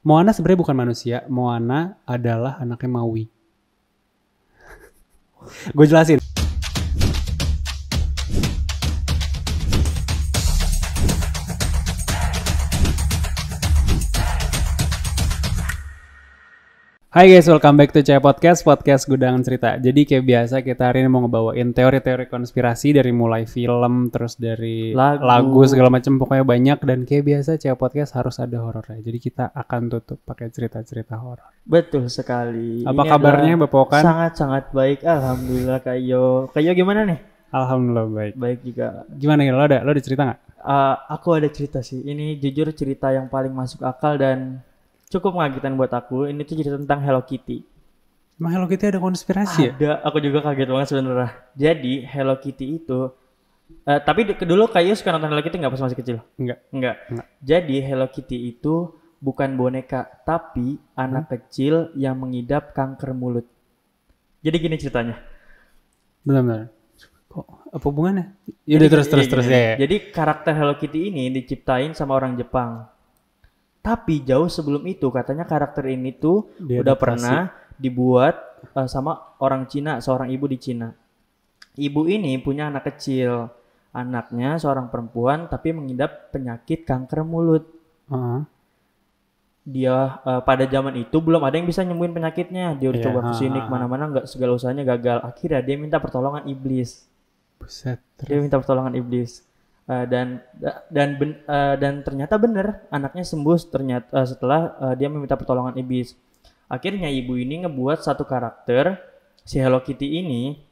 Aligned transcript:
Moana 0.00 0.32
sebenarnya 0.32 0.60
bukan 0.64 0.76
manusia. 0.76 1.16
Moana 1.28 2.00
adalah 2.08 2.56
anaknya 2.56 2.88
Maui. 2.88 3.28
Gue 5.76 5.86
jelasin. 5.88 6.39
Hai 17.10 17.26
guys, 17.26 17.50
welcome 17.50 17.74
back 17.74 17.90
to 17.90 18.06
Caya 18.06 18.22
Podcast, 18.22 18.62
podcast 18.62 19.02
Gudangan 19.10 19.42
Cerita. 19.42 19.74
Jadi 19.82 20.06
kayak 20.06 20.22
biasa 20.30 20.62
kita 20.62 20.94
hari 20.94 21.02
ini 21.02 21.10
mau 21.10 21.26
ngebawain 21.26 21.74
teori-teori 21.74 22.30
konspirasi 22.30 22.94
dari 22.94 23.10
mulai 23.10 23.50
film, 23.50 24.14
terus 24.14 24.38
dari 24.38 24.94
Lagu. 24.94 25.26
lagu, 25.26 25.58
segala 25.66 25.90
macam 25.90 26.22
pokoknya 26.22 26.46
banyak 26.46 26.78
dan 26.86 27.02
kayak 27.02 27.26
biasa 27.26 27.58
Caya 27.58 27.74
Podcast 27.74 28.14
harus 28.14 28.38
ada 28.38 28.62
horornya. 28.62 29.02
Jadi 29.02 29.18
kita 29.18 29.50
akan 29.50 29.90
tutup 29.90 30.22
pakai 30.22 30.54
cerita-cerita 30.54 31.18
horor. 31.18 31.50
Betul 31.66 32.06
sekali. 32.06 32.86
Apa 32.86 33.02
Ini 33.02 33.10
kabarnya 33.10 33.58
Bapak 33.66 33.80
Okan? 33.90 34.02
Sangat-sangat 34.06 34.70
baik. 34.70 35.02
Alhamdulillah 35.02 35.82
Kayo. 35.82 36.46
Kayo 36.54 36.70
gimana 36.78 37.10
nih? 37.10 37.18
Alhamdulillah 37.50 38.06
baik. 38.06 38.34
Baik 38.38 38.58
juga. 38.62 39.02
Gimana 39.10 39.42
ya 39.42 39.50
lo 39.50 39.66
ada 39.66 39.82
lo 39.82 39.90
ada 39.90 39.98
cerita 39.98 40.22
nggak? 40.30 40.40
Eh, 40.62 40.94
aku 41.10 41.28
ada 41.34 41.50
cerita 41.50 41.82
sih. 41.82 42.06
Ini 42.06 42.38
jujur 42.38 42.70
cerita 42.70 43.10
yang 43.10 43.26
paling 43.26 43.50
masuk 43.50 43.82
akal 43.82 44.14
dan 44.14 44.62
cukup 45.10 45.36
mengagetkan 45.36 45.74
buat 45.74 45.90
aku. 45.90 46.30
Ini 46.30 46.46
tuh 46.46 46.54
cerita 46.56 46.78
tentang 46.78 47.02
Hello 47.02 47.20
Kitty. 47.20 47.66
Emang 48.38 48.56
Hello 48.56 48.66
Kitty 48.66 48.88
ada 48.88 48.98
konspirasi 48.98 49.58
ya? 49.60 49.72
Ada. 49.76 49.90
Aku 50.08 50.22
juga 50.22 50.40
kaget 50.40 50.70
banget 50.70 50.88
sebenarnya. 50.88 51.30
Jadi 51.52 51.94
Hello 52.06 52.38
Kitty 52.38 52.80
itu 52.80 53.12
eh, 53.84 54.00
tapi 54.00 54.24
dulu 54.24 54.66
Kayo 54.66 54.94
suka 54.94 55.12
nonton 55.12 55.28
Hello 55.28 55.42
Kitty 55.42 55.60
nggak 55.60 55.72
pas 55.74 55.82
masih 55.84 55.98
kecil? 55.98 56.16
Enggak. 56.34 56.58
Enggak. 56.72 56.96
Enggak. 57.10 57.26
Jadi 57.42 57.76
Hello 57.82 58.06
Kitty 58.08 58.38
itu 58.48 58.74
bukan 59.20 59.52
boneka, 59.52 60.08
tapi 60.24 60.80
anak 60.96 61.28
Hmm? 61.28 61.32
kecil 61.36 61.74
yang 61.92 62.16
mengidap 62.16 62.72
kanker 62.72 63.12
mulut. 63.12 63.44
Jadi 64.40 64.56
gini 64.56 64.80
ceritanya. 64.80 65.20
Benar-benar. 66.24 66.72
Kok 67.28 67.46
apa 67.70 67.84
hubungannya? 67.86 68.26
Yaudah 68.66 68.74
Jadi 68.80 68.86
terus 68.88 69.06
terus 69.06 69.26
terus 69.28 69.46
gini. 69.46 69.54
ya. 69.54 69.60
ya. 69.60 69.74
Jadi 69.84 69.96
karakter 70.10 70.52
Hello 70.56 70.74
Kitty 70.74 71.12
ini 71.12 71.30
diciptain 71.30 71.92
sama 71.92 72.16
orang 72.16 72.34
Jepang. 72.34 72.89
Tapi 73.80 74.20
jauh 74.28 74.44
sebelum 74.46 74.84
itu 74.84 75.08
katanya 75.08 75.48
karakter 75.48 75.88
ini 75.88 76.12
tuh 76.12 76.52
Diadaptasi. 76.60 76.80
udah 76.84 76.96
pernah 77.00 77.38
dibuat 77.80 78.34
eh, 78.76 78.88
sama 78.88 79.36
orang 79.40 79.64
Cina, 79.64 80.04
seorang 80.04 80.28
ibu 80.28 80.44
di 80.44 80.60
Cina. 80.60 80.92
Ibu 81.80 82.04
ini 82.06 82.36
punya 82.44 82.68
anak 82.68 82.92
kecil. 82.92 83.48
Anaknya 83.90 84.54
seorang 84.60 84.86
perempuan 84.92 85.48
tapi 85.48 85.72
mengidap 85.72 86.30
penyakit 86.30 86.84
kanker 86.84 87.24
mulut. 87.24 87.64
Heeh. 88.12 88.40
Dia 89.64 90.20
eh, 90.24 90.40
pada 90.44 90.64
zaman 90.68 90.94
itu 91.00 91.16
belum 91.20 91.40
ada 91.40 91.56
yang 91.56 91.64
bisa 91.64 91.80
nyembuhin 91.80 92.12
penyakitnya. 92.12 92.76
Dia 92.76 92.88
udah 92.92 93.00
Iya, 93.00 93.06
coba 93.08 93.20
ke 93.28 93.32
sini 93.40 93.56
ha, 93.56 93.64
ha. 93.64 93.66
ke 93.66 93.70
mana-mana 93.72 94.04
nggak 94.12 94.26
segala 94.28 94.52
usahanya 94.56 94.84
gagal. 94.84 95.24
Akhirnya 95.24 95.60
dia 95.64 95.76
minta 95.80 95.96
pertolongan 95.96 96.44
iblis. 96.44 97.08
Buset. 97.56 98.00
Dia 98.28 98.40
minta 98.40 98.60
pertolongan 98.60 98.92
iblis. 98.96 99.40
Eh, 99.90 100.06
dan 100.06 100.38
dan 100.86 101.18
ben- 101.18 101.42
eh, 101.42 101.74
dan 101.82 102.06
ternyata 102.06 102.38
bener 102.38 102.86
anaknya 102.94 103.26
sembuh 103.26 103.58
ternyata 103.66 104.22
eh, 104.22 104.26
setelah 104.30 104.60
eh, 104.78 104.94
dia 104.94 105.10
meminta 105.10 105.34
pertolongan 105.34 105.74
iblis. 105.82 106.14
Akhirnya 106.70 107.10
ibu 107.10 107.34
ini 107.34 107.66
ngebuat 107.66 107.98
satu 107.98 108.22
karakter 108.22 109.02
si 109.42 109.58
Hello 109.58 109.82
Kitty 109.82 110.22
ini 110.22 110.62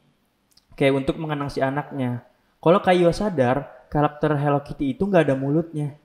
kayak 0.79 1.03
untuk 1.03 1.19
mengenang 1.19 1.51
si 1.51 1.59
anaknya. 1.59 2.23
Kalau 2.63 2.79
Kayo 2.79 3.11
sadar 3.11 3.67
karakter 3.91 4.39
Hello 4.39 4.63
Kitty 4.63 4.95
itu 4.95 5.03
nggak 5.03 5.27
ada 5.27 5.35
mulutnya 5.35 5.99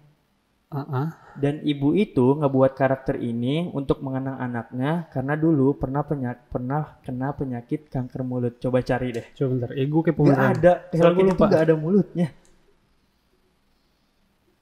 Heeh. 0.74 1.06
dan 1.38 1.62
ibu 1.62 1.94
itu 1.94 2.34
ngebuat 2.34 2.74
karakter 2.74 3.14
ini 3.14 3.70
untuk 3.70 4.02
mengenang 4.02 4.42
anaknya 4.42 5.06
karena 5.14 5.38
dulu 5.38 5.78
pernah 5.78 6.02
penyak 6.02 6.50
pernah 6.50 6.98
kena 7.06 7.30
penyakit 7.30 7.86
kanker 7.86 8.26
mulut. 8.26 8.58
Coba 8.58 8.82
cari 8.82 9.14
deh. 9.14 9.26
Coba 9.38 9.48
bentar. 9.54 9.70
Eh 9.78 9.86
gue 9.86 10.02
kepo 10.02 10.26
Gak 10.26 10.58
ada. 10.58 10.72
Hello 10.90 11.14
Kitty 11.14 11.30
lupa. 11.30 11.38
tuh 11.38 11.46
gak 11.54 11.62
ada 11.70 11.74
mulutnya. 11.78 12.28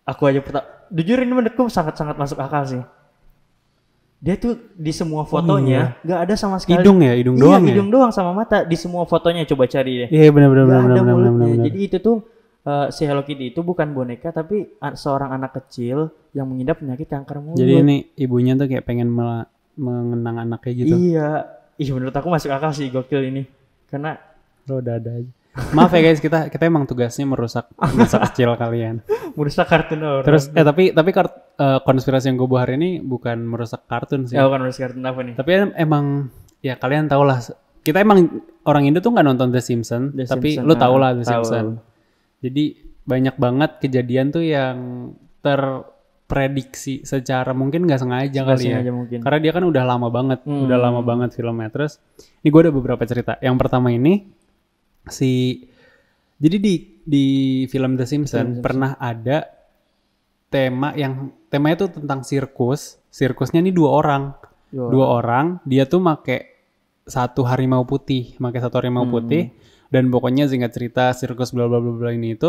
Aku 0.02 0.26
aja 0.26 0.40
pernah. 0.40 0.64
Jujur 0.90 1.18
ini 1.18 1.32
menurutku 1.32 1.66
sangat-sangat 1.66 2.16
masuk 2.16 2.38
akal 2.38 2.62
sih. 2.66 2.82
Dia 4.22 4.38
tuh 4.38 4.54
di 4.78 4.94
semua 4.94 5.26
fotonya 5.26 5.98
nggak 6.06 6.20
ada 6.30 6.34
sama 6.38 6.62
sekali. 6.62 6.78
Hidung 6.78 7.02
ya, 7.02 7.10
hidung 7.18 7.34
Iya, 7.34 7.42
doang 7.42 7.62
ya. 7.62 7.70
hidung 7.74 7.88
doang 7.90 8.12
sama 8.14 8.30
mata 8.30 8.62
di 8.62 8.78
semua 8.78 9.02
fotonya 9.02 9.42
coba 9.44 9.66
cari 9.66 10.06
deh. 10.06 10.08
Iya 10.10 10.30
benar 10.30 10.48
benar 10.54 10.64
Gak 10.64 10.70
benar 10.70 10.82
ada 10.86 11.00
benar 11.02 11.14
benar 11.18 11.32
mulutnya. 11.32 11.50
benar. 11.58 11.66
Jadi 11.66 11.78
itu 11.82 11.96
tuh 11.98 12.16
eh, 12.62 12.86
si 12.94 13.02
Hello 13.02 13.22
Kitty 13.26 13.50
itu 13.50 13.60
bukan 13.66 13.90
boneka 13.90 14.30
tapi 14.30 14.78
seorang 14.94 15.34
anak 15.34 15.58
kecil 15.58 16.14
yang 16.30 16.46
mengidap 16.46 16.78
penyakit 16.78 17.10
kanker 17.10 17.42
mulut. 17.42 17.58
Jadi 17.58 17.72
ini 17.82 17.96
ibunya 18.14 18.54
tuh 18.54 18.70
kayak 18.70 18.86
pengen 18.86 19.10
mengenang 19.74 20.36
anaknya 20.38 20.72
gitu. 20.76 20.94
Iya. 20.94 21.28
Ih 21.74 21.90
menurut 21.90 22.14
aku 22.14 22.28
masuk 22.30 22.54
akal 22.54 22.70
sih 22.70 22.94
gokil 22.94 23.26
ini. 23.26 23.42
Karena 23.90 24.14
Lo 24.70 24.78
udah 24.78 25.02
ada 25.02 25.19
aja. 25.19 25.30
Maaf 25.52 25.92
ya 25.92 26.00
guys, 26.00 26.16
kita 26.16 26.48
kita 26.48 26.64
emang 26.64 26.84
tugasnya 26.84 27.24
merusak 27.24 27.68
masa 27.76 28.16
kecil 28.26 28.56
kalian. 28.56 29.04
merusak 29.32 29.64
kartun 29.64 30.00
orang. 30.00 30.24
Terus 30.24 30.48
eh 30.48 30.60
tapi 30.60 30.90
tapi 30.90 31.10
kart- 31.10 31.52
eh, 31.54 31.80
konspirasi 31.80 32.28
yang 32.28 32.36
gue 32.36 32.44
bawa 32.46 32.64
hari 32.64 32.74
ini 32.74 32.90
bukan 32.98 33.42
merusak 33.42 33.84
kartun 33.84 34.24
sih. 34.24 34.32
ya 34.32 34.44
bukan 34.44 34.60
merusak 34.62 34.80
kartun 34.86 35.04
apa 35.04 35.20
nih? 35.20 35.34
Tapi 35.36 35.50
em- 35.52 35.76
emang 35.78 36.04
ya 36.58 36.74
kalian 36.74 37.04
tau 37.06 37.20
lah. 37.22 37.36
Kita 37.78 37.98
emang 37.98 38.28
orang 38.62 38.86
Indo 38.86 38.98
tuh 38.98 39.10
nggak 39.10 39.26
nonton 39.26 39.48
The 39.48 39.60
Simpsons, 39.60 40.14
The 40.14 40.24
tapi 40.24 40.56
Simpsons, 40.56 40.64
lo 40.64 40.74
tau 40.74 40.94
ah, 40.94 40.98
lah 40.98 41.10
The. 41.14 41.24
Simpsons. 41.26 41.72
Jadi 42.40 42.64
banyak 43.02 43.36
banget 43.36 43.70
kejadian 43.78 44.30
tuh 44.30 44.40
yang 44.40 44.76
terprediksi 45.42 47.02
secara 47.02 47.52
mungkin 47.52 47.84
nggak 47.84 48.00
sengaja 48.00 48.40
Nggak 48.40 48.56
kali 48.56 48.64
ya. 48.64 48.92
mungkin. 48.92 49.19
Karena 49.20 49.38
dia 49.38 49.52
kan 49.52 49.64
udah 49.64 49.84
lama 49.84 50.08
banget, 50.08 50.40
Hmm. 50.44 50.64
udah 50.64 50.78
lama 50.78 51.00
banget 51.00 51.34
filmnya. 51.34 51.69
Terus 51.69 52.00
ini 52.40 52.48
gue 52.48 52.60
ada 52.62 52.70
beberapa 52.70 53.02
cerita. 53.02 53.36
Yang 53.38 53.56
pertama 53.58 53.90
ini 53.90 54.28
si 55.10 55.64
jadi 56.38 56.58
di 56.58 56.74
di 57.02 57.24
film 57.66 57.98
The 57.98 58.06
Simpsons 58.06 58.62
pernah 58.62 58.94
ada 58.98 59.46
tema 60.52 60.92
yang 60.94 61.32
temanya 61.48 61.86
tuh 61.86 62.02
tentang 62.02 62.22
sirkus. 62.22 62.98
Sirkusnya 63.12 63.60
ini 63.60 63.70
dua 63.74 64.00
orang, 64.00 64.32
Dua 64.72 64.88
dua 64.88 65.06
orang. 65.20 65.46
Dia 65.68 65.84
tuh 65.84 66.00
make 66.00 66.50
satu 67.04 67.44
harimau 67.44 67.84
putih, 67.84 68.36
make 68.40 68.58
satu 68.58 68.78
harimau 68.80 69.04
Hmm. 69.04 69.14
putih. 69.14 69.44
Dan 69.92 70.08
pokoknya 70.08 70.48
singkat 70.48 70.72
cerita 70.72 71.12
sirkus 71.12 71.52
bla 71.52 71.69
bla 71.69 71.76
bla 71.76 71.92
bla 71.92 72.10
ini 72.16 72.32
itu 72.32 72.48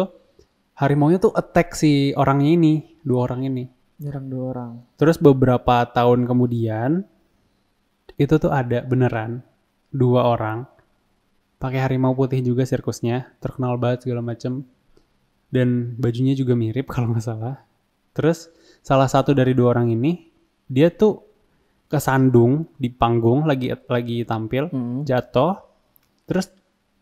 harimaunya 0.80 1.20
tuh 1.20 1.36
attack 1.36 1.76
si 1.76 2.16
orangnya 2.16 2.56
ini, 2.56 2.74
dua 3.04 3.28
orang 3.28 3.46
ini. 3.46 3.68
Nyerang 4.00 4.26
dua 4.32 4.44
orang. 4.56 4.72
Terus 4.96 5.20
beberapa 5.20 5.84
tahun 5.92 6.26
kemudian 6.26 7.04
itu 8.16 8.36
tuh 8.40 8.50
ada 8.50 8.82
beneran 8.86 9.44
dua 9.94 10.34
orang 10.34 10.66
pakai 11.64 11.80
harimau 11.80 12.12
putih 12.12 12.44
juga 12.44 12.68
sirkusnya, 12.68 13.32
terkenal 13.40 13.80
banget 13.80 14.04
segala 14.04 14.20
macem 14.20 14.68
dan 15.48 15.96
bajunya 15.96 16.36
juga 16.36 16.54
mirip 16.54 16.90
kalau 16.94 17.16
nggak 17.16 17.24
salah. 17.24 17.64
Terus 18.12 18.52
salah 18.84 19.08
satu 19.08 19.32
dari 19.32 19.56
dua 19.56 19.72
orang 19.72 19.90
ini 19.90 20.28
dia 20.68 20.92
tuh 20.92 21.24
kesandung 21.88 22.68
di 22.76 22.90
panggung 22.90 23.46
lagi 23.46 23.72
lagi 23.88 24.26
tampil, 24.26 24.68
Hmm. 24.68 25.06
jatuh, 25.06 25.62
terus 26.26 26.50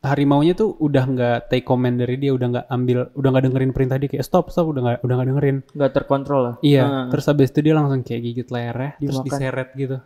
harimaunya 0.01 0.51
tuh 0.51 0.75
udah 0.77 1.03
nggak 1.05 1.37
take 1.47 1.63
command 1.63 1.95
dari 1.95 2.17
dia, 2.17 2.33
udah 2.33 2.47
nggak 2.51 2.65
ambil, 2.67 2.97
udah 3.13 3.29
nggak 3.31 3.43
dengerin 3.47 3.71
perintah 3.71 3.95
dia 3.95 4.09
kayak 4.09 4.25
stop 4.25 4.51
stop, 4.51 4.67
udah 4.67 4.81
nggak 4.83 4.97
udah 5.01 5.15
nggak 5.15 5.29
dengerin. 5.31 5.57
Nggak 5.71 5.91
terkontrol 5.95 6.41
lah. 6.43 6.55
Iya, 6.59 6.83
Nah, 6.83 7.05
terus 7.07 7.25
habis 7.25 7.49
itu 7.49 7.59
dia 7.61 7.73
langsung 7.73 8.03
kayak 8.03 8.21
gigit 8.21 8.47
lehernya, 8.49 8.91
terus 8.99 9.15
Dimakan. 9.15 9.27
diseret 9.31 9.69
gitu. 9.73 9.97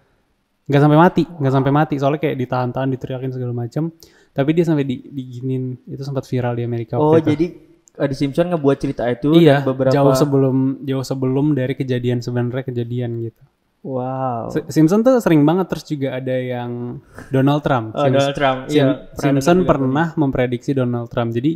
Nggak 0.65 0.81
sampai 0.81 0.97
mati, 0.97 1.23
nggak 1.25 1.53
sampai 1.53 1.71
mati, 1.73 1.93
soalnya 1.97 2.19
kayak 2.21 2.37
ditahan-tahan, 2.37 2.89
diteriakin 2.91 3.31
segala 3.31 3.53
macam. 3.55 3.83
Tapi 4.35 4.51
dia 4.51 4.63
sampai 4.63 4.83
di, 4.83 4.99
diginin, 5.01 5.79
itu 5.85 6.03
sempat 6.03 6.23
viral 6.23 6.53
di 6.53 6.61
Amerika 6.61 6.99
oh 6.99 7.15
waktu 7.15 7.31
jadi 7.31 7.47
di 8.03 8.13
Simpson 8.13 8.51
ngebuat 8.51 8.77
cerita 8.77 9.07
itu 9.07 9.31
iya, 9.33 9.63
beberapa 9.63 9.87
jauh 9.89 10.11
sebelum 10.11 10.83
jauh 10.83 10.99
sebelum 11.01 11.55
dari 11.55 11.71
kejadian 11.73 12.19
sebenarnya 12.19 12.63
kejadian 12.65 13.23
gitu. 13.23 13.39
wow. 13.81 14.51
Simpson 14.67 14.99
tuh 14.99 15.15
sering 15.17 15.41
banget 15.41 15.71
terus 15.71 15.85
juga 15.85 16.13
ada 16.13 16.35
yang 16.35 16.99
Donald 17.29 17.61
Trump. 17.61 17.93
Oh, 17.93 18.03
Sims- 18.03 18.11
Donald 18.13 18.35
Trump. 18.35 18.59
Sim- 18.65 18.75
Iya, 18.75 18.85
pernah 19.07 19.15
Simpson 19.15 19.45
dengar 19.53 19.61
juga. 19.61 19.69
pernah 19.71 20.07
memprediksi 20.15 20.71
Donald 20.73 21.07
Trump. 21.07 21.31
Jadi 21.31 21.51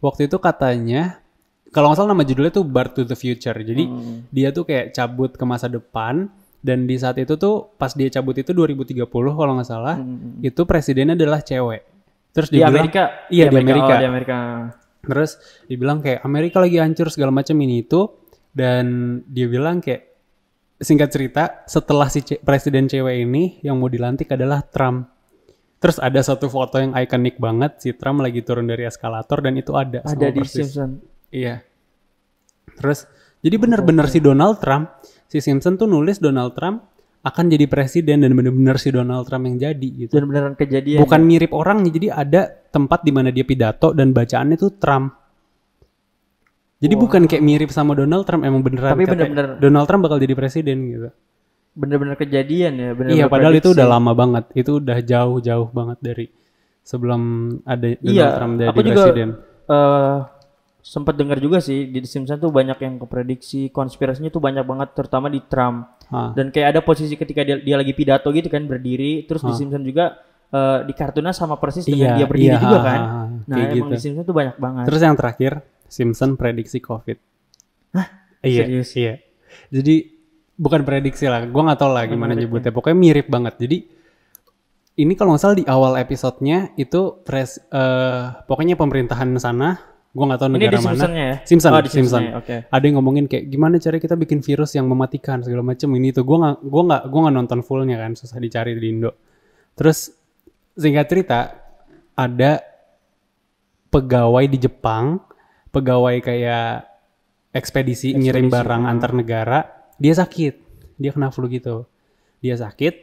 waktu 0.00 0.26
itu 0.26 0.36
katanya 0.38 1.22
kalau 1.70 1.90
nggak 1.90 1.98
salah 2.00 2.10
nama 2.10 2.24
judulnya 2.24 2.52
tuh 2.52 2.64
Bar 2.64 2.90
to 2.90 3.02
the 3.02 3.14
Future. 3.14 3.54
Jadi 3.54 3.84
Hmm. 3.84 4.26
dia 4.28 4.50
tuh 4.50 4.64
kayak 4.64 4.90
cabut 4.90 5.30
ke 5.30 5.44
masa 5.44 5.66
depan 5.66 6.26
dan 6.58 6.86
di 6.86 6.96
saat 6.96 7.14
itu 7.16 7.36
tuh 7.36 7.70
pas 7.76 7.92
dia 7.92 8.10
cabut 8.10 8.34
itu 8.34 8.50
2030 8.50 9.06
kalau 9.30 9.52
nggak 9.54 9.68
salah 9.68 9.94
Hmm. 9.94 10.40
itu 10.40 10.58
presidennya 10.64 11.14
adalah 11.14 11.38
cewek. 11.38 11.93
Terus 12.34 12.48
Di 12.50 12.58
dia 12.58 12.66
bilang 12.66 12.74
Amerika. 12.82 13.02
Iya, 13.30 13.44
di 13.46 13.56
Amerika. 13.56 13.86
Oh, 13.86 14.00
di 14.02 14.06
Amerika. 14.06 14.36
terus 15.04 15.36
dibilang 15.68 16.00
kayak 16.00 16.24
Amerika 16.24 16.58
lagi 16.58 16.80
hancur 16.80 17.12
segala 17.12 17.28
macam 17.28 17.52
ini 17.60 17.84
itu 17.84 18.08
dan 18.50 18.84
dia 19.28 19.44
bilang 19.46 19.78
kayak 19.78 20.16
singkat 20.80 21.12
cerita 21.12 21.42
setelah 21.68 22.08
si 22.08 22.24
ce- 22.24 22.40
presiden 22.40 22.88
cewek 22.88 23.20
ini 23.20 23.60
yang 23.60 23.76
mau 23.76 23.86
dilantik 23.86 24.32
adalah 24.32 24.64
Trump. 24.64 25.12
Terus 25.76 26.00
ada 26.00 26.24
satu 26.24 26.48
foto 26.48 26.80
yang 26.80 26.96
ikonik 26.96 27.36
banget 27.36 27.84
si 27.84 27.92
Trump 27.92 28.24
lagi 28.24 28.40
turun 28.40 28.64
dari 28.64 28.88
eskalator 28.88 29.44
dan 29.44 29.60
itu 29.60 29.76
ada 29.76 30.00
Ada 30.00 30.32
di 30.32 30.40
persis. 30.40 30.72
Simpson. 30.72 31.04
Iya. 31.28 31.60
Terus 32.80 33.04
jadi 33.44 33.56
bener-bener 33.60 34.08
si 34.08 34.24
Donald 34.24 34.56
Trump, 34.58 34.88
si 35.28 35.44
Simpson 35.44 35.76
tuh 35.76 35.84
nulis 35.84 36.16
Donald 36.16 36.56
Trump 36.56 36.93
akan 37.24 37.44
jadi 37.48 37.64
presiden 37.64 38.20
dan 38.20 38.36
bener-bener 38.36 38.76
si 38.76 38.92
Donald 38.92 39.24
Trump 39.24 39.48
yang 39.48 39.56
jadi 39.56 39.88
gitu. 40.06 40.12
Dan 40.12 40.28
beneran 40.28 40.52
kejadian. 40.54 41.00
Bukan 41.00 41.20
mirip 41.24 41.56
orangnya, 41.56 41.88
jadi 41.88 42.06
ada 42.12 42.40
tempat 42.68 43.00
di 43.00 43.10
mana 43.10 43.32
dia 43.32 43.42
pidato 43.42 43.96
dan 43.96 44.12
bacaannya 44.12 44.56
tuh 44.56 44.76
Trump. 44.76 45.16
Jadi 46.78 46.94
Wah. 46.94 47.02
bukan 47.08 47.22
kayak 47.24 47.40
mirip 47.40 47.70
sama 47.72 47.96
Donald 47.96 48.28
Trump, 48.28 48.44
emang 48.44 48.60
beneran. 48.60 48.92
Tapi 48.92 49.08
bener-bener 49.08 49.56
Donald 49.56 49.88
Trump 49.88 50.04
bakal 50.04 50.20
jadi 50.20 50.34
presiden 50.36 50.78
gitu. 50.86 51.08
bener-bener 51.74 52.14
kejadian 52.14 52.72
ya. 52.78 52.90
Bener 52.94 53.10
iya, 53.10 53.24
padahal 53.26 53.58
itu 53.58 53.74
udah 53.74 53.88
lama 53.88 54.14
banget. 54.14 54.46
Itu 54.54 54.78
udah 54.78 54.94
jauh-jauh 55.00 55.74
banget 55.74 55.98
dari 55.98 56.26
sebelum 56.86 57.22
ada 57.66 57.98
Donald 57.98 58.14
Iya, 58.14 58.26
Trump 58.38 58.52
jadi 58.60 58.68
aku 58.70 58.80
juga- 58.84 59.04
presiden. 59.10 59.28
Sempat 60.84 61.16
dengar 61.16 61.40
juga 61.40 61.64
sih 61.64 61.88
di 61.88 62.04
The 62.04 62.08
Simpsons 62.08 62.44
tuh 62.44 62.52
banyak 62.52 62.76
yang 62.76 63.00
keprediksi 63.00 63.72
konspirasinya 63.72 64.28
tuh 64.28 64.44
banyak 64.44 64.68
banget 64.68 64.92
terutama 64.92 65.32
di 65.32 65.40
Trump 65.48 65.96
Hah. 66.12 66.36
dan 66.36 66.52
kayak 66.52 66.76
ada 66.76 66.80
posisi 66.84 67.16
ketika 67.16 67.40
dia, 67.40 67.56
dia 67.56 67.80
lagi 67.80 67.96
pidato 67.96 68.28
gitu 68.28 68.52
kan 68.52 68.68
berdiri 68.68 69.24
terus 69.24 69.40
di 69.40 69.48
Hah. 69.48 69.56
Simpsons 69.56 69.80
juga 69.80 70.20
eh, 70.52 70.78
di 70.84 70.92
kartunnya 70.92 71.32
sama 71.32 71.56
persis 71.56 71.88
dengan 71.88 72.12
Iya, 72.12 72.20
dia 72.20 72.26
berdiri 72.28 72.52
iya, 72.52 72.60
juga 72.60 72.78
ha, 72.78 72.84
kan 72.84 73.00
ha, 73.00 73.08
ha, 73.08 73.22
nah 73.48 73.56
kayak 73.56 73.70
emang 73.72 73.88
gitu. 73.88 73.94
di 73.96 74.00
Simpsons 74.04 74.26
tuh 74.28 74.36
banyak 74.36 74.56
banget 74.60 74.84
Terus 74.84 75.00
yang 75.00 75.16
terakhir, 75.16 75.52
Simpson 75.88 76.30
prediksi 76.36 76.78
COVID. 76.84 77.18
Hah? 77.96 78.06
Iya, 78.44 78.64
Serius? 78.68 78.90
iya. 78.98 79.14
Jadi 79.72 79.94
bukan 80.58 80.84
prediksi 80.84 81.24
lah, 81.30 81.48
gua 81.48 81.72
nggak 81.72 81.80
tahu 81.80 81.90
lah 81.96 82.04
gimana 82.04 82.36
nyebutnya. 82.36 82.74
Pokoknya 82.74 82.98
mirip 82.98 83.26
banget. 83.32 83.56
Jadi 83.56 83.78
ini 85.00 85.12
kalau 85.16 85.32
nggak 85.32 85.42
salah 85.42 85.56
di 85.56 85.64
awal 85.64 85.96
episodenya 85.96 86.76
itu 86.76 87.24
pres, 87.24 87.56
eh, 87.72 88.24
pokoknya 88.44 88.76
pemerintahan 88.76 89.32
sana, 89.40 89.93
gua 90.14 90.24
nggak 90.30 90.40
tahu 90.40 90.48
ini 90.48 90.56
negara 90.56 90.78
di 90.78 90.86
mana. 90.86 91.04
Ya 91.10 91.32
Simpson, 91.42 91.70
oh, 91.74 91.82
di 91.82 91.90
Simpson. 91.90 92.22
Oke 92.38 92.56
Ada 92.70 92.84
yang 92.86 93.02
ngomongin 93.02 93.26
kayak 93.26 93.50
gimana 93.50 93.82
cara 93.82 93.98
kita 93.98 94.14
bikin 94.14 94.40
virus 94.46 94.78
yang 94.78 94.86
mematikan 94.86 95.42
segala 95.42 95.66
macem 95.66 95.90
ini 95.98 96.14
tuh. 96.14 96.22
Gua 96.22 96.38
nggak, 96.40 96.56
gua 96.70 96.82
nggak, 96.86 97.02
gua 97.10 97.20
nggak 97.26 97.34
nonton 97.34 97.60
fullnya 97.66 97.98
kan, 97.98 98.14
susah 98.14 98.38
dicari 98.38 98.78
di 98.78 98.86
Indo. 98.86 99.10
Terus 99.74 100.14
singkat 100.78 101.06
cerita 101.10 101.38
ada 102.14 102.62
pegawai 103.90 104.44
di 104.46 104.58
Jepang, 104.58 105.18
pegawai 105.74 106.22
kayak 106.22 106.86
ekspedisi, 107.54 108.14
ngirim 108.14 108.50
Ekspedisi, 108.50 108.54
barang 108.54 108.82
hmm. 108.86 108.92
antar 108.94 109.10
negara, 109.14 109.58
dia 109.98 110.14
sakit, 110.14 110.54
dia 110.98 111.10
kena 111.14 111.30
flu 111.30 111.46
gitu, 111.46 111.86
dia 112.42 112.58
sakit, 112.58 112.94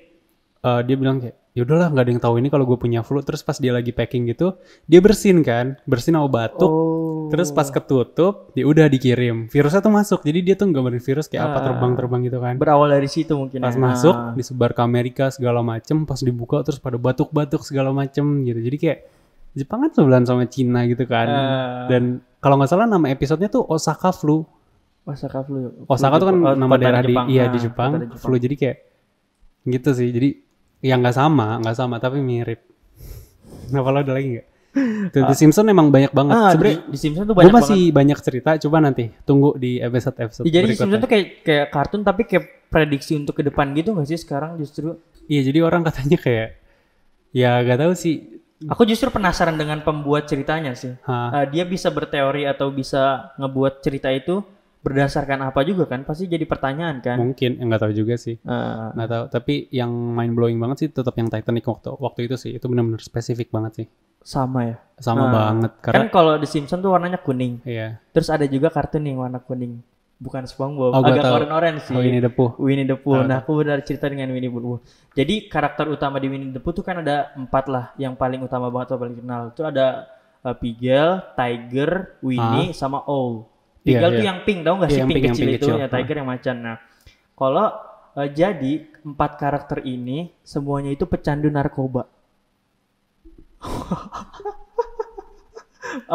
eh, 0.63 0.81
dia 0.83 0.95
bilang 0.99 1.23
kayak 1.23 1.40
ya 1.51 1.67
udahlah 1.67 1.91
nggak 1.91 2.03
ada 2.07 2.11
yang 2.15 2.23
tahu 2.23 2.35
ini 2.39 2.47
kalau 2.47 2.63
gue 2.63 2.79
punya 2.79 3.03
flu, 3.03 3.19
terus 3.19 3.43
pas 3.43 3.55
dia 3.55 3.75
lagi 3.75 3.91
packing 3.91 4.23
gitu, 4.29 4.55
dia 4.87 5.03
bersin 5.03 5.43
kan, 5.43 5.75
bersin 5.83 6.15
sama 6.15 6.31
batuk, 6.31 6.71
oh 6.71 6.99
terus 7.31 7.47
pas 7.47 7.63
ketutup, 7.63 8.51
dia 8.51 8.67
udah 8.67 8.91
dikirim, 8.91 9.47
virusnya 9.47 9.79
tuh 9.79 9.91
masuk, 9.91 10.19
jadi 10.19 10.39
dia 10.43 10.55
tuh 10.59 10.67
nggak 10.67 10.99
virus 10.99 11.31
kayak 11.31 11.43
apa 11.47 11.57
Ah. 11.59 11.63
terbang-terbang 11.71 12.21
gitu 12.27 12.39
kan. 12.39 12.55
berawal 12.59 12.91
dari 12.91 13.07
situ 13.07 13.31
mungkin 13.35 13.63
Pas 13.63 13.71
ya. 13.71 13.79
masuk, 13.79 14.11
Ah. 14.11 14.35
disebar 14.35 14.75
ke 14.75 14.81
Amerika 14.83 15.31
segala 15.31 15.63
macem, 15.63 16.03
pas 16.03 16.19
dibuka 16.19 16.59
terus 16.63 16.75
pada 16.75 16.99
batuk-batuk 16.99 17.63
segala 17.63 17.95
macem 17.95 18.23
gitu. 18.43 18.59
Jadi 18.59 18.77
kayak 18.77 18.99
Jepang 19.51 19.83
kan 19.83 19.91
sebelahan 19.91 20.23
sama 20.23 20.43
Cina 20.47 20.83
gitu 20.87 21.03
kan. 21.07 21.27
Ah. 21.27 21.87
Dan 21.87 22.19
kalau 22.39 22.55
nggak 22.55 22.67
salah 22.67 22.87
nama 22.87 23.07
episodenya 23.07 23.47
tuh 23.47 23.63
Osaka 23.63 24.11
Flu. 24.11 24.43
Osaka 25.01 25.41
flu 25.41 25.71
Osaka 25.87 26.15
tuh 26.19 26.27
kan 26.29 26.35
Jepang. 26.35 26.55
Nama 26.59 26.75
daerah 26.77 27.01
di 27.01 27.11
Jepang. 27.11 27.25
iya 27.27 27.43
Ah, 27.43 27.51
di 27.51 27.59
Jepang, 27.59 27.91
kota 27.95 28.15
Flu 28.15 28.35
jadi 28.35 28.55
kayak 28.55 28.77
gitu 29.67 29.89
sih. 29.91 30.07
Jadi 30.11 30.29
ya 30.81 30.93
nggak 30.95 31.13
sama, 31.13 31.57
nggak 31.57 31.75
sama 31.75 31.95
tapi 31.97 32.19
mirip. 32.19 32.61
Nah, 33.71 33.81
kalau 33.81 34.01
ada 34.01 34.11
lagi 34.11 34.27
nggak? 34.35 34.47
Tuh, 35.11 35.21
The 35.23 35.35
Simpsons 35.35 35.67
emang 35.67 35.91
banyak 35.91 36.11
banget. 36.11 36.31
ah, 36.33 36.51
Sebenernya 36.51 36.79
di, 36.81 36.91
di 36.91 36.97
Simpsons 36.97 37.23
tuh 37.23 37.33
gue 37.33 37.39
banyak 37.41 37.55
masih 37.55 37.81
banyak 37.91 38.19
cerita, 38.19 38.49
coba 38.57 38.77
nanti 38.79 39.11
tunggu 39.21 39.55
di 39.55 39.77
episode-episode 39.77 40.43
Ya, 40.43 40.51
jadi 40.51 40.65
berikutnya. 40.65 40.79
Simpsons 40.81 41.01
tuh 41.01 41.09
kayak 41.09 41.25
kayak 41.41 41.65
kartun 41.69 42.01
tapi 42.01 42.21
kayak 42.23 42.45
prediksi 42.67 43.13
untuk 43.13 43.35
ke 43.35 43.43
depan 43.43 43.71
gitu 43.73 43.91
gak 43.91 44.07
sih 44.07 44.15
sekarang 44.15 44.55
justru? 44.55 44.95
Iya, 45.27 45.41
jadi 45.43 45.59
orang 45.61 45.83
katanya 45.83 46.17
kayak 46.17 46.49
ya 47.31 47.59
gak 47.61 47.79
tahu 47.79 47.93
sih. 47.93 48.15
Aku 48.63 48.85
justru 48.85 49.09
penasaran 49.09 49.55
dengan 49.55 49.81
pembuat 49.81 50.23
ceritanya 50.25 50.71
sih. 50.71 50.93
Hah, 51.03 51.33
Eh, 51.33 51.45
dia 51.49 51.63
bisa 51.63 51.89
berteori 51.89 52.45
atau 52.45 52.69
bisa 52.69 53.33
ngebuat 53.35 53.81
cerita 53.81 54.07
itu 54.07 54.39
berdasarkan 54.81 55.45
apa 55.45 55.61
juga 55.61 55.85
kan? 55.85 56.01
Pasti 56.01 56.25
jadi 56.25 56.43
pertanyaan 56.43 56.99
kan? 56.99 57.17
mungkin 57.17 57.61
nggak 57.61 57.81
tahu 57.81 57.93
juga 57.93 58.17
sih. 58.17 58.35
Eh, 58.37 58.85
nggak 58.97 59.09
tahu 59.09 59.23
tapi 59.29 59.53
yang 59.69 59.89
mind 59.89 60.33
blowing 60.33 60.57
banget 60.57 60.77
sih 60.81 60.87
tetap 60.89 61.13
yang 61.15 61.29
Titanic 61.29 61.61
waktu 61.63 61.93
waktu 61.93 62.19
itu 62.25 62.35
sih 62.37 62.51
itu 62.57 62.65
benar-benar 62.65 62.99
spesifik 62.99 63.53
banget 63.53 63.85
sih 63.85 63.87
sama 64.21 64.69
ya. 64.69 64.77
sama 65.01 65.25
Nah, 65.25 65.33
banget 65.33 65.71
karena 65.81 65.97
Kan 65.97 66.07
kalau 66.09 66.33
di 66.37 66.45
Simpsons 66.45 66.81
tuh 66.81 66.93
warnanya 66.93 67.17
kuning. 67.17 67.61
iya 67.65 67.97
Terus 68.13 68.29
ada 68.29 68.45
juga 68.45 68.69
kartun 68.69 69.01
yang 69.01 69.21
warna 69.21 69.41
kuning. 69.41 69.81
Bukan 70.21 70.45
SpongeBob, 70.45 70.93
Oh, 70.93 71.01
agak 71.01 71.25
orange-orange 71.25 71.89
sih. 71.89 71.97
oh 71.97 72.05
ini 72.05 72.21
Depu 72.21 72.53
Winnie 72.61 72.85
the 72.85 72.93
Pooh. 72.93 73.25
Nah, 73.25 73.41
aku 73.41 73.57
benar 73.65 73.81
cerita 73.81 74.05
dengan 74.05 74.29
Winnie 74.29 74.53
the 74.53 74.61
Pooh. 74.61 74.77
Jadi 75.17 75.49
karakter 75.49 75.89
utama 75.89 76.21
di 76.21 76.29
Winnie 76.29 76.53
the 76.53 76.61
Pooh 76.61 76.77
tuh 76.77 76.85
kan 76.85 77.01
ada 77.01 77.33
empat 77.33 77.65
lah, 77.65 77.89
yang 77.97 78.13
paling 78.13 78.37
utama 78.45 78.69
banget 78.69 78.93
atau 78.93 79.01
paling 79.01 79.17
kenal. 79.17 79.49
Itu 79.49 79.65
ada 79.65 80.05
uh, 80.45 80.53
Pigel, 80.53 81.25
Tiger, 81.33 82.21
Winnie, 82.21 82.69
sama 82.71 83.01
Owl. 83.09 83.49
Iya, 83.81 83.97
Pigel 83.97 84.09
tuh 84.13 84.25
yang 84.25 84.39
pink, 84.45 84.59
tau 84.61 84.77
gak 84.77 84.93
Iya, 84.93 84.93
sih 84.93 85.01
pink, 85.01 85.09
pink, 85.09 85.25
yang 85.25 85.33
kecil 85.33 85.47
pink 85.49 85.57
itu, 85.57 85.65
kecil. 85.65 85.81
ya 85.81 85.87
Tiger 85.89 86.15
yang 86.21 86.29
macan. 86.29 86.55
Nah, 86.61 86.77
kalau 87.33 87.65
uh, 88.13 88.29
jadi 88.29 88.73
empat 89.01 89.31
karakter 89.41 89.81
ini 89.89 90.29
semuanya 90.45 90.93
itu 90.93 91.09
pecandu 91.09 91.49
narkoba. 91.49 92.05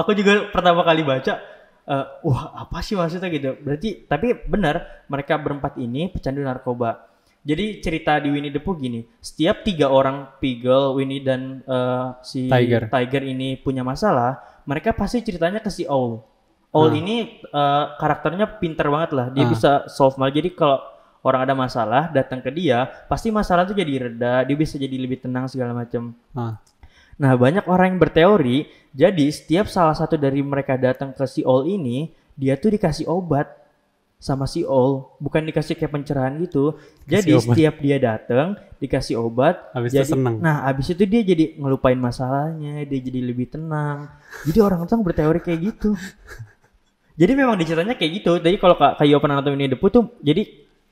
Aku 0.01 0.11
juga 0.15 0.47
pertama 0.55 0.87
kali 0.87 1.03
baca, 1.05 1.43
eh, 1.87 2.05
wah 2.25 2.43
apa 2.55 2.81
sih 2.81 2.97
maksudnya 2.97 3.29
gitu. 3.29 3.61
Berarti 3.61 4.09
tapi 4.09 4.33
benar 4.47 5.05
mereka 5.11 5.37
berempat 5.37 5.77
ini 5.77 6.09
pecandu 6.09 6.41
narkoba. 6.43 7.07
Jadi 7.47 7.79
cerita 7.79 8.19
di 8.19 8.35
Winnie 8.35 8.51
the 8.51 8.59
Pooh 8.59 8.75
gini, 8.75 9.07
setiap 9.23 9.63
tiga 9.63 9.87
orang 9.87 10.35
Pigel, 10.43 10.99
Winnie 10.99 11.23
dan 11.23 11.63
eh, 11.63 12.07
si 12.27 12.51
Tiger. 12.51 13.23
ini 13.23 13.55
punya 13.61 13.87
masalah, 13.87 14.43
mereka 14.67 14.91
pasti 14.91 15.23
ceritanya 15.23 15.63
ke 15.63 15.71
si 15.71 15.87
Owl. 15.87 16.36
Owl 16.77 16.91
Ah. 16.91 16.95
ini 16.95 17.17
eh, 17.41 17.85
karakternya 17.97 18.61
pinter 18.61 18.87
banget 18.87 19.11
lah, 19.11 19.27
dia 19.31 19.43
Ah. 19.43 19.51
bisa 19.51 19.71
solve 19.89 20.15
masalah. 20.15 20.35
Jadi 20.35 20.51
kalau 20.53 20.79
orang 21.23 21.41
ada 21.43 21.55
masalah 21.55 22.03
datang 22.09 22.39
ke 22.39 22.51
dia, 22.51 22.85
pasti 23.07 23.29
masalah 23.31 23.65
itu 23.65 23.73
jadi 23.73 23.93
reda, 24.07 24.45
dia 24.45 24.55
bisa 24.55 24.77
jadi 24.77 24.95
lebih 24.95 25.19
tenang 25.19 25.49
segala 25.49 25.73
macam. 25.73 26.13
Ah. 26.31 26.61
Nah, 27.17 27.33
banyak 27.33 27.65
orang 27.65 27.91
yang 27.91 27.99
berteori, 27.99 28.59
jadi 28.93 29.27
setiap 29.29 29.67
salah 29.67 29.97
satu 29.97 30.15
dari 30.15 30.39
mereka 30.39 30.77
datang 30.77 31.11
ke 31.11 31.25
si 31.25 31.41
All 31.41 31.65
ini, 31.65 32.13
dia 32.37 32.55
tuh 32.55 32.69
dikasih 32.69 33.09
obat 33.09 33.49
sama 34.19 34.45
si 34.45 34.63
All, 34.63 35.13
bukan 35.17 35.41
dikasih 35.43 35.75
kayak 35.75 35.93
pencerahan 35.93 36.37
gitu. 36.39 36.77
Jadi 37.05 37.33
Kasih 37.33 37.37
obat. 37.37 37.47
setiap 37.53 37.75
dia 37.79 37.97
datang 37.99 38.47
dikasih 38.77 39.17
obat, 39.17 39.57
Habis 39.73 39.91
itu 39.91 39.99
jadi 39.99 40.13
seneng. 40.13 40.37
nah 40.39 40.65
habis 40.65 40.89
itu 40.89 41.05
dia 41.05 41.21
jadi 41.23 41.57
ngelupain 41.57 41.97
masalahnya, 41.97 42.85
dia 42.85 43.01
jadi 43.01 43.21
lebih 43.23 43.49
tenang. 43.51 44.13
Jadi 44.45 44.59
orang 44.61 44.85
tuh 44.85 45.01
berteori 45.01 45.41
kayak 45.41 45.61
gitu. 45.67 45.97
Jadi 47.17 47.33
memang 47.33 47.57
diceritanya 47.57 47.97
kayak 47.97 48.13
gitu. 48.21 48.33
Jadi 48.39 48.57
kalau 48.61 48.77
Kak 48.77 49.01
Kayo 49.01 49.17
pernah 49.19 49.41
nonton 49.41 49.57
ini 49.57 49.73
Depu 49.73 49.89
tuh, 49.89 50.13
jadi 50.21 50.45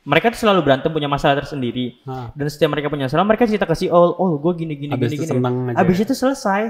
mereka 0.05 0.33
tuh 0.33 0.41
selalu 0.45 0.61
berantem 0.65 0.89
punya 0.93 1.09
masalah 1.09 1.41
tersendiri. 1.45 2.01
Ah. 2.05 2.33
Dan 2.33 2.49
setiap 2.49 2.73
mereka 2.73 2.89
punya 2.89 3.09
masalah, 3.09 3.25
mereka 3.25 3.45
cerita 3.49 3.65
ke 3.65 3.77
si 3.77 3.89
All, 3.89 4.17
oh 4.17 4.37
gue 4.41 4.53
gini 4.57 4.77
gini 4.77 4.93
Habis 4.93 5.13
gini 5.13 5.25
itu 5.25 5.35
gini. 5.37 5.73
aja. 5.73 5.81
Abis 5.81 5.99
itu 6.01 6.13
selesai. 6.17 6.63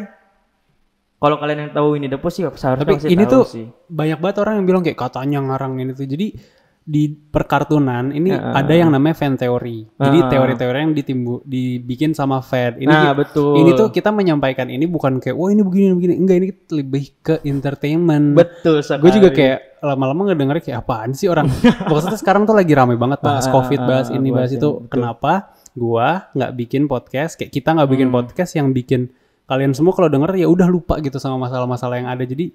Kalau 1.19 1.37
kalian 1.41 1.59
yang 1.67 1.73
tahu 1.73 1.89
ini 1.97 2.07
Depu 2.11 2.29
sih 2.29 2.45
seharusnya 2.45 2.85
tapi 2.85 3.01
ini 3.09 3.25
tahu 3.25 3.33
tuh 3.33 3.45
sih. 3.49 3.67
banyak 3.89 4.19
banget 4.21 4.37
orang 4.45 4.61
yang 4.61 4.67
bilang 4.69 4.83
kayak 4.85 4.99
katanya 4.99 5.39
ngarang 5.41 5.81
ini 5.81 5.97
tuh 5.97 6.05
jadi 6.05 6.37
di 6.85 7.09
perkartunan 7.09 8.13
ini 8.13 8.29
Ah. 8.29 8.61
ada 8.61 8.71
yang 8.71 8.89
namanya 8.89 9.17
fan 9.17 9.35
teori 9.35 9.89
jadi 9.95 10.19
Ah. 10.21 10.29
teori-teori 10.29 10.79
yang 10.79 10.93
ditimbu 10.93 11.41
dibikin 11.43 12.13
sama 12.13 12.39
fan 12.39 12.77
ini 12.77 12.87
nah 12.87 13.11
betul. 13.11 13.57
ini 13.57 13.73
tuh 13.73 13.89
kita 13.89 14.09
menyampaikan 14.09 14.69
ini 14.69 14.85
bukan 14.85 15.17
kayak 15.17 15.33
wah 15.33 15.49
ini 15.49 15.61
begini 15.61 15.93
begini 15.93 16.15
enggak 16.15 16.37
ini 16.39 16.49
lebih 16.71 17.05
ke 17.19 17.35
entertainment 17.43 18.35
betul 18.35 18.79
sekali. 18.79 19.01
gue 19.01 19.11
juga 19.17 19.31
kayak 19.31 19.59
lama-lama 19.81 20.21
ngedenger 20.27 20.61
kayak 20.61 20.79
apaan 20.81 21.13
sih 21.13 21.27
orang 21.27 21.49
maksudnya 21.89 22.17
sekarang 22.17 22.45
tuh 22.45 22.53
lagi 22.53 22.73
rame 22.73 22.95
banget 22.95 23.19
bahas 23.19 23.45
Ah, 23.45 23.53
covid 23.55 23.81
ah, 23.81 23.87
bahas 23.87 24.09
ah, 24.09 24.15
ini 24.15 24.29
bahas 24.29 24.51
itu 24.51 24.61
betul. 24.61 24.89
kenapa 24.91 25.33
gua 25.73 26.29
nggak 26.31 26.53
bikin 26.55 26.83
podcast 26.85 27.35
kayak 27.35 27.51
kita 27.51 27.73
nggak 27.73 27.91
bikin 27.91 28.09
Hmm. 28.09 28.17
podcast 28.21 28.53
yang 28.55 28.71
bikin 28.71 29.09
kalian 29.45 29.73
semua 29.73 29.93
kalau 29.93 30.07
denger 30.07 30.37
ya 30.37 30.47
udah 30.47 30.65
lupa 30.67 31.01
gitu 31.01 31.17
sama 31.17 31.37
masalah-masalah 31.39 31.97
yang 31.97 32.09
ada 32.09 32.23
jadi 32.23 32.53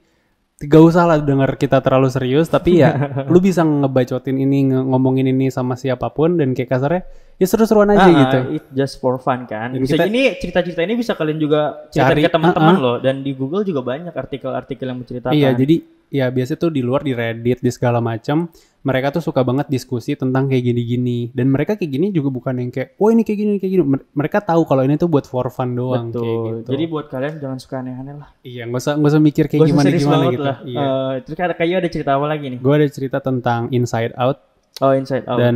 gak 0.59 0.83
usah 0.83 1.03
lah 1.03 1.17
denger 1.17 1.55
kita 1.55 1.79
terlalu 1.79 2.11
serius 2.11 2.45
tapi 2.45 2.83
ya 2.83 2.91
lu 3.31 3.39
bisa 3.39 3.63
ngebacotin 3.63 4.35
ini 4.35 4.67
nge- 4.67 4.85
ngomongin 4.85 5.25
ini 5.25 5.47
sama 5.47 5.73
siapa 5.73 6.11
pun 6.11 6.35
dan 6.35 6.51
kayak 6.51 6.67
kasarnya 6.69 7.01
ya 7.39 7.47
seru-seruan 7.47 7.87
aja 7.89 8.03
Ah, 8.03 8.11
gitu 8.11 8.39
It 8.53 8.65
just 8.69 8.99
for 8.99 9.15
fun 9.15 9.47
kan. 9.47 9.71
Dan 9.71 9.79
Bisa 9.79 9.95
kita- 9.95 10.11
ini 10.11 10.35
cerita-cerita 10.35 10.83
ini 10.83 10.99
bisa 10.99 11.15
kalian 11.15 11.39
juga 11.39 11.87
cerita 11.87 12.11
Cari, 12.11 12.21
ke 12.21 12.29
teman-teman 12.29 12.67
ah, 12.67 12.75
ah. 12.75 12.83
loh 12.83 12.95
dan 12.99 13.23
di 13.23 13.31
Google 13.31 13.63
juga 13.63 13.79
banyak 13.79 14.11
artikel-artikel 14.11 14.83
yang 14.83 14.99
menceritakan. 14.99 15.31
Iya, 15.31 15.55
jadi 15.55 15.75
ya 16.11 16.25
biasanya 16.27 16.59
tuh 16.59 16.71
di 16.73 16.81
luar 16.83 17.07
di 17.07 17.15
Reddit 17.15 17.63
di 17.63 17.71
segala 17.71 18.03
macam 18.03 18.51
mereka 18.79 19.11
tuh 19.11 19.19
suka 19.19 19.41
banget 19.41 19.67
diskusi 19.67 20.15
tentang 20.15 20.47
kayak 20.47 20.63
gini-gini 20.63 21.31
dan 21.31 21.47
mereka 21.47 21.75
kayak 21.75 21.91
gini 21.91 22.07
juga 22.09 22.29
bukan 22.29 22.55
yang 22.57 22.69
kayak 22.69 22.95
oh 22.95 23.09
ini 23.09 23.21
kayak 23.21 23.37
gini 23.37 23.51
kayak 23.57 23.71
gini 23.73 23.83
Mer- 23.83 24.07
mereka 24.13 24.39
tahu 24.39 24.63
kalau 24.63 24.81
ini 24.81 24.95
tuh 24.95 25.05
buat 25.05 25.23
for 25.23 25.47
fun 25.47 25.75
doang 25.75 26.09
kayak 26.09 26.15
Betul. 26.15 26.47
gitu. 26.63 26.69
Jadi 26.71 26.83
buat 26.87 27.05
kalian 27.07 27.33
jangan 27.37 27.57
suka 27.57 27.75
aneh-aneh 27.79 28.15
lah. 28.15 28.29
iya 28.41 28.63
nggak 28.63 28.79
usah 28.79 28.93
nggak 28.95 29.11
usah 29.11 29.21
mikir 29.21 29.45
kayak 29.45 29.59
Gak 29.59 29.69
gimana 29.69 29.87
gimana 29.91 30.25
gitu. 30.31 30.43
lah. 30.43 30.57
Iya. 30.63 30.79
Eh, 30.79 31.13
terus 31.23 31.37
ada 31.37 31.53
kayak 31.53 31.75
ada 31.77 31.89
cerita 31.91 32.11
apa 32.15 32.25
lagi 32.25 32.45
nih? 32.47 32.59
Gue 32.59 32.73
ada 32.73 32.87
cerita 32.87 33.17
tentang 33.19 33.67
Inside 33.69 34.15
Out 34.15 34.37
Oh, 34.79 34.95
Inside 34.95 35.27
Out. 35.27 35.39
dan 35.43 35.55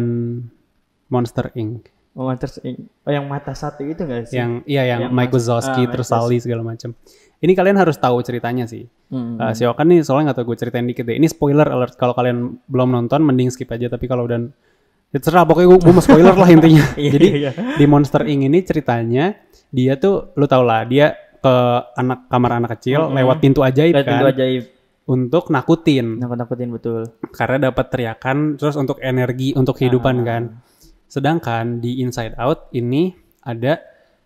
Monster 1.08 1.48
Inc. 1.56 1.88
Oh, 2.14 2.30
terus 2.38 2.62
oh, 2.62 3.10
yang 3.10 3.26
mata 3.26 3.52
satu 3.52 3.82
itu 3.82 4.06
enggak 4.06 4.30
sih? 4.30 4.38
Yang 4.38 4.62
iya 4.66 4.84
yang, 4.86 5.00
Yang 5.10 5.14
Mike 5.14 5.34
Wazowski 5.34 5.82
ah, 5.82 5.90
terus 5.90 6.08
Sully 6.08 6.38
segala 6.38 6.62
macam. 6.62 6.94
Ini 7.38 7.52
kalian 7.52 7.76
harus 7.76 7.98
tahu 7.98 8.22
ceritanya 8.22 8.64
sih. 8.64 8.86
Hmm. 9.10 9.36
Uh, 9.36 9.52
si 9.52 9.66
Okan 9.66 9.90
nih 9.90 10.00
soalnya 10.00 10.30
nggak 10.30 10.38
tahu 10.40 10.54
gue 10.54 10.58
ceritain 10.62 10.86
dikit 10.86 11.04
deh. 11.04 11.18
Ini 11.18 11.26
spoiler 11.26 11.66
alert 11.66 11.98
kalau 11.98 12.14
kalian 12.14 12.62
belum 12.66 12.90
nonton 12.90 13.20
mending 13.20 13.50
skip 13.50 13.68
aja 13.68 13.90
tapi 13.90 14.06
kalau 14.06 14.24
udah 14.24 14.46
ya 15.10 15.18
terserah 15.18 15.44
pokoknya 15.44 15.68
gue, 15.70 15.80
gue 15.82 15.94
mau 15.94 16.02
spoiler 16.02 16.34
lah 16.34 16.50
intinya. 16.56 16.86
Iya, 16.96 17.12
Jadi 17.12 17.28
iya. 17.34 17.52
di 17.76 17.86
Monster 17.86 18.24
Inc 18.24 18.42
ini 18.46 18.60
ceritanya 18.62 19.26
dia 19.70 19.98
tuh 19.98 20.32
lu 20.34 20.46
tau 20.46 20.62
lah 20.62 20.86
dia 20.86 21.18
ke 21.38 21.56
anak 21.94 22.30
kamar 22.30 22.52
anak 22.56 22.78
kecil 22.78 23.10
Mm-mm. 23.10 23.18
lewat 23.20 23.38
pintu 23.38 23.60
ajaib 23.60 23.92
Lihat 23.92 24.06
kan 24.06 24.12
pintu 24.16 24.28
ajaib. 24.32 24.64
untuk 25.04 25.44
nakutin 25.50 26.16
Nakut-nakutin 26.16 26.70
betul. 26.72 27.02
karena 27.34 27.68
dapat 27.68 27.86
teriakan 27.90 28.56
terus 28.56 28.78
untuk 28.78 29.02
energi 29.02 29.52
untuk 29.52 29.76
kehidupan 29.76 30.22
Ah. 30.22 30.24
kan. 30.24 30.44
Sedangkan 31.08 31.80
di 31.84 32.02
Inside 32.02 32.36
Out 32.40 32.74
ini 32.74 33.14
ada 33.44 33.80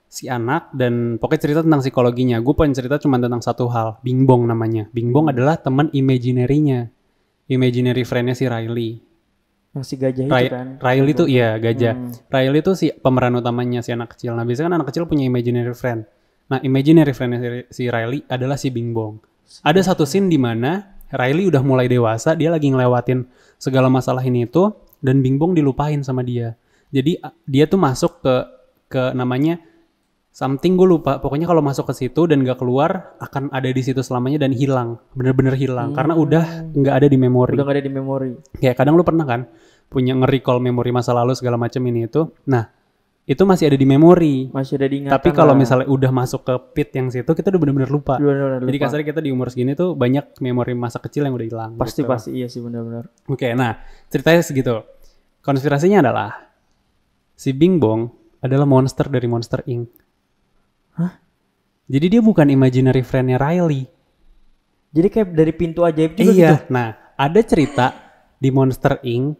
si 0.07 0.31
anak 0.31 0.71
dan 0.71 1.19
pokoknya 1.19 1.41
cerita 1.43 1.59
tentang 1.63 1.83
psikologinya. 1.83 2.39
Gue 2.39 2.55
pengen 2.55 2.73
cerita 2.73 2.95
cuma 2.97 3.19
tentang 3.19 3.43
satu 3.43 3.67
hal, 3.67 3.99
Bingbong 4.01 4.47
namanya. 4.47 4.87
Bingbong 4.95 5.35
adalah 5.35 5.59
teman 5.59 5.91
imaginary-nya. 5.91 6.89
Imaginary 7.47 8.03
friend-nya 8.03 8.35
si 8.35 8.45
Riley. 8.47 8.91
Yang 9.75 9.83
si 9.87 9.95
gajah 9.99 10.25
itu 10.27 10.33
Ri- 10.33 10.51
kan. 10.51 10.67
Riley 10.79 11.13
tuh 11.15 11.27
iya 11.27 11.55
gajah. 11.59 11.95
Hmm. 11.95 12.11
Riley 12.31 12.59
tuh 12.63 12.75
si 12.75 12.91
pemeran 12.91 13.35
utamanya 13.35 13.83
si 13.83 13.91
anak 13.91 14.15
kecil. 14.15 14.35
Nah 14.35 14.43
biasanya 14.43 14.71
kan 14.71 14.75
anak 14.83 14.87
kecil 14.91 15.07
punya 15.07 15.27
imaginary 15.27 15.75
friend. 15.75 16.07
Nah 16.47 16.59
imaginary 16.63 17.11
friend 17.11 17.39
si, 17.39 17.47
si 17.71 17.83
Riley 17.91 18.23
adalah 18.27 18.55
si 18.55 18.71
Bingbong. 18.71 19.19
Ada 19.63 19.91
satu 19.91 20.03
scene 20.03 20.27
di 20.27 20.35
mana 20.35 20.97
Riley 21.07 21.47
udah 21.47 21.63
mulai 21.63 21.87
dewasa, 21.87 22.35
dia 22.35 22.51
lagi 22.51 22.67
ngelewatin 22.67 23.23
segala 23.55 23.87
masalah 23.87 24.19
ini 24.27 24.43
itu 24.43 24.75
dan 24.99 25.23
Bingbong 25.23 25.55
dilupain 25.55 26.03
sama 26.03 26.19
dia. 26.19 26.59
Jadi 26.91 27.19
dia 27.47 27.65
tuh 27.67 27.79
masuk 27.79 28.23
ke 28.23 28.35
ke 28.87 29.03
namanya 29.11 29.59
something 30.37 30.77
gue 30.77 30.85
lupa. 30.85 31.17
Pokoknya 31.17 31.49
kalau 31.49 31.65
masuk 31.65 31.89
ke 31.89 31.93
situ 32.05 32.29
dan 32.29 32.45
gak 32.45 32.61
keluar 32.61 33.17
akan 33.17 33.49
ada 33.49 33.67
di 33.67 33.81
situ 33.81 34.05
selamanya 34.05 34.45
dan 34.45 34.53
hilang, 34.53 35.01
bener-bener 35.17 35.57
hilang 35.57 35.97
karena 35.97 36.13
udah 36.13 36.69
nggak 36.77 36.95
ada 37.03 37.07
di 37.09 37.17
memori. 37.17 37.57
Udah 37.57 37.65
gak 37.65 37.75
ada 37.81 37.85
di 37.89 37.93
memori. 37.93 38.31
Kayak 38.61 38.75
kadang 38.77 38.93
lu 38.93 39.01
pernah 39.01 39.25
kan 39.25 39.49
punya 39.89 40.13
nge-recall 40.13 40.61
memori 40.61 40.93
masa 40.93 41.15
lalu 41.17 41.33
segala 41.33 41.57
macam 41.57 41.81
ini 41.89 42.05
itu. 42.05 42.27
Nah, 42.45 42.69
itu 43.27 43.43
masih 43.43 43.71
ada 43.71 43.77
di 43.79 43.87
memori. 43.87 44.47
Masih 44.51 44.79
ada 44.79 44.87
diingatan. 44.87 45.15
Tapi 45.15 45.29
kalau 45.35 45.51
misalnya 45.51 45.87
udah 45.91 46.11
masuk 46.15 46.47
ke 46.47 46.53
pit 46.75 46.89
yang 46.95 47.11
situ, 47.11 47.27
kita 47.27 47.51
udah 47.51 47.59
bener-bener 47.59 47.91
lupa. 47.91 48.15
Bener-bener 48.15 48.63
Jadi 48.63 48.77
lupa. 48.77 48.85
kasarnya 48.87 49.07
kita 49.11 49.19
di 49.19 49.29
umur 49.35 49.47
segini 49.51 49.75
tuh 49.75 49.99
banyak 49.99 50.39
memori 50.39 50.75
masa 50.75 51.03
kecil 51.03 51.27
yang 51.27 51.35
udah 51.35 51.47
hilang. 51.47 51.71
pasti 51.75 52.03
gitu. 52.03 52.11
pasti 52.11 52.29
iya 52.35 52.47
sih 52.47 52.63
benar-benar. 52.63 53.11
Oke, 53.27 53.51
nah 53.51 53.83
ceritanya 54.07 54.43
segitu. 54.43 54.79
Konspirasinya 55.43 56.03
adalah 56.03 56.46
si 57.37 57.53
Bing 57.53 57.77
Bong 57.77 58.09
adalah 58.41 58.65
monster 58.65 59.05
dari 59.05 59.29
Monster 59.29 59.61
Inc. 59.69 59.85
Hah? 60.97 61.13
Jadi 61.87 62.17
dia 62.17 62.21
bukan 62.25 62.49
imaginary 62.49 63.05
friend-nya 63.05 63.37
Riley. 63.37 63.85
Jadi 64.91 65.07
kayak 65.13 65.29
dari 65.37 65.53
pintu 65.53 65.85
ajaib 65.85 66.17
juga 66.17 66.31
iya. 66.33 66.49
gitu. 66.57 66.73
Nah, 66.73 66.97
ada 67.13 67.39
cerita 67.45 67.85
di 68.41 68.49
Monster 68.49 68.97
Inc. 69.05 69.37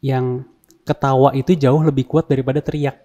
yang 0.00 0.46
ketawa 0.82 1.34
itu 1.36 1.52
jauh 1.52 1.82
lebih 1.84 2.08
kuat 2.08 2.30
daripada 2.30 2.64
teriak. 2.64 2.96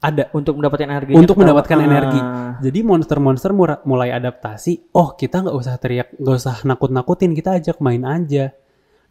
Ada 0.00 0.32
Untuk 0.32 0.56
mendapatkan 0.56 0.88
energi. 0.88 1.12
untuk 1.12 1.36
mendapatkan 1.36 1.76
Ah. 1.76 1.84
energi. 1.84 2.20
Jadi 2.64 2.78
monster-monster 2.80 3.52
mulai 3.84 4.12
adaptasi. 4.12 4.92
Oh, 4.96 5.12
kita 5.12 5.44
nggak 5.44 5.56
usah 5.56 5.76
teriak, 5.76 6.08
nggak 6.16 6.36
usah 6.40 6.56
nakut-nakutin, 6.64 7.36
kita 7.36 7.60
ajak 7.60 7.80
main 7.84 8.04
aja. 8.04 8.52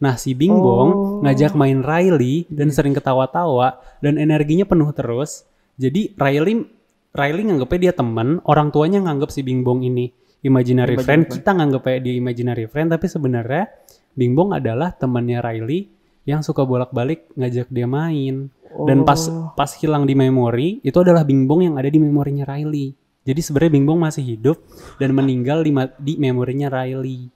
Nah, 0.00 0.16
si 0.16 0.32
Bing 0.32 0.56
Bong 0.56 0.90
Oh. 0.90 1.20
ngajak 1.20 1.52
main 1.52 1.84
Riley 1.84 2.48
dan 2.48 2.72
sering 2.72 2.96
ketawa-tawa 2.96 3.78
dan 4.00 4.16
energinya 4.16 4.64
penuh 4.64 4.88
terus. 4.96 5.44
Jadi 5.76 6.16
Riley 6.16 6.64
Riley 7.10 7.42
nganggepnya 7.44 7.90
dia 7.90 7.92
teman, 7.92 8.40
orang 8.46 8.70
tuanya 8.70 9.02
nganggep 9.02 9.28
si 9.28 9.42
Bing 9.42 9.60
Bong 9.60 9.82
ini 9.82 10.08
imaginary 10.40 10.94
Imaginary 10.94 10.96
friend, 10.96 11.22
friend. 11.26 11.36
kita 11.36 11.50
nganggepnya 11.52 11.98
dia 12.00 12.14
imaginary 12.16 12.64
friend, 12.64 12.88
tapi 12.88 13.06
sebenarnya 13.06 13.68
Bing 14.16 14.32
Bong 14.32 14.56
adalah 14.56 14.94
temannya 14.94 15.42
Riley 15.42 15.90
yang 16.24 16.40
suka 16.40 16.64
bolak-balik 16.64 17.28
ngajak 17.36 17.68
dia 17.68 17.84
main. 17.84 18.48
Dan 18.86 19.02
pas 19.02 19.18
Oh. 19.26 19.50
pas 19.52 19.68
hilang 19.76 20.06
di 20.06 20.14
memori, 20.14 20.78
itu 20.80 20.94
adalah 20.96 21.26
Bing 21.26 21.44
Bong 21.44 21.66
yang 21.66 21.74
ada 21.76 21.90
di 21.90 21.98
memorinya 21.98 22.46
Riley. 22.46 22.94
Jadi 23.20 23.40
sebenarnya 23.42 23.72
Bing 23.74 23.84
Bong 23.84 24.00
masih 24.00 24.24
hidup 24.24 24.62
dan 24.96 25.12
meninggal 25.12 25.60
di, 25.60 25.74
di 25.98 26.14
memorinya 26.16 26.70
Riley 26.72 27.28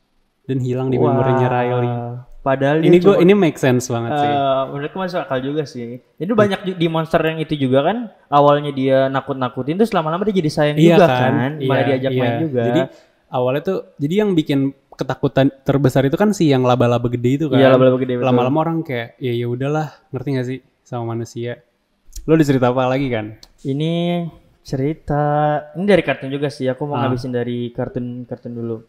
dan 0.47 0.62
hilang 0.62 0.88
di 0.88 0.97
memorinya 0.97 1.44
Wah. 1.44 1.52
Riley. 1.52 1.92
Padahal 2.45 2.85
Ini 2.85 3.01
cuma- 3.01 3.19
ini 3.19 3.33
make 3.33 3.57
sense 3.57 3.89
banget 3.89 4.13
sih. 4.15 4.29
Eh, 4.29 4.63
menurutku 4.69 5.01
masuk 5.01 5.17
akal 5.17 5.41
juga 5.41 5.65
sih. 5.65 5.97
Jadi 6.15 6.29
banyak 6.31 6.61
di 6.77 6.87
monster 6.87 7.17
yang 7.19 7.41
itu 7.41 7.57
juga 7.57 7.81
kan 7.83 7.97
awalnya 8.29 8.69
dia 8.69 9.09
nakut-nakutin 9.09 9.81
terus 9.81 9.91
lama-lama 9.91 10.23
dia 10.23 10.37
jadi 10.37 10.51
sayang 10.53 10.77
Iya 10.77 10.95
juga 10.95 11.07
kan? 11.09 11.33
kan, 11.33 11.53
malah 11.59 11.73
Iya, 11.75 11.89
diajak 11.89 12.13
iya. 12.13 12.21
main 12.21 12.35
juga. 12.39 12.63
Jadi 12.63 12.81
awalnya 13.27 13.63
tuh 13.65 13.79
jadi 13.97 14.15
yang 14.21 14.31
bikin 14.31 14.61
ketakutan 14.93 15.49
terbesar 15.65 16.05
itu 16.05 16.15
kan 16.15 16.31
si 16.31 16.47
yang 16.47 16.63
laba-laba 16.63 17.09
gede 17.09 17.31
itu 17.35 17.47
kan. 17.49 17.57
Iya, 17.57 17.73
laba-laba 17.73 17.97
gede. 17.97 18.21
Lama-lama 18.21 18.59
orang 18.61 18.85
kayak 18.85 19.17
ya 19.19 19.33
ya 19.33 19.49
udahlah, 19.49 19.89
ngerti 20.11 20.29
gak 20.31 20.47
sih 20.47 20.59
sama 20.83 21.11
manusia. 21.11 21.65
Lo 22.23 22.37
dicerita 22.37 22.69
apa 22.69 22.85
lagi 22.87 23.09
kan? 23.09 23.41
ini 23.65 24.21
cerita 24.61 25.23
ini 25.73 25.85
dari 25.85 26.01
kartun 26.01 26.29
juga 26.29 26.49
sih. 26.49 26.69
Aku 26.69 26.85
mau 26.85 26.97
Ah. 26.97 27.09
ngabisin 27.09 27.33
dari 27.33 27.69
kartun-kartun 27.71 28.53
dulu. 28.53 28.85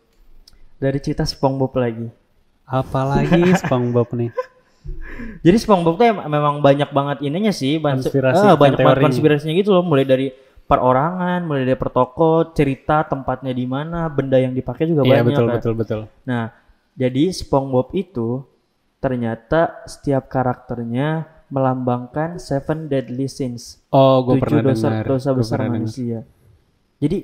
Dari 0.76 1.00
cerita 1.00 1.24
SpongeBob 1.24 1.72
lagi. 1.74 2.25
Apalagi 2.65 3.41
SpongeBob 3.62 4.10
nih. 4.13 4.31
Jadi 5.41 5.57
SpongeBob 5.57 5.95
tuh 5.95 6.05
em- 6.05 6.25
memang 6.25 6.60
banyak 6.60 6.89
banget 6.89 7.17
ininya 7.22 7.50
sih, 7.50 7.77
banyak, 7.77 8.05
Konspirasi 8.05 8.43
dan 8.43 8.57
banyak 8.57 8.77
banget 8.79 9.01
konspirasinya 9.01 9.53
gitu 9.53 9.72
loh, 9.72 9.81
mulai 9.81 10.03
dari 10.03 10.29
perorangan, 10.65 11.45
mulai 11.45 11.63
dari 11.63 11.77
per 11.77 11.89
toko, 11.89 12.51
cerita 12.51 13.05
tempatnya 13.05 13.50
di 13.50 13.65
mana, 13.65 14.10
benda 14.10 14.38
yang 14.38 14.51
dipakai 14.51 14.86
juga 14.86 15.05
Iya 15.05 15.22
banyak. 15.22 15.25
betul 15.25 15.45
kan. 15.45 15.55
betul 15.55 15.74
betul. 15.74 16.01
Nah, 16.25 16.50
jadi 16.93 17.24
SpongeBob 17.31 17.93
itu 17.93 18.41
ternyata 18.98 19.86
setiap 19.86 20.25
karakternya 20.25 21.25
melambangkan 21.48 22.41
seven 22.41 22.89
deadly 22.89 23.29
sins, 23.29 23.77
Oh, 23.88 24.25
gue 24.25 24.41
pernah 24.41 24.65
dosa 24.65 24.89
dengar. 24.91 25.05
dosa 25.05 25.29
Gua 25.29 25.38
besar 25.38 25.60
manusia. 25.63 26.25
Jadi 26.98 27.17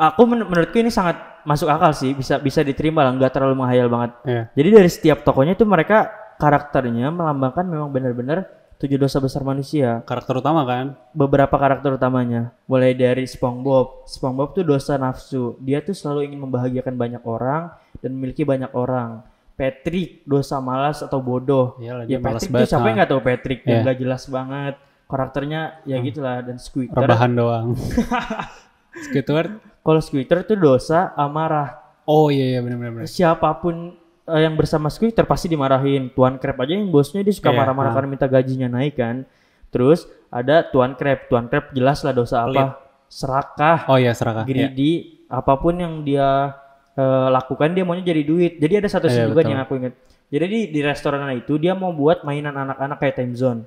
aku 0.00 0.22
men- 0.24 0.48
menurutku 0.48 0.76
ini 0.76 0.88
sangat 0.88 1.20
masuk 1.44 1.68
akal 1.68 1.92
sih, 1.92 2.12
bisa 2.12 2.36
bisa 2.36 2.60
diterima 2.60 3.04
lah, 3.04 3.12
nggak 3.12 3.32
terlalu 3.32 3.60
menghayal 3.60 3.88
banget. 3.88 4.10
Iya. 4.24 4.42
Jadi 4.56 4.68
dari 4.72 4.88
setiap 4.88 5.18
tokonya 5.20 5.52
itu 5.52 5.64
mereka 5.64 6.08
karakternya 6.40 7.12
melambangkan 7.12 7.68
memang 7.68 7.92
benar-benar 7.92 8.48
tujuh 8.76 8.96
dosa 8.96 9.20
besar 9.20 9.44
manusia. 9.44 10.00
Karakter 10.08 10.40
utama 10.40 10.64
kan? 10.64 10.96
Beberapa 11.12 11.52
karakter 11.52 12.00
utamanya, 12.00 12.56
mulai 12.64 12.96
dari 12.96 13.28
SpongeBob. 13.28 14.08
SpongeBob 14.08 14.56
tuh 14.56 14.64
dosa 14.64 14.96
nafsu. 14.96 15.60
Dia 15.60 15.84
tuh 15.84 15.92
selalu 15.92 16.32
ingin 16.32 16.40
membahagiakan 16.48 16.96
banyak 16.96 17.20
orang 17.28 17.68
dan 18.00 18.16
memiliki 18.16 18.40
banyak 18.42 18.72
orang. 18.72 19.20
Patrick 19.52 20.24
dosa 20.24 20.56
malas 20.64 21.04
atau 21.04 21.20
bodoh. 21.20 21.76
Iyalah, 21.76 22.08
Ya 22.08 22.16
Patrick 22.16 22.48
tuh 22.48 22.64
siapa 22.64 22.88
yang 22.88 22.96
ah. 22.96 22.98
nggak 23.04 23.10
tahu 23.12 23.20
Patrick 23.20 23.60
yang 23.68 23.68
Iya. 23.68 23.84
nggak 23.84 23.98
jelas 24.00 24.22
banget. 24.32 24.74
Karakternya 25.04 25.60
ya 25.84 25.96
gitulah 26.00 26.40
dan 26.40 26.56
Squidward. 26.56 27.04
Rebahan 27.04 27.32
doang. 27.36 27.66
Squidward. 29.04 29.69
Kalau 29.80 30.00
Squidward 30.00 30.44
tuh 30.44 30.58
dosa 30.60 31.12
amarah. 31.16 31.80
Oh 32.04 32.28
iya 32.28 32.56
iya 32.56 32.60
benar 32.60 32.76
benar. 32.80 32.92
benar. 33.00 33.08
siapa 33.08 33.48
pun 33.60 33.96
eh, 34.28 34.40
yang 34.44 34.54
bersama 34.54 34.92
Squidward 34.92 35.26
pasti 35.26 35.48
dimarahin. 35.48 36.12
Tuan 36.12 36.36
Crab 36.36 36.60
aja 36.60 36.76
yang 36.76 36.88
bosnya 36.88 37.24
dia 37.24 37.32
suka 37.32 37.50
Iya, 37.50 37.58
marah-marah 37.58 37.90
ah. 37.90 37.96
karena 37.96 38.08
minta 38.08 38.26
gajinya 38.28 38.68
naik 38.68 38.98
kan. 38.98 39.24
Terus 39.70 40.04
ada 40.28 40.66
Tuan 40.68 40.98
Crab. 40.98 41.30
Tuan 41.30 41.48
Crab 41.48 41.72
jelas 41.72 42.02
lah 42.04 42.12
dosa 42.12 42.44
apa? 42.44 42.76
Serakah, 43.10 43.90
Oh 43.90 43.98
iya 43.98 44.14
serakah. 44.14 44.46
Iya. 44.46 44.70
greedy, 44.70 45.26
apa 45.26 45.58
pun 45.58 45.74
yang 45.74 46.06
dia 46.06 46.54
eh, 46.94 47.28
lakukan 47.32 47.74
dia 47.74 47.82
maunya 47.82 48.04
jadi 48.06 48.22
duit. 48.22 48.52
Jadi 48.62 48.74
ada 48.84 48.88
satu 48.90 49.10
scene 49.10 49.26
Iya, 49.26 49.30
juga 49.32 49.42
betul. 49.42 49.48
nih 49.50 49.54
yang 49.56 49.64
aku 49.66 49.74
ingat. 49.82 49.94
Jadi 50.30 50.44
di, 50.46 50.60
di 50.70 50.80
restoran 50.86 51.26
itu 51.34 51.58
dia 51.58 51.74
mau 51.74 51.90
buat 51.90 52.22
mainan 52.22 52.54
anak-anak 52.54 53.02
kayak 53.02 53.14
time 53.18 53.34
zone. 53.34 53.60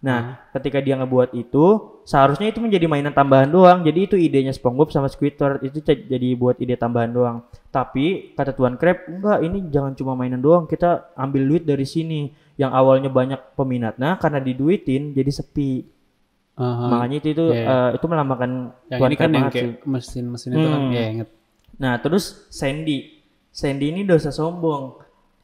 Nah, 0.00 0.20
Hmm. 0.40 0.56
ketika 0.56 0.80
dia 0.80 0.96
ngebuat 0.96 1.36
itu, 1.36 1.64
seharusnya 2.08 2.48
itu 2.48 2.56
menjadi 2.56 2.88
mainan 2.88 3.12
tambahan 3.12 3.52
doang. 3.52 3.84
Jadi 3.84 4.00
itu 4.08 4.16
idenya 4.16 4.48
SpongeBob 4.48 4.88
sama 4.88 5.12
Squidward 5.12 5.60
itu 5.60 5.84
jadi 5.84 6.28
buat 6.40 6.56
ide 6.56 6.72
tambahan 6.74 7.12
doang. 7.12 7.44
Tapi 7.68 8.32
kata 8.32 8.56
Tuan 8.56 8.80
Crab, 8.80 9.04
enggak 9.04 9.44
ini 9.44 9.68
jangan 9.68 9.92
cuma 9.92 10.16
mainan 10.16 10.40
doang, 10.40 10.64
kita 10.64 11.12
ambil 11.12 11.44
duit 11.44 11.68
dari 11.68 11.84
sini. 11.84 12.32
Yang 12.56 12.72
awalnya 12.72 13.08
banyak 13.12 13.40
peminatnya 13.56 14.16
karena 14.16 14.40
diduitin 14.40 15.12
jadi 15.12 15.32
sepi. 15.32 15.84
Aha. 16.56 16.92
Makanya 16.92 17.16
itu 17.20 17.28
itu 17.32 17.44
Iya. 17.52 17.64
eh, 17.64 17.90
itu 17.96 18.04
melambangkan 18.04 18.50
yang 18.88 19.00
Tuan 19.00 19.08
ini 19.08 19.16
kan 19.16 19.30
yang 19.32 19.48
kayak 19.48 19.84
mesin-mesin 19.84 20.48
itu 20.52 20.64
kan. 20.64 20.80
Hmm. 20.80 20.92
Iya 20.92 21.04
inget. 21.12 21.28
Nah, 21.76 21.96
terus 22.00 22.48
Sandy. 22.48 23.20
Sandy 23.48 23.92
ini 23.92 24.04
dosa 24.04 24.28
sombong. 24.28 24.96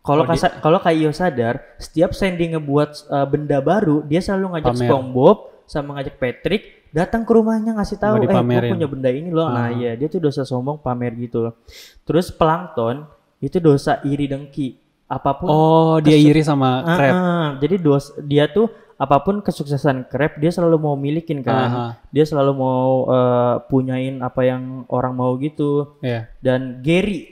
Kalau 0.06 0.22
Oh, 0.22 0.28
kasa- 0.28 0.54
kalau 0.56 0.78
Kaio 0.78 1.10
sadar, 1.10 1.58
setiap 1.76 2.14
Sandy 2.14 2.48
ngebuat 2.48 2.90
uh, 3.06 3.26
benda 3.26 3.58
baru, 3.58 4.00
dia 4.00 4.18
selalu 4.18 4.54
ngajak 4.54 4.72
Pamer. 4.72 4.86
SpongeBob 4.86 5.36
sama 5.64 5.90
ngajak 5.94 6.16
Patrick 6.16 6.62
datang 6.88 7.22
ke 7.22 7.32
rumahnya 7.32 7.75
ngasih 7.75 7.98
tahu, 7.98 8.14
eh 8.14 8.18
gue 8.20 8.30
dipamerin." 8.30 8.70
punya 8.70 8.86
benda 8.86 9.10
ini 9.10 9.28
loh. 9.28 9.50
Nah, 9.50 9.66
Ah. 9.66 9.70
iya, 9.70 9.92
dia 9.92 10.06
tuh 10.06 10.18
dosa 10.18 10.42
sombong 10.42 10.78
pamer 10.78 11.12
gitu 11.18 11.42
loh. 11.42 11.58
Terus 12.02 12.30
Plankton 12.30 13.02
itu 13.38 13.58
dosa 13.58 13.98
iri 14.02 14.25
dengki. 14.25 14.78
Apa 15.04 15.34
pun 15.34 15.46
Oh 15.46 15.96
dia 15.98 16.14
iri 16.14 16.40
sama 16.40 16.80
Ah, 16.80 16.96
crab. 16.96 17.12
ah. 17.12 17.48
jadi 17.58 17.75
dos 17.76 18.10
dia 18.20 18.46
tuh 18.46 18.66
apa 18.96 19.20
pun 19.20 19.38
kesuksesan 19.38 20.08
Crab 20.08 20.34
dia 20.34 20.48
selalu 20.48 20.80
mau 20.80 20.94
milikin 20.94 21.38
kan. 21.40 21.68
Aha. 21.68 21.86
Dia 22.08 22.25
selalu 22.25 22.52
mau 22.54 22.86
eh, 23.06 23.54
punyain 23.66 24.18
apa 24.18 24.42
yang 24.42 24.62
orang 24.88 25.12
mau 25.12 25.36
gitu. 25.36 25.98
Iya. 26.00 26.26
Dan 26.38 26.80
Gary 26.80 27.28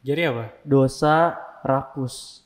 Jadi 0.00 0.20
apa? 0.24 0.44
dosa 0.60 1.36
rakus 1.62 2.44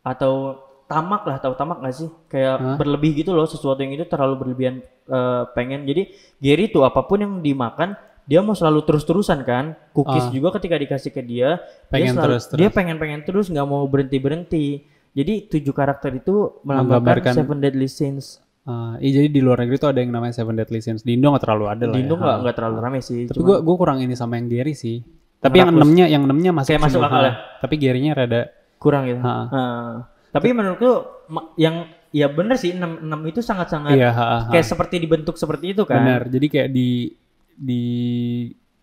atau 0.00 0.58
tamak 0.84 1.22
lah 1.22 1.36
tahu 1.36 1.54
tamak 1.54 1.78
gak 1.80 1.96
sih 1.96 2.10
kayak 2.26 2.56
Hah? 2.56 2.76
berlebih 2.76 3.16
gitu 3.16 3.30
loh 3.30 3.44
sesuatu 3.44 3.78
yang 3.78 3.90
itu 3.92 4.04
terlalu 4.04 4.34
berlebihan 4.40 4.78
eh, 5.04 5.42
pengen 5.50 5.82
jadi 5.82 6.06
Gary 6.36 6.68
tuh 6.68 6.82
apa 6.82 7.02
pun 7.02 7.18
yang 7.18 7.34
dimakan 7.40 7.98
dia 8.22 8.38
mau 8.38 8.52
selalu 8.52 8.82
terus 8.82 9.02
terusan 9.02 9.42
kan 9.42 9.74
cookies 9.92 10.26
Ah. 10.26 10.32
juga 10.32 10.48
ketika 10.52 10.74
dikasih 10.76 11.10
ke 11.10 11.20
dia 11.20 11.58
Pengen 11.88 11.90
dia 11.90 12.10
selalu- 12.12 12.24
terus-terus. 12.28 12.58
dia 12.58 12.70
pengen 12.70 12.96
pengen 12.96 13.20
terus 13.22 13.46
nggak 13.46 13.62
mau 13.64 13.82
berhenti 13.84 14.16
berhenti 14.16 14.64
jadi 15.10 15.46
tujuh 15.48 15.72
karakter 15.72 16.10
itu 16.12 16.34
melambangkan 16.62 17.34
Seven 17.34 17.58
Deadly 17.58 17.86
Sins 17.86 18.42
Ah, 18.62 18.98
iya 18.98 19.22
jadi 19.22 19.30
di 19.30 19.38
luar 19.38 19.62
negeri 19.62 19.78
tuh 19.78 19.86
ada 19.88 19.98
yang 19.98 20.10
namanya 20.10 20.34
Seven 20.34 20.50
Deadly 20.52 20.82
Sins. 20.82 21.00
Di 21.00 21.14
Indo 21.14 21.30
nggak 21.30 21.38
terlalu 21.40 21.70
ada 21.70 21.86
lah. 21.86 21.94
di 21.94 22.02
Indo 22.02 22.14
ya. 22.14 22.18
nggak 22.18 22.34
Ah. 22.34 22.40
nggak 22.42 22.56
terlalu 22.56 22.76
rame 22.80 22.98
sih 23.00 23.22
Tapi 23.24 23.38
gua 23.38 23.76
kurang 23.76 24.02
ini 24.02 24.10
sama 24.12 24.34
yang 24.34 24.50
Gary 24.50 24.74
sih. 24.74 25.06
Tapi 25.40 25.56
yang 25.60 25.70
enamnya 25.70 26.06
yang 26.08 26.22
enamnya 26.24 26.50
masuk 26.50 26.70
Kayak 26.72 26.82
masuk 26.88 27.00
akal 27.04 27.22
ya? 27.22 27.32
Tapi 27.60 27.74
Gary-nya 27.76 28.12
rada 28.16 28.42
kurang 28.76 29.08
gitu 29.08 29.20
Ha. 29.24 29.34
Ah. 29.50 29.92
tapi 30.36 30.52
menurutku 30.52 31.24
yang 31.56 31.88
ya 32.12 32.28
bener 32.28 32.60
sih 32.60 32.76
enam 32.76 33.00
enam 33.00 33.24
itu 33.24 33.40
sangat 33.40 33.72
sangat 33.72 33.96
iya, 33.96 34.12
ha, 34.12 34.20
ha, 34.20 34.38
ha. 34.46 34.50
kayak 34.52 34.68
seperti 34.68 35.00
dibentuk 35.00 35.40
seperti 35.40 35.72
itu 35.72 35.88
kan 35.88 36.04
Benar. 36.04 36.28
Jadi 36.28 36.46
kayak 36.52 36.68
di 36.76 37.08
di 37.56 37.82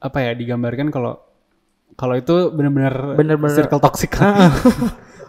apa 0.01 0.17
ya 0.17 0.31
digambarkan 0.33 0.89
kalau 0.89 1.22
kalau 1.93 2.17
itu 2.17 2.50
benar-benar 2.50 3.13
circle 3.53 3.77
toxic. 3.77 4.17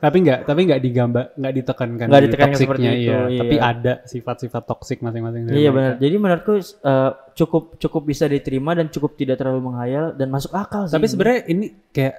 tapi 0.05 0.17
nggak 0.21 0.41
tapi 0.45 0.61
nggak 0.69 0.81
digambar 0.85 1.25
nggak 1.33 1.55
ditekankan 1.57 2.07
Nggak 2.13 2.21
di 2.21 2.27
ditekankan 2.29 2.59
seperti 2.61 2.83
toksiknya, 2.85 2.93
itu, 2.93 3.09
iya. 3.09 3.19
iya. 3.25 3.41
Tapi 3.41 3.57
ada 3.57 3.93
sifat-sifat 4.05 4.63
toksik 4.69 4.99
masing-masing. 5.01 5.43
Iya 5.49 5.71
benar. 5.73 5.93
Jadi 5.97 6.17
menurutku 6.21 6.55
eh, 6.61 7.11
cukup 7.33 7.81
cukup 7.81 8.03
bisa 8.05 8.29
diterima 8.29 8.77
dan 8.77 8.93
cukup 8.93 9.17
tidak 9.17 9.41
terlalu 9.41 9.73
menghayal 9.73 10.13
dan 10.13 10.29
masuk 10.29 10.53
akal 10.53 10.85
sih. 10.85 10.93
Tapi 10.93 11.07
sebenarnya 11.09 11.41
ini 11.49 11.73
kayak 11.89 12.15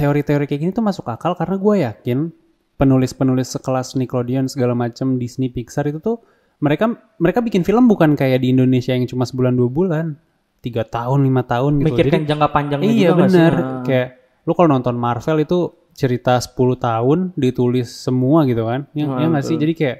teori-teori 0.00 0.44
kayak 0.48 0.60
gini 0.64 0.72
tuh 0.72 0.80
masuk 0.80 1.04
akal 1.12 1.36
karena 1.36 1.56
gue 1.60 1.74
yakin 1.84 2.18
penulis-penulis 2.80 3.52
sekelas 3.54 3.94
Nickelodeon 4.00 4.50
segala 4.50 4.72
macam 4.74 5.20
Disney 5.20 5.52
Pixar 5.52 5.86
itu 5.86 6.00
tuh 6.00 6.24
mereka 6.58 6.90
mereka 7.20 7.44
bikin 7.44 7.62
film 7.62 7.86
bukan 7.86 8.16
kayak 8.18 8.42
di 8.42 8.50
Indonesia 8.50 8.96
yang 8.96 9.06
cuma 9.06 9.28
sebulan 9.28 9.54
dua 9.54 9.70
bulan 9.70 10.18
tiga 10.64 10.82
tahun 10.82 11.28
lima 11.28 11.44
tahun 11.44 11.84
gitu 11.84 11.92
mikirkan 11.92 12.24
jangka 12.24 12.48
panjangnya 12.50 12.88
iya 12.88 13.10
bener 13.12 13.52
Nah, 13.54 13.82
kayak 13.84 14.08
lu 14.48 14.52
kalau 14.56 14.72
nonton 14.72 14.96
Marvel 14.96 15.44
itu 15.44 15.83
cerita 15.94 16.36
10 16.36 16.52
tahun 16.76 17.18
ditulis 17.34 17.88
semua 17.88 18.42
gitu 18.44 18.62
kan 18.62 18.84
ya 18.92 19.06
Ah, 19.06 19.18
ya 19.18 19.26
nggak 19.28 19.40
sih 19.40 19.54
betul. 19.54 19.62
jadi 19.62 19.74
kayak 19.74 19.98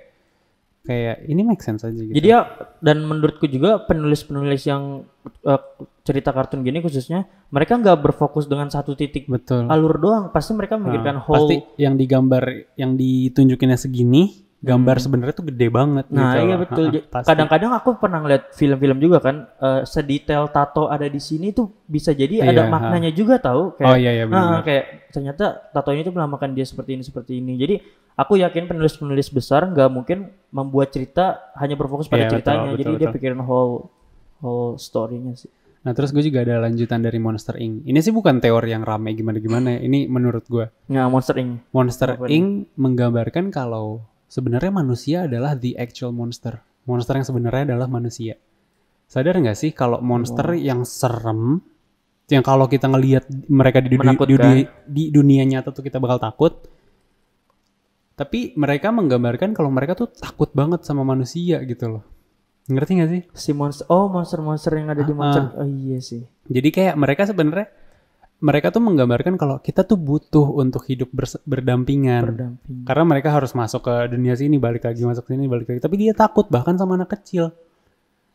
kayak 0.85 1.17
ini 1.25 1.41
make 1.43 1.63
sense 1.63 1.81
aja 1.81 1.97
gitu 1.97 2.13
Jadi 2.13 2.29
ya 2.29 2.45
dan 2.79 3.01
menurutku 3.01 3.47
juga 3.47 3.81
penulis-penulis 3.81 4.63
yang 4.65 5.09
eh, 5.43 5.61
cerita 6.03 6.29
kartun 6.29 6.61
gini 6.61 6.79
khususnya 6.79 7.25
mereka 7.49 7.81
nggak 7.81 7.97
berfokus 8.03 8.45
dengan 8.45 8.69
satu 8.69 8.93
titik 8.93 9.25
betul 9.25 9.65
alur 9.65 9.97
doang. 9.97 10.25
Pasti 10.29 10.53
mereka 10.53 10.77
memikirkan 10.77 11.17
Nah, 11.17 11.25
whole. 11.25 11.49
pasti 11.49 11.57
yang 11.79 11.97
digambar 11.97 12.45
yang 12.77 12.93
ditunjukinnya 12.95 13.81
segini 13.81 14.44
gambar 14.65 14.97
sebenarnya 14.97 15.35
tuh 15.35 15.47
gede 15.47 15.69
banget. 15.69 16.05
Nah 16.09 16.33
gitu 16.33 16.41
iya 16.41 16.55
loh. 16.55 16.59
betul. 16.65 16.85
Kadang-kadang 17.21 17.71
aku 17.73 17.89
pernah 17.95 18.19
ngeliat 18.19 18.51
film-film 18.51 18.97
juga 18.97 19.21
kan 19.21 19.45
eh, 19.55 19.83
sedetail 19.85 20.49
tato 20.49 20.89
ada 20.89 21.05
di 21.05 21.19
sini 21.19 21.51
tuh 21.51 21.69
bisa 21.85 22.11
jadi 22.11 22.41
ada 22.43 22.65
Iya, 22.65 22.73
maknanya 22.73 23.11
juga 23.11 23.37
tahu. 23.37 23.77
Kayak, 23.77 23.89
oh 23.89 23.97
iya 23.97 24.11
iya 24.13 24.25
Nah, 24.25 24.31
benar 24.31 24.63
kayak 24.63 24.85
ternyata 25.11 25.45
tato 25.69 25.91
ini 25.91 26.01
tuh 26.01 26.13
melambangkan 26.13 26.51
dia 26.51 26.65
seperti 26.65 26.91
ini 26.93 27.03
seperti 27.03 27.33
ini. 27.37 27.55
Jadi 27.55 27.75
aku 28.15 28.37
yakin 28.37 28.65
penulis-penulis 28.65 29.29
besar 29.29 29.67
nggak 29.67 29.89
mungkin 29.89 30.19
membuat 30.49 30.89
cerita 30.89 31.53
hanya 31.55 31.75
berfokus 31.75 32.07
pada 32.07 32.25
Iya, 32.25 32.27
betul, 32.27 32.35
ceritanya. 32.41 32.61
betul, 32.65 32.79
Jadi 32.79 32.91
dia 32.91 33.01
betul. 33.05 33.15
pikirin 33.15 33.41
whole 33.41 33.93
whole 34.39 34.75
story-nya 34.77 35.37
sih. 35.37 35.53
nah 35.79 35.93
terus 35.93 36.11
gue 36.11 36.23
juga 36.23 36.41
ada 36.41 36.65
lanjutan 36.65 36.97
dari 36.99 37.17
Monster 37.17 37.57
Inc 37.57 37.85
ini 37.85 38.01
sih 38.01 38.09
bukan 38.09 38.41
teori 38.41 38.73
yang 38.73 38.81
rame 38.83 39.13
gimana 39.13 39.37
gimana 39.37 39.77
ini 39.77 40.05
menurut 40.07 40.41
gue 40.47 40.65
Nah, 40.89 41.13
Monster 41.13 41.37
Inc. 41.37 41.61
Monster 41.71 42.17
Apa? 42.17 42.25
Inc 42.27 42.73
menggambarkan 42.75 43.53
kalau 43.53 44.01
sebenarnya 44.35 44.73
manusia 44.75 45.31
adalah 45.31 45.55
the 45.55 45.79
actual 45.79 46.11
monster. 46.11 46.59
Monster 46.85 47.15
yang 47.15 47.27
sebenarnya 47.27 47.63
adalah 47.71 47.87
manusia. 47.87 48.35
Sadar 49.07 49.39
nggak 49.39 49.55
sih 49.55 49.71
kalau 49.71 50.03
monster 50.03 50.59
yang 50.59 50.83
serem, 50.83 51.63
yang 52.27 52.43
kalau 52.43 52.67
kita 52.67 52.91
ngelihat 52.91 53.31
mereka 53.47 53.79
di, 53.79 53.95
duni- 53.95 54.03
Menakutkan. 54.03 54.43
duni- 54.43 54.69
di 54.85 55.05
dunia 55.09 55.47
nyata 55.47 55.71
tuh 55.71 55.87
kita 55.87 56.03
bakal 56.03 56.19
takut. 56.19 56.67
Tapi 58.15 58.55
mereka 58.55 58.91
menggambarkan 58.91 59.55
kalau 59.55 59.71
mereka 59.71 59.95
tuh 59.95 60.09
takut 60.11 60.51
banget 60.51 60.83
sama 60.83 61.03
manusia 61.03 61.59
gitu 61.63 61.99
loh. 61.99 62.05
Ngerti 62.65 62.91
nggak 62.97 63.11
sih? 63.11 63.23
Si 63.35 63.51
monster 63.53 63.85
oh 63.91 64.07
monster-monster 64.09 64.73
yang 64.73 64.89
ada 64.89 65.03
di 65.03 65.13
Ah, 65.13 65.19
monster. 65.19 65.43
Oh 65.59 65.69
iya 65.69 65.99
sih. 66.01 66.23
Jadi 66.47 66.69
kayak 66.71 66.95
mereka 66.97 67.27
sebenarnya 67.27 67.69
mereka 68.45 68.69
tuh 68.69 68.85
menggambarkan 68.85 69.41
kalau 69.41 69.57
kita 69.57 69.89
tuh 69.89 69.97
butuh 69.97 70.45
untuk 70.45 70.85
hidup 70.85 71.09
berdampingan. 71.49 72.29
Berdamping. 72.29 72.85
Karena 72.85 73.05
mereka 73.09 73.33
harus 73.33 73.57
masuk 73.57 73.89
ke 73.89 74.13
dunia 74.13 74.37
sini, 74.37 74.61
balik 74.61 74.85
lagi 74.85 75.01
masuk 75.01 75.25
sini, 75.25 75.49
balik 75.49 75.73
lagi. 75.73 75.81
Tapi 75.81 75.97
dia 75.97 76.13
takut 76.13 76.45
bahkan 76.53 76.77
sama 76.77 77.01
anak 77.01 77.17
kecil 77.17 77.57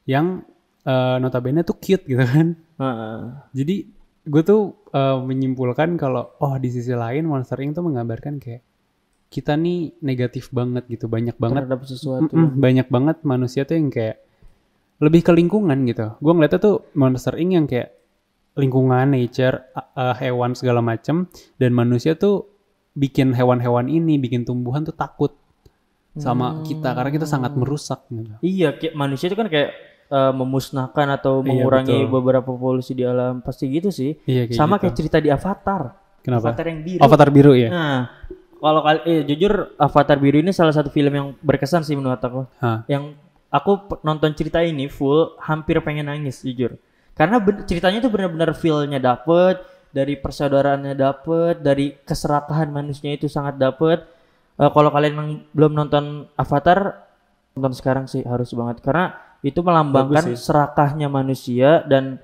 yang 0.09 0.41
eh, 0.81 1.17
notabene 1.21 1.61
tuh 1.61 1.77
cute 1.77 2.09
gitu 2.09 2.25
kan. 2.25 2.57
Heeh. 2.57 3.17
Jadi 3.53 3.75
gue 4.25 4.41
tuh 4.41 4.81
eh, 4.89 5.17
menyimpulkan 5.21 5.93
kalau 6.01 6.33
oh 6.41 6.57
di 6.57 6.73
sisi 6.73 6.89
lain 6.97 7.29
Monster 7.29 7.61
Inc 7.61 7.77
tuh 7.77 7.85
menggambarkan 7.85 8.41
kayak 8.41 8.65
kita 9.29 9.53
nih 9.53 9.93
negatif 10.01 10.49
banget 10.49 10.89
gitu, 10.89 11.05
banyak 11.05 11.37
banget, 11.37 11.69
terhadap 11.69 11.85
sesuatu. 11.85 12.33
Mm-mm, 12.33 12.57
banyak 12.57 12.89
banget 12.89 13.21
manusia 13.21 13.61
tuh 13.61 13.77
yang 13.77 13.93
kayak 13.93 14.25
lebih 14.97 15.21
ke 15.21 15.37
lingkungan 15.37 15.85
gitu. 15.85 16.17
Gue 16.17 16.33
ngeliatnya 16.33 16.57
tuh 16.57 16.89
Monster 16.97 17.37
Inc 17.37 17.53
yang 17.53 17.69
kayak 17.69 17.98
lingkungan, 18.59 19.05
nature, 19.09 19.63
a- 19.73 20.15
hewan 20.15 20.51
segala 20.53 20.79
macem 20.79 21.25
dan 21.55 21.71
manusia 21.71 22.13
tuh 22.13 22.45
bikin 22.93 23.31
hewan-hewan 23.31 23.87
ini, 23.87 24.15
bikin 24.15 24.43
tumbuhan 24.43 24.83
tuh 24.83 24.91
takut 24.91 25.33
sama 26.13 26.65
kita 26.67 26.91
karena 26.91 27.11
kita 27.13 27.23
sangat 27.23 27.55
merusak 27.55 28.03
gitu. 28.11 28.33
Iya, 28.41 28.75
kayak 28.75 28.93
manusia 28.93 29.31
itu 29.31 29.37
kan 29.39 29.47
kayak 29.47 29.71
eh, 30.09 30.33
memusnahkan 30.33 31.07
atau 31.15 31.39
Iya, 31.39 31.47
mengurangi 31.47 31.97
betul. 32.03 32.11
beberapa 32.11 32.51
polusi 32.51 32.91
di 32.91 33.05
alam. 33.05 33.39
Pasti 33.39 33.69
gitu 33.69 33.87
sih. 33.87 34.17
Iya 34.25 34.49
kayak 34.49 34.57
Sama 34.57 34.75
gitu. 34.75 34.81
kayak 34.83 34.95
cerita 34.97 35.17
di 35.17 35.29
Avatar. 35.29 35.95
Kenapa? 36.19 36.51
Avatar 36.51 36.65
yang 36.67 36.79
biru. 36.83 36.99
Avatar 36.99 37.29
biru 37.29 37.53
ya? 37.55 37.69
Nah, 37.71 37.99
kalau 38.59 38.81
kali 38.83 38.99
eh, 39.05 39.21
jujur 39.23 39.53
Avatar 39.79 40.17
biru 40.19 40.41
ini 40.41 40.51
salah 40.51 40.75
satu 40.75 40.89
film 40.89 41.13
yang 41.13 41.27
berkesan 41.39 41.85
sih 41.87 41.95
menurut 41.95 42.19
aku. 42.19 42.43
Hah. 42.59 42.83
Yang 42.89 43.15
aku 43.47 43.71
nonton 44.01 44.33
cerita 44.35 44.59
ini 44.59 44.91
full 44.91 45.39
hampir 45.39 45.79
pengen 45.79 46.09
nangis 46.09 46.41
jujur. 46.41 46.75
Karena 47.19 47.43
ceritanya 47.67 47.99
tuh 47.99 48.11
benar-benar 48.15 48.55
feel-nya 48.55 48.95
dapet, 49.03 49.59
dari 49.91 50.15
persaudaraannya 50.15 50.95
dapet, 50.95 51.59
dari 51.59 51.91
keserakahan 51.99 52.71
manusia 52.71 53.11
itu 53.11 53.27
sangat 53.27 53.59
dapet. 53.59 54.07
Eh, 54.55 54.71
kalau 54.71 54.87
kalian 54.87 55.13
yang 55.19 55.29
belum 55.51 55.75
nonton 55.75 56.31
Avatar, 56.39 57.03
nonton 57.59 57.75
sekarang 57.75 58.07
sih 58.07 58.23
harus 58.23 58.55
banget 58.55 58.79
karena 58.79 59.19
itu 59.43 59.59
melambangkan 59.59 60.35
serakahnya 60.35 61.11
manusia 61.11 61.83
dan 61.83 62.23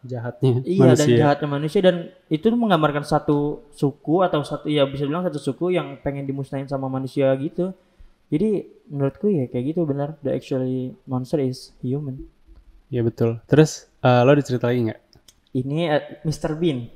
Jahatnya 0.00 0.64
Iya 0.64 0.96
dan 0.96 0.96
manusia. 0.96 1.18
jahatnya 1.20 1.48
manusia 1.48 1.80
dan 1.84 1.96
itu 2.32 2.48
menggambarkan 2.48 3.04
satu 3.04 3.68
suku 3.76 4.24
atau 4.24 4.40
satu 4.40 4.64
ya 4.72 4.88
bisa 4.88 5.04
bilang 5.04 5.20
satu 5.28 5.36
suku 5.36 5.76
yang 5.76 6.00
pengen 6.00 6.24
dimusnahin 6.24 6.64
sama 6.64 6.88
manusia 6.88 7.28
gitu. 7.36 7.76
Jadi 8.32 8.64
menurutku 8.88 9.28
ya 9.28 9.44
kayak 9.52 9.76
gitu 9.76 9.84
benar. 9.84 10.16
The 10.24 10.32
actually 10.32 10.96
monster 11.04 11.36
is 11.36 11.76
human. 11.84 12.24
Iya 12.90 13.02
betul. 13.02 13.38
Terus 13.46 13.86
eh, 14.02 14.20
lo 14.22 14.34
dicerita 14.34 14.66
lagi 14.66 14.90
nggak? 14.90 15.00
Ini 15.56 15.78
eh, 15.88 16.02
Mr. 16.22 16.54
Bean. 16.54 16.90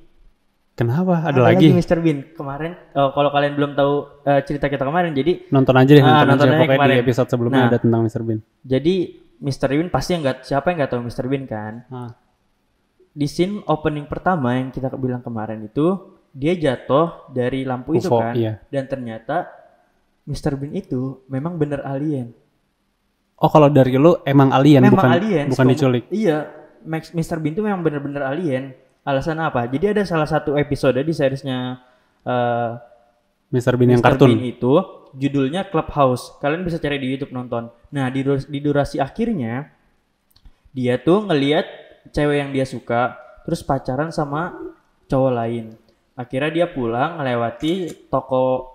Kenapa? 0.75 1.23
Ada, 1.23 1.39
lagi? 1.39 1.71
Mr. 1.71 2.03
Bean. 2.03 2.35
Kemarin 2.35 2.75
eh, 2.75 3.11
kalau 3.15 3.31
kalian 3.31 3.55
belum 3.55 3.73
tahu 3.73 3.93
eh, 4.27 4.43
cerita 4.43 4.67
kita 4.67 4.83
kemarin 4.83 5.15
jadi 5.15 5.47
Nonton 5.49 5.75
aja 5.75 5.93
deh, 5.95 6.03
Ah, 6.03 6.27
nonton, 6.27 6.27
nonton 6.27 6.47
aja. 6.51 6.59
Pokoknya 6.59 6.79
kemarin. 6.83 6.97
di 6.99 7.03
episode 7.07 7.29
sebelumnya 7.31 7.63
Nah. 7.63 7.71
ada 7.71 7.79
tentang 7.79 8.01
Mr. 8.03 8.23
Bean. 8.23 8.41
jadi 8.61 8.95
Mr. 9.35 9.69
Bean 9.71 9.89
pasti 9.89 10.11
yang 10.15 10.23
nggak 10.23 10.39
siapa 10.43 10.67
yang 10.71 10.77
nggak 10.83 10.91
tahu 10.91 11.03
Mr. 11.07 11.25
Bean 11.27 11.45
kan? 11.47 11.75
Ah. 11.89 12.11
Di 13.15 13.27
scene 13.31 13.63
opening 13.65 14.11
pertama 14.11 14.59
yang 14.59 14.75
kita 14.75 14.91
bilang 14.99 15.23
kemarin 15.23 15.63
itu 15.63 15.87
dia 16.35 16.59
jatuh 16.59 17.31
dari 17.31 17.63
lampu 17.63 17.95
itu 17.95 18.11
UFO, 18.11 18.19
kan 18.19 18.35
iya. 18.35 18.59
dan 18.67 18.91
ternyata 18.91 19.47
Mr. 20.27 20.59
Bean 20.59 20.75
itu 20.75 21.23
memang 21.31 21.55
bener 21.55 21.87
alien. 21.87 22.35
Oh 23.39 23.51
kalau 23.51 23.67
dari 23.67 23.99
lu 23.99 24.15
emang 24.23 24.55
alien 24.55 24.83
memang 24.87 24.95
bukan 24.95 25.13
alien. 25.19 25.47
bukan 25.51 25.67
diculik. 25.75 26.05
Iya, 26.15 26.49
Max 26.87 27.11
Mr. 27.11 27.43
Bean 27.43 27.53
itu 27.57 27.63
memang 27.65 27.83
bener-bener 27.83 28.23
alien. 28.23 28.77
Alasan 29.05 29.37
apa? 29.43 29.69
Jadi 29.69 29.91
ada 29.91 30.03
salah 30.07 30.25
satu 30.25 30.57
episode 30.57 30.97
di 30.97 31.13
seriesnya 31.13 31.83
eh, 32.25 32.71
Mr. 33.53 33.75
Bean 33.77 33.99
yang 33.99 34.01
Mr. 34.01 34.15
kartun. 34.15 34.29
Bean 34.33 34.45
itu 34.49 34.73
judulnya 35.19 35.67
Clubhouse. 35.71 36.35
Kalian 36.39 36.63
bisa 36.67 36.79
cari 36.83 36.99
di 36.99 37.11
YouTube 37.11 37.35
nonton. 37.35 37.71
Nah, 37.95 38.11
di, 38.11 38.23
durasi, 38.23 38.47
di 38.51 38.59
durasi 38.63 38.97
akhirnya 38.99 39.71
dia 40.75 40.99
tuh 40.99 41.27
ngelihat 41.31 41.67
cewek 42.11 42.37
yang 42.39 42.51
dia 42.51 42.67
suka 42.67 43.15
terus 43.47 43.63
pacaran 43.63 44.11
sama 44.11 44.57
cowok 45.07 45.33
lain. 45.33 45.65
Akhirnya 46.15 46.51
dia 46.51 46.67
pulang 46.71 47.19
melewati 47.19 47.91
toko 48.11 48.74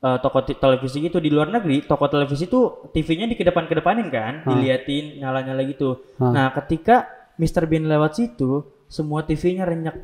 eh, 0.00 0.18
toko 0.18 0.38
televisi 0.42 1.00
gitu 1.00 1.16
di 1.16 1.28
luar 1.28 1.48
negeri 1.48 1.82
toko 1.82 2.06
televisi 2.06 2.44
tuh 2.44 2.88
TV-nya 2.90 3.24
di 3.24 3.34
ke 3.34 3.42
depan 3.42 3.64
kedepanin 3.64 4.08
kan 4.08 4.40
Hah. 4.40 4.48
diliatin 4.50 5.18
nyala 5.18 5.40
nyala 5.42 5.62
gitu 5.62 6.00
Hah. 6.16 6.30
nah 6.30 6.46
ketika 6.54 7.04
Mr. 7.36 7.64
Bean 7.64 7.84
lewat 7.84 8.14
situ 8.14 8.50
semua 8.86 9.22
TV-nya 9.22 9.64
renyek 9.64 9.96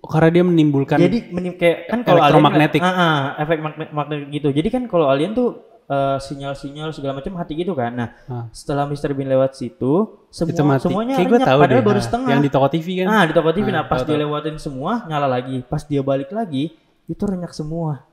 Oh, 0.00 0.08
karena 0.08 0.32
dia 0.32 0.40
menimbulkan 0.42 0.96
jadi 0.96 1.28
menim 1.28 1.52
kayak 1.54 1.84
kan 1.86 2.00
kalau 2.00 2.24
alien 2.24 2.40
Elektromagnetik. 2.40 2.80
ah, 2.80 2.88
ah, 2.88 3.16
efek 3.36 3.60
magne- 3.60 3.92
magnetik 3.92 4.28
gitu 4.32 4.48
jadi 4.50 4.68
kan 4.70 4.82
kalau 4.86 5.12
alien 5.12 5.36
tuh 5.36 5.60
eh, 5.84 6.16
sinyal-sinyal 6.16 6.88
segala 6.90 7.20
macam 7.20 7.36
mati 7.36 7.52
gitu 7.52 7.74
kan 7.74 7.92
nah 7.92 8.08
Ah. 8.24 8.48
setelah 8.48 8.88
Mr. 8.88 9.12
Bean 9.12 9.28
lewat 9.28 9.52
situ 9.52 10.24
semua 10.30 10.56
itu 10.56 10.62
mati. 10.64 10.82
semuanya 10.82 11.14
Kayak 11.14 11.28
gue 11.28 11.40
tahu 11.42 11.58
padahal 11.60 11.68
deh. 11.76 11.84
baru 11.84 11.98
nah, 11.98 12.06
setengah 12.06 12.28
Yang 12.30 12.40
di 12.40 12.50
toko 12.50 12.66
TV 12.70 12.86
kan. 12.96 13.06
Nah, 13.06 13.22
di 13.26 13.34
toko 13.34 13.50
TV 13.50 13.66
Ah, 13.66 13.74
nah, 13.74 13.84
pas 13.84 13.98
tahu, 13.98 14.06
dia 14.06 14.14
tahu. 14.14 14.22
lewatin 14.24 14.56
semua 14.56 14.92
nyala 15.04 15.28
lagi. 15.28 15.56
Pas 15.62 15.82
dia 15.82 16.00
balik 16.00 16.30
lagi 16.30 16.64
itu 17.04 17.22
renyak 17.22 17.52
semua. 17.52 18.08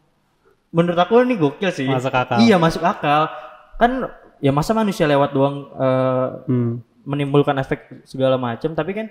Menurut 0.69 0.95
aku 0.95 1.21
ini 1.21 1.35
gokil 1.35 1.71
sih. 1.71 1.85
Masuk 1.85 2.11
akal. 2.11 2.37
Iya, 2.39 2.55
masuk 2.55 2.81
akal. 2.81 3.31
Kan 3.75 4.11
ya 4.37 4.51
masa 4.51 4.71
manusia 4.71 5.05
lewat 5.05 5.31
doang 5.31 5.71
eh, 5.71 6.27
Hmm. 6.45 6.71
menimbulkan 7.03 7.55
efek 7.57 8.03
segala 8.03 8.35
macam, 8.35 8.71
tapi 8.71 8.91
kan 8.93 9.07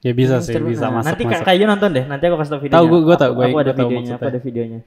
Ya 0.00 0.16
bisa 0.16 0.38
ini 0.38 0.46
sih, 0.46 0.56
bisa 0.56 0.88
Nah, 0.88 1.02
masuk 1.02 1.08
Nanti 1.12 1.22
masuk. 1.22 1.36
Kak 1.36 1.44
Kayu 1.44 1.64
nonton 1.66 1.90
deh. 1.92 2.04
Nanti 2.06 2.24
aku 2.24 2.36
kasih 2.38 2.50
tau 2.50 2.60
videonya. 2.60 2.72
Tahu, 2.72 2.86
tahu, 2.88 2.96
Aku- 2.96 3.04
gua- 3.04 3.16
Aku 3.44 3.58
ada 3.60 3.72
gua 3.72 3.80
videonya, 3.84 4.12
aku 4.16 4.26
ada 4.26 4.40
videonya. 4.40 4.80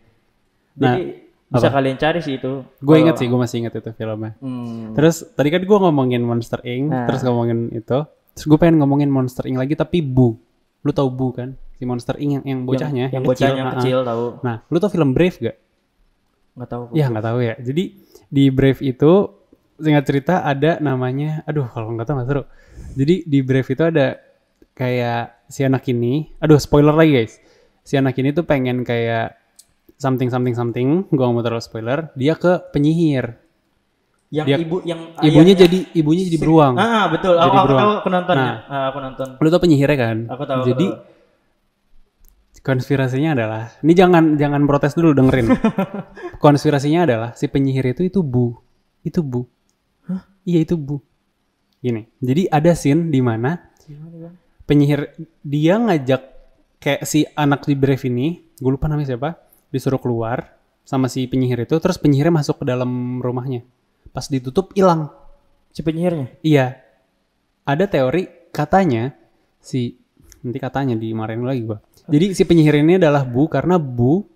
Nah, 0.73 0.95
Jadi 0.95 1.03
bisa 1.45 1.67
apa? 1.67 1.75
kalian 1.77 1.97
cari 1.97 2.19
sih 2.19 2.33
itu. 2.33 2.51
Gue 2.81 2.95
inget 2.97 3.15
sih, 3.15 3.27
gue 3.29 3.37
masih 3.37 3.57
inget 3.61 3.73
itu 3.77 3.89
filmnya. 3.93 4.33
Hmm. 4.41 4.97
Terus 4.97 5.21
tadi 5.29 5.53
kan 5.53 5.61
gue 5.61 5.77
ngomongin 5.77 6.21
Monster 6.23 6.65
Inc, 6.65 6.89
Nah. 6.89 7.05
terus 7.05 7.21
ngomongin 7.21 7.69
itu. 7.69 7.99
Terus 8.33 8.45
gue 8.47 8.57
pengen 8.57 8.81
ngomongin 8.81 9.05
Monster 9.07 9.45
Inc 9.45 9.61
lagi 9.61 9.77
tapi 9.77 10.01
Bu. 10.01 10.33
Lu 10.81 10.89
tau 10.89 11.13
Bu 11.13 11.29
kan? 11.29 11.53
Si 11.77 11.85
Monster 11.85 12.17
Inc 12.17 12.31
yang, 12.31 12.43
yang 12.43 12.59
bocahnya, 12.65 13.05
yang, 13.07 13.21
bocahnya 13.21 13.53
yang 13.53 13.67
ah, 13.67 13.69
ah. 13.69 13.73
kecil 13.77 13.97
tahu. 14.01 14.25
Nah, 14.41 14.55
lu 14.65 14.77
tau 14.79 14.89
film 14.89 15.13
Brave 15.13 15.37
gak? 15.37 15.55
Nggak 16.53 16.69
tahu. 16.69 16.81
aku. 16.83 16.93
Ya 16.93 17.05
nggak 17.07 17.25
tahu 17.25 17.39
ya. 17.39 17.55
Jadi 17.57 17.83
di 18.27 18.45
Brave 18.47 18.81
itu 18.81 19.11
singkat 19.75 20.05
cerita 20.05 20.41
ada 20.41 20.77
namanya, 20.79 21.41
aduh 21.43 21.65
kalau 21.65 21.91
nggak 21.91 22.05
tahu 22.05 22.15
nggak 22.17 22.29
seru. 22.29 22.43
Jadi 22.93 23.15
di 23.23 23.39
Brave 23.39 23.67
itu 23.67 23.83
ada 23.83 24.17
kayak 24.71 25.45
si 25.47 25.61
anak 25.61 25.85
ini, 25.85 26.29
aduh 26.37 26.57
spoiler 26.57 26.93
lagi 26.93 27.11
guys. 27.13 27.33
Si 27.81 27.93
anak 27.93 28.15
ini 28.15 28.31
tuh 28.31 28.43
pengen 28.43 28.81
kayak 28.81 29.35
something 29.95 30.27
something 30.27 30.53
something, 30.53 31.05
gua 31.09 31.25
nggak 31.25 31.35
mau 31.35 31.43
terlalu 31.43 31.63
spoiler. 31.63 31.99
Dia 32.13 32.33
ke 32.33 32.61
penyihir. 32.69 33.37
Yang 34.29 34.47
Dia- 34.47 34.57
ibu 34.59 34.77
yang 34.81 34.99
Ibunya 35.15 35.29
ayahnya- 35.53 35.57
jadi 35.59 35.79
ibunya 35.93 36.23
jadi 36.25 36.37
beruang. 36.37 36.73
Ah, 36.73 37.05
betul. 37.05 37.37
Jadi 37.37 37.45
Aku, 37.45 37.53
aku 37.53 37.65
beruang. 37.69 37.81
tahu 37.81 37.91
aku 37.93 38.09
nonton. 38.09 38.35
Nah. 38.35 38.55
Ah, 38.65 38.85
aku 38.89 38.97
nonton. 38.99 39.27
Lu 39.37 39.47
tau 39.47 39.61
penyihirnya 39.61 39.93
kan? 39.95 40.17
Aku 40.27 40.43
tahu. 40.43 40.59
aku 40.59 40.67
Jadi 40.69 40.85
tahu. 40.87 41.12
Konspirasinya 42.63 43.35
adalah, 43.35 43.69
ini 43.83 43.93
jangan 43.93 44.39
jangan 44.39 44.63
protes 44.63 44.95
dulu 44.95 45.11
dengerin. 45.11 45.51
konspirasinya 46.43 47.05
adalah 47.05 47.29
si 47.35 47.51
penyihir 47.51 47.91
itu 47.91 48.07
itu 48.07 48.23
bu, 48.23 48.55
itu 49.03 49.19
bu. 49.19 49.45
Iya 50.43 50.59
itu 50.63 50.75
bu. 50.79 50.99
Gini, 51.83 52.07
jadi 52.23 52.47
ada 52.47 52.71
scene 52.75 53.11
di 53.11 53.19
mana 53.19 53.59
penyihir 54.63 55.11
dia 55.43 55.75
ngajak 55.75 56.21
kayak 56.79 57.03
si 57.03 57.27
anak 57.35 57.67
di 57.67 57.75
Brave 57.75 58.03
ini, 58.07 58.39
gue 58.59 58.71
lupa 58.71 58.87
namanya 58.87 59.15
siapa, 59.15 59.35
disuruh 59.71 59.99
keluar 59.99 60.55
sama 60.83 61.07
si 61.07 61.27
penyihir 61.27 61.63
itu, 61.63 61.75
terus 61.79 61.95
penyihirnya 61.99 62.43
masuk 62.43 62.63
ke 62.63 62.65
dalam 62.67 63.23
rumahnya. 63.23 63.63
Pas 64.11 64.27
ditutup 64.27 64.75
hilang. 64.75 65.11
Si 65.71 65.79
penyihirnya. 65.79 66.27
Iya. 66.43 66.79
Ada 67.63 67.87
teori 67.87 68.51
katanya 68.51 69.15
si 69.63 69.95
nanti 70.43 70.59
katanya 70.59 70.99
dimarahin 70.99 71.47
lagi 71.47 71.63
gua. 71.63 71.79
Jadi 72.07 72.35
si 72.35 72.43
penyihir 72.43 72.83
ini 72.83 72.99
adalah 72.99 73.23
Bu 73.23 73.47
karena 73.47 73.79
Bu 73.79 74.27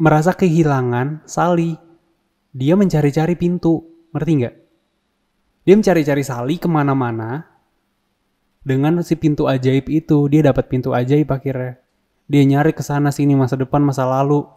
merasa 0.00 0.32
kehilangan 0.32 1.28
Sally. 1.28 1.76
Dia 2.48 2.74
mencari-cari 2.80 3.36
pintu, 3.36 3.84
ngerti 4.16 4.32
nggak? 4.40 4.54
Dia 5.68 5.74
mencari-cari 5.76 6.24
Sally 6.24 6.56
ke 6.56 6.64
mana-mana 6.64 7.44
dengan 8.64 9.04
si 9.04 9.20
pintu 9.20 9.44
ajaib 9.44 9.92
itu. 9.92 10.32
Dia 10.32 10.48
dapat 10.48 10.72
pintu 10.72 10.96
ajaib 10.96 11.28
akhirnya. 11.28 11.76
Dia 12.24 12.42
nyari 12.48 12.72
ke 12.72 12.80
sana 12.80 13.12
sini 13.12 13.36
masa 13.36 13.60
depan 13.60 13.84
masa 13.84 14.08
lalu 14.08 14.48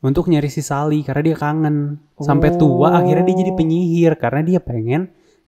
untuk 0.00 0.32
nyari 0.32 0.48
si 0.48 0.64
Sally 0.64 1.04
karena 1.04 1.22
dia 1.32 1.36
kangen. 1.36 2.00
Sampai 2.16 2.56
tua 2.56 2.96
akhirnya 2.96 3.28
dia 3.28 3.44
jadi 3.44 3.52
penyihir 3.52 4.16
karena 4.16 4.40
dia 4.40 4.58
pengen 4.58 5.12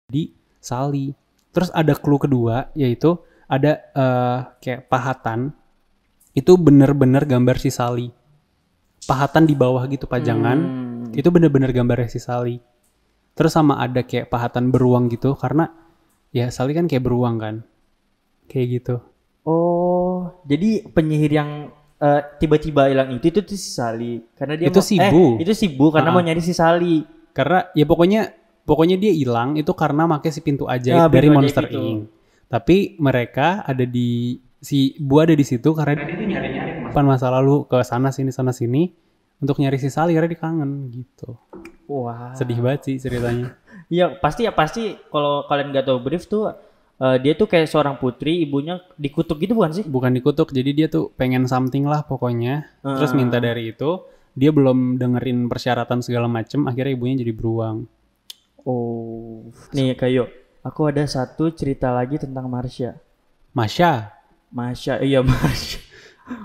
di 0.10 0.34
Sally. 0.58 1.14
Terus 1.54 1.70
ada 1.70 1.94
clue 1.94 2.18
kedua 2.18 2.74
yaitu 2.74 3.14
ada 3.46 3.78
eh, 3.94 4.38
kayak 4.58 4.90
pahatan 4.90 5.54
itu 6.34 6.58
bener-bener 6.58 7.24
gambar 7.24 7.58
si 7.58 7.70
Sally. 7.70 8.10
Pahatan 9.04 9.44
di 9.44 9.54
bawah 9.54 9.84
gitu 9.86 10.08
pajangan 10.08 10.58
Hmm. 10.58 11.12
itu 11.12 11.28
bener-bener 11.28 11.70
gambarnya 11.70 12.08
si 12.08 12.18
Sally. 12.18 12.58
Terus 13.34 13.52
sama 13.52 13.78
ada 13.78 14.02
kayak 14.02 14.30
pahatan 14.30 14.70
beruang 14.70 15.10
gitu 15.10 15.34
karena 15.34 15.70
ya 16.30 16.50
Sally 16.50 16.74
kan 16.74 16.86
kayak 16.86 17.04
beruang 17.04 17.38
kan. 17.38 17.56
Kayak 18.46 18.68
gitu. 18.80 18.96
Oh, 19.44 20.40
jadi 20.44 20.88
penyihir 20.88 21.32
yang 21.34 21.50
eh, 22.00 22.22
tiba-tiba 22.36 22.88
hilang 22.88 23.16
itu 23.16 23.28
itu 23.28 23.40
tuh 23.44 23.56
si 23.56 23.70
Sali 23.70 24.20
karena 24.36 24.56
dia 24.56 24.68
Itu 24.68 24.80
mau, 24.80 24.88
si 24.88 24.96
eh, 25.00 25.12
itu 25.40 25.54
si 25.54 25.72
Bu 25.72 25.88
karena 25.88 26.10
Ah. 26.10 26.16
mau 26.16 26.20
nyari 26.20 26.40
si 26.40 26.52
Sali. 26.52 27.04
Karena 27.32 27.68
ya 27.72 27.84
pokoknya 27.84 28.22
pokoknya 28.64 28.96
dia 28.96 29.12
hilang 29.12 29.56
itu 29.56 29.72
karena 29.72 30.08
pakai 30.08 30.32
si 30.32 30.40
pintu 30.40 30.68
ajaib 30.68 30.96
Ah, 30.98 31.08
dari 31.08 31.28
pintu 31.28 31.38
Monster. 31.40 31.66
Inc. 31.68 32.08
Tapi 32.48 32.78
mereka 33.00 33.64
ada 33.64 33.84
di 33.84 34.36
si 34.64 34.96
Bu 34.96 35.20
ada 35.20 35.36
di 35.36 35.44
situ 35.44 35.76
karena 35.76 36.00
dia 36.00 36.16
tuh 36.16 36.24
nyari-nyari 36.24 36.72
depan 36.88 37.04
masa 37.04 37.28
lalu 37.28 37.68
ke 37.68 37.84
sana 37.84 38.16
sini 38.16 38.32
sana 38.32 38.56
sini 38.56 38.88
untuk 39.38 39.60
nyari 39.60 39.76
si 39.76 39.92
Sally 39.92 40.16
karena 40.16 40.32
dia 40.32 40.40
kangen 40.40 40.88
gitu. 40.88 41.36
Wah. 41.92 42.32
Sedih 42.32 42.64
banget 42.64 42.82
sih 42.88 42.96
ceritanya. 42.98 43.54
Iya, 43.92 44.16
pasti 44.18 44.48
ya 44.48 44.56
pasti 44.56 44.96
kalau 45.12 45.44
kalian 45.46 45.70
nggak 45.70 45.86
tahu 45.86 46.00
brief 46.02 46.26
tuh 46.26 46.50
eh, 46.98 47.18
dia 47.22 47.36
tuh 47.36 47.46
kayak 47.46 47.68
seorang 47.68 48.00
putri, 48.00 48.42
ibunya 48.42 48.80
dikutuk 48.96 49.38
gitu 49.38 49.54
bukan 49.54 49.70
sih? 49.76 49.84
Bukan 49.86 50.16
dikutuk, 50.18 50.50
jadi 50.50 50.72
dia 50.74 50.88
tuh 50.90 51.12
pengen 51.14 51.46
something 51.46 51.84
lah 51.86 52.02
pokoknya. 52.02 52.64
Terus 52.82 53.12
Ah. 53.14 53.18
minta 53.20 53.38
dari 53.38 53.76
itu, 53.76 54.02
dia 54.34 54.50
belum 54.50 54.98
dengerin 54.98 55.46
persyaratan 55.46 56.02
segala 56.02 56.26
macem, 56.26 56.66
akhirnya 56.66 56.96
ibunya 56.96 57.22
jadi 57.22 57.34
beruang. 57.36 57.86
Oh. 58.64 59.52
Nih, 59.76 59.94
kayo. 60.00 60.32
Aku 60.64 60.88
ada 60.88 61.04
satu 61.04 61.52
cerita 61.52 61.92
lagi 61.92 62.16
tentang 62.18 62.48
Marsha. 62.48 62.96
Masya, 63.52 64.10
Masya, 64.54 65.02
iya 65.02 65.20
Marsha. 65.20 65.78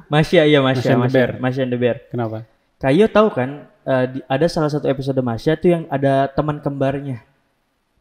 Masya, 0.08 0.42
iya 0.42 0.58
Masya, 0.58 0.88
and 0.88 0.96
the 0.96 1.04
Masya, 1.04 1.14
Bear. 1.14 1.30
Masya 1.38 1.60
and 1.62 1.72
the 1.72 1.78
Bear. 1.78 1.96
kenapa? 2.08 2.48
Kayo 2.78 3.06
tahu 3.06 3.28
kan 3.30 3.50
eh, 3.82 4.04
di- 4.10 4.24
ada 4.24 4.46
salah 4.46 4.68
satu 4.68 4.86
episode 4.86 5.18
Masya 5.18 5.54
tuh 5.54 5.68
yang 5.68 5.82
ada 5.88 6.26
teman 6.28 6.58
kembarnya. 6.58 7.22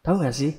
Tahu 0.01 0.21
nggak 0.21 0.33
sih? 0.33 0.53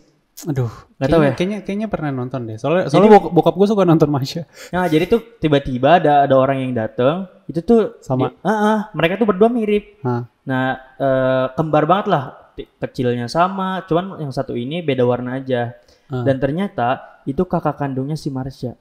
Aduh, 0.47 0.71
Nggak 0.95 1.09
tahu 1.11 1.23
ya? 1.25 1.33
kayaknya 1.35 1.59
kayaknya 1.67 1.89
pernah 1.91 2.15
nonton 2.15 2.47
deh. 2.47 2.55
Soalnya 2.55 2.87
soalnya 2.87 3.11
bok- 3.11 3.35
bokap 3.35 3.55
gue 3.57 3.67
suka 3.67 3.83
nonton 3.83 4.07
Masya. 4.07 4.47
Nah, 4.71 4.87
jadi 4.87 5.11
tuh 5.11 5.21
tiba-tiba 5.41 5.99
ada 5.99 6.23
ada 6.23 6.35
orang 6.39 6.63
yang 6.63 6.73
datang, 6.79 7.27
itu 7.51 7.59
tuh 7.59 7.99
Sama. 7.99 8.31
di- 8.31 8.39
ah, 8.45 8.51
ah, 8.53 8.79
mereka 8.95 9.19
tuh 9.19 9.27
berdua 9.27 9.51
mirip. 9.51 9.99
Hah. 10.07 10.31
Nah, 10.47 10.65
eh, 10.95 11.47
kembar 11.57 11.91
banget 11.91 12.07
lah. 12.07 12.25
Kecilnya 12.59 13.27
sama, 13.27 13.87
cuman 13.87 14.19
yang 14.19 14.31
satu 14.31 14.55
ini 14.55 14.83
beda 14.83 15.03
warna 15.03 15.39
aja. 15.39 15.75
Ah. 16.07 16.23
Dan 16.23 16.39
ternyata 16.39 17.19
itu 17.25 17.43
kakak 17.43 17.75
kandungnya 17.75 18.15
si 18.15 18.31
Marsha. 18.31 18.75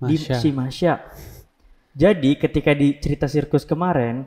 Di, 0.00 0.16
Masya. 0.16 0.34
si 0.40 0.48
Masya. 0.50 0.94
Jadi 1.92 2.40
ketika 2.40 2.72
di 2.72 2.96
cerita 2.96 3.28
sirkus 3.28 3.68
kemarin, 3.68 4.24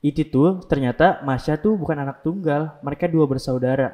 itu 0.00 0.24
tuh 0.24 0.64
ternyata 0.64 1.20
Masya 1.20 1.60
tuh 1.60 1.76
bukan 1.76 2.00
anak 2.00 2.24
tunggal, 2.24 2.80
mereka 2.80 3.04
dua 3.04 3.28
bersaudara. 3.28 3.92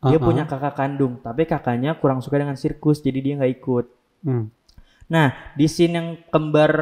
Dia 0.00 0.16
Uh-uh. 0.16 0.24
punya 0.24 0.48
kakak 0.48 0.80
kandung, 0.80 1.20
tapi 1.20 1.44
kakaknya 1.44 1.92
kurang 2.00 2.24
suka 2.24 2.40
dengan 2.40 2.56
sirkus, 2.56 3.04
jadi 3.04 3.20
dia 3.20 3.32
nggak 3.36 3.52
ikut. 3.60 3.86
Hmm. 4.24 4.48
Nah, 5.12 5.36
di 5.52 5.68
scene 5.68 5.92
yang 5.92 6.08
kembar 6.32 6.72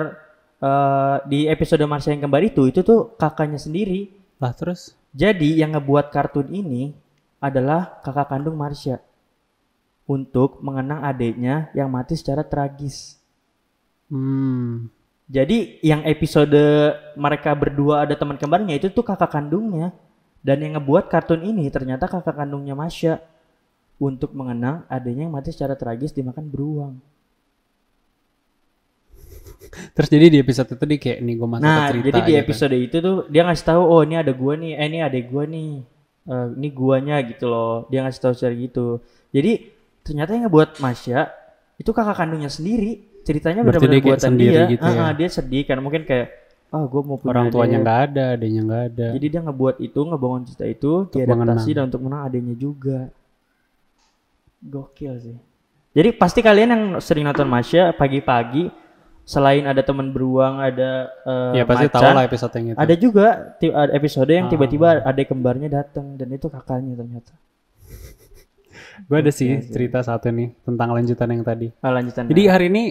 eh, 0.63 1.17
di 1.27 1.51
episode 1.51 1.83
Marsha 1.91 2.15
yang 2.15 2.23
kembar 2.31 2.47
itu, 2.47 2.71
itu 2.71 2.87
tuh 2.87 3.19
kakaknya 3.19 3.59
sendiri. 3.59 4.15
Lah 4.39 4.55
terus? 4.55 4.95
Jadi 5.11 5.59
yang 5.59 5.75
ngebuat 5.75 6.15
kartun 6.15 6.47
ini 6.55 6.95
adalah 7.43 7.99
kakak 8.07 8.31
kandung 8.31 8.55
Marsha 8.55 9.03
untuk 10.07 10.63
mengenang 10.63 11.03
adiknya 11.03 11.75
yang 11.75 11.91
mati 11.91 12.15
secara 12.15 12.47
tragis. 12.47 13.18
Hmm. 14.09 14.89
Jadi 15.29 15.77
yang 15.85 16.09
episode 16.09 16.57
mereka 17.13 17.53
berdua 17.53 18.09
ada 18.09 18.17
teman 18.17 18.41
kembarnya 18.41 18.81
itu 18.81 18.89
tuh 18.89 19.05
kakak 19.05 19.29
kandungnya. 19.29 19.93
Dan 20.39 20.65
yang 20.65 20.81
ngebuat 20.81 21.11
kartun 21.13 21.45
ini 21.45 21.69
ternyata 21.69 22.09
kakak 22.09 22.33
kandungnya 22.33 22.73
Masya 22.73 23.21
untuk 23.99 24.33
mengenang 24.33 24.87
adiknya 24.87 25.27
yang 25.27 25.35
mati 25.35 25.51
secara 25.51 25.75
tragis 25.75 26.15
dimakan 26.15 26.47
beruang. 26.49 26.95
Terus 29.99 30.09
jadi 30.09 30.27
di 30.31 30.39
episode 30.39 30.79
itu 30.79 30.85
dia 30.87 30.99
kayak 31.03 31.19
nih 31.21 31.35
gue 31.35 31.49
masuk 31.51 31.67
ke 31.67 31.69
Nah, 31.69 31.89
cerita 31.91 32.07
jadi 32.07 32.21
di 32.23 32.33
gitu. 32.33 32.43
episode 32.47 32.77
itu 32.79 32.97
tuh 33.03 33.17
dia 33.29 33.43
ngasih 33.45 33.67
tahu 33.67 33.83
oh 33.83 34.01
ini 34.07 34.15
ada 34.17 34.33
gua 34.33 34.55
nih, 34.57 34.73
eh 34.79 34.87
ini 34.87 34.99
adek 35.03 35.25
gua 35.29 35.45
nih. 35.45 35.71
Eh, 36.29 36.47
ini 36.61 36.69
guanya 36.73 37.17
gitu 37.25 37.45
loh. 37.49 37.89
Dia 37.89 38.05
ngasih 38.05 38.21
tahu 38.21 38.33
secara 38.37 38.55
gitu. 38.55 39.01
Jadi 39.33 39.53
ternyata 40.05 40.31
yang 40.37 40.49
ngebuat 40.49 40.81
Masya 40.81 41.21
itu 41.81 41.91
kakak 41.91 42.17
kandungnya 42.17 42.49
sendiri. 42.53 43.08
Ceritanya 43.29 43.61
benar-benar 43.61 43.93
dia 43.95 44.05
buatan 44.07 44.25
sendiri 44.27 44.55
dia. 44.55 44.65
gitu 44.71 44.83
Ah, 44.83 44.91
ya? 44.91 45.03
ah, 45.03 45.13
dia 45.13 45.29
sedih 45.29 45.63
karena 45.63 45.81
mungkin 45.81 46.03
kayak 46.03 46.29
ah 46.69 46.85
gue 46.85 47.01
mau 47.03 47.17
punya 47.17 47.31
orang 47.31 47.49
tuanya 47.49 47.77
nggak 47.79 48.01
ada 48.07 48.25
adanya 48.35 48.61
nggak 48.63 48.83
ada 48.87 49.07
Jadi 49.15 49.27
dia 49.27 49.41
ngebuat 49.43 49.77
itu, 49.79 50.01
ngebangun 50.03 50.43
cerita 50.45 50.65
itu, 50.67 50.93
diadaptasi 51.07 51.29
mengenang. 51.31 51.65
dan 51.71 51.83
untuk 51.87 52.01
menang 52.03 52.23
adanya 52.25 52.55
juga. 52.55 52.99
Gokil 54.61 55.15
sih. 55.19 55.37
Jadi 55.91 56.09
pasti 56.13 56.41
kalian 56.41 56.69
yang 56.69 56.83
sering 56.99 57.25
nonton 57.25 57.47
Masya 57.47 57.93
pagi-pagi, 57.93 58.69
selain 59.23 59.65
ada 59.65 59.81
teman 59.81 60.09
beruang, 60.09 60.59
ada 60.59 61.09
eh, 61.23 61.53
ya 61.57 61.65
pasti 61.65 61.87
tahu 61.87 62.01
macan, 62.01 62.15
lah 62.15 62.25
episode 62.25 62.53
yang 62.55 62.67
itu 62.67 62.79
ada 62.79 62.95
juga 62.95 63.27
episode 63.91 64.31
yang 64.31 64.47
Ah. 64.47 64.51
tiba-tiba 64.51 64.89
ada 65.01 65.23
kembarnya 65.23 65.69
datang 65.71 66.15
dan 66.15 66.29
itu 66.31 66.47
kakaknya 66.47 66.95
ternyata. 66.95 67.33
gue 69.01 69.15
ada 69.17 69.31
sih 69.31 69.63
cerita 69.65 70.03
satu 70.03 70.27
nih 70.29 70.59
tentang 70.61 70.91
lanjutan 70.91 71.31
yang 71.31 71.41
tadi 71.41 71.71
Ah, 71.79 71.93
lanjutan. 71.93 72.27
jadi 72.27 72.43
hari 72.49 72.67
ini 72.67 72.83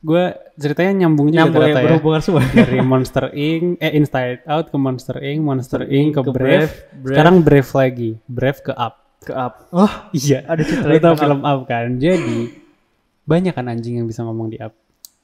gue 0.00 0.24
ceritanya 0.56 1.04
nyambung 1.04 1.28
juga 1.28 1.44
nyambung 1.44 1.60
ya, 1.60 1.64
ternyata 1.68 1.80
ya. 1.80 1.86
berhubungan 1.92 2.20
semua. 2.24 2.42
dari 2.56 2.78
Monster 2.80 3.24
Inc 3.36 3.76
eh 3.84 3.92
Inside 4.00 4.40
Out 4.48 4.66
ke 4.72 4.76
Monster 4.80 5.16
Inc 5.20 5.40
Monster 5.44 5.80
Inc 5.84 6.10
ke, 6.16 6.20
ke 6.24 6.30
Brave, 6.32 6.72
Brave, 6.96 7.12
sekarang 7.12 7.34
Brave 7.44 7.70
lagi. 7.76 8.10
Brave 8.24 8.60
ke 8.64 8.72
Up. 8.72 8.94
Ke 9.20 9.36
up. 9.36 9.68
Oh, 9.68 9.92
iya. 10.16 10.40
Ada 10.48 10.64
cerita 10.64 10.88
lu 10.88 10.96
tau 10.96 11.14
film 11.20 11.40
Up. 11.44 11.68
Kan? 11.68 12.00
Jadi 12.00 12.48
banyak 13.28 13.52
kan 13.52 13.68
anjing 13.68 14.00
yang 14.00 14.08
bisa 14.08 14.24
ngomong 14.24 14.48
di 14.48 14.56
Up. 14.56 14.72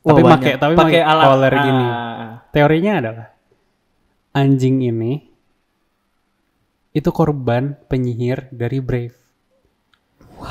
Wah, 0.04 0.14
tapi 0.14 0.22
pakai 0.22 0.52
tapi 0.60 0.74
pakai 0.78 1.02
collar 1.02 1.54
gini 1.58 1.86
Ah. 1.90 2.30
teorinya 2.54 2.92
adalah 3.02 3.26
anjing 4.38 4.78
ini 4.86 5.18
itu 6.94 7.10
korban 7.10 7.74
penyihir 7.90 8.52
dari 8.54 8.78
Brave. 8.78 9.16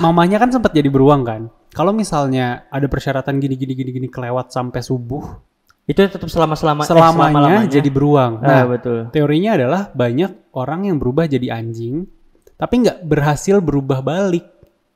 Mamanya 0.02 0.42
kan 0.42 0.50
sempat 0.50 0.74
jadi 0.74 0.90
beruang 0.90 1.24
kan. 1.24 1.42
Kalau 1.76 1.92
misalnya 1.92 2.64
ada 2.70 2.88
persyaratan 2.88 3.36
gini 3.36 3.54
gini 3.54 3.76
gini 3.76 3.92
gini 3.92 4.08
kelewat 4.08 4.50
sampai 4.50 4.80
subuh, 4.80 5.44
Itu 5.84 6.02
tetap 6.02 6.26
selama-selama 6.26 6.82
eh, 6.82 6.88
selamanya 6.88 7.30
selama-lamanya. 7.30 7.70
jadi 7.70 7.90
beruang. 7.90 8.40
Ah, 8.40 8.48
Nah, 8.58 8.64
betul. 8.66 9.00
teorinya 9.12 9.54
adalah 9.54 9.82
banyak 9.92 10.32
orang 10.52 10.88
yang 10.88 10.98
berubah 10.98 11.28
jadi 11.28 11.54
anjing, 11.54 12.08
tapi 12.56 12.82
nggak 12.82 13.04
berhasil 13.04 13.60
berubah 13.60 14.00
balik 14.00 14.48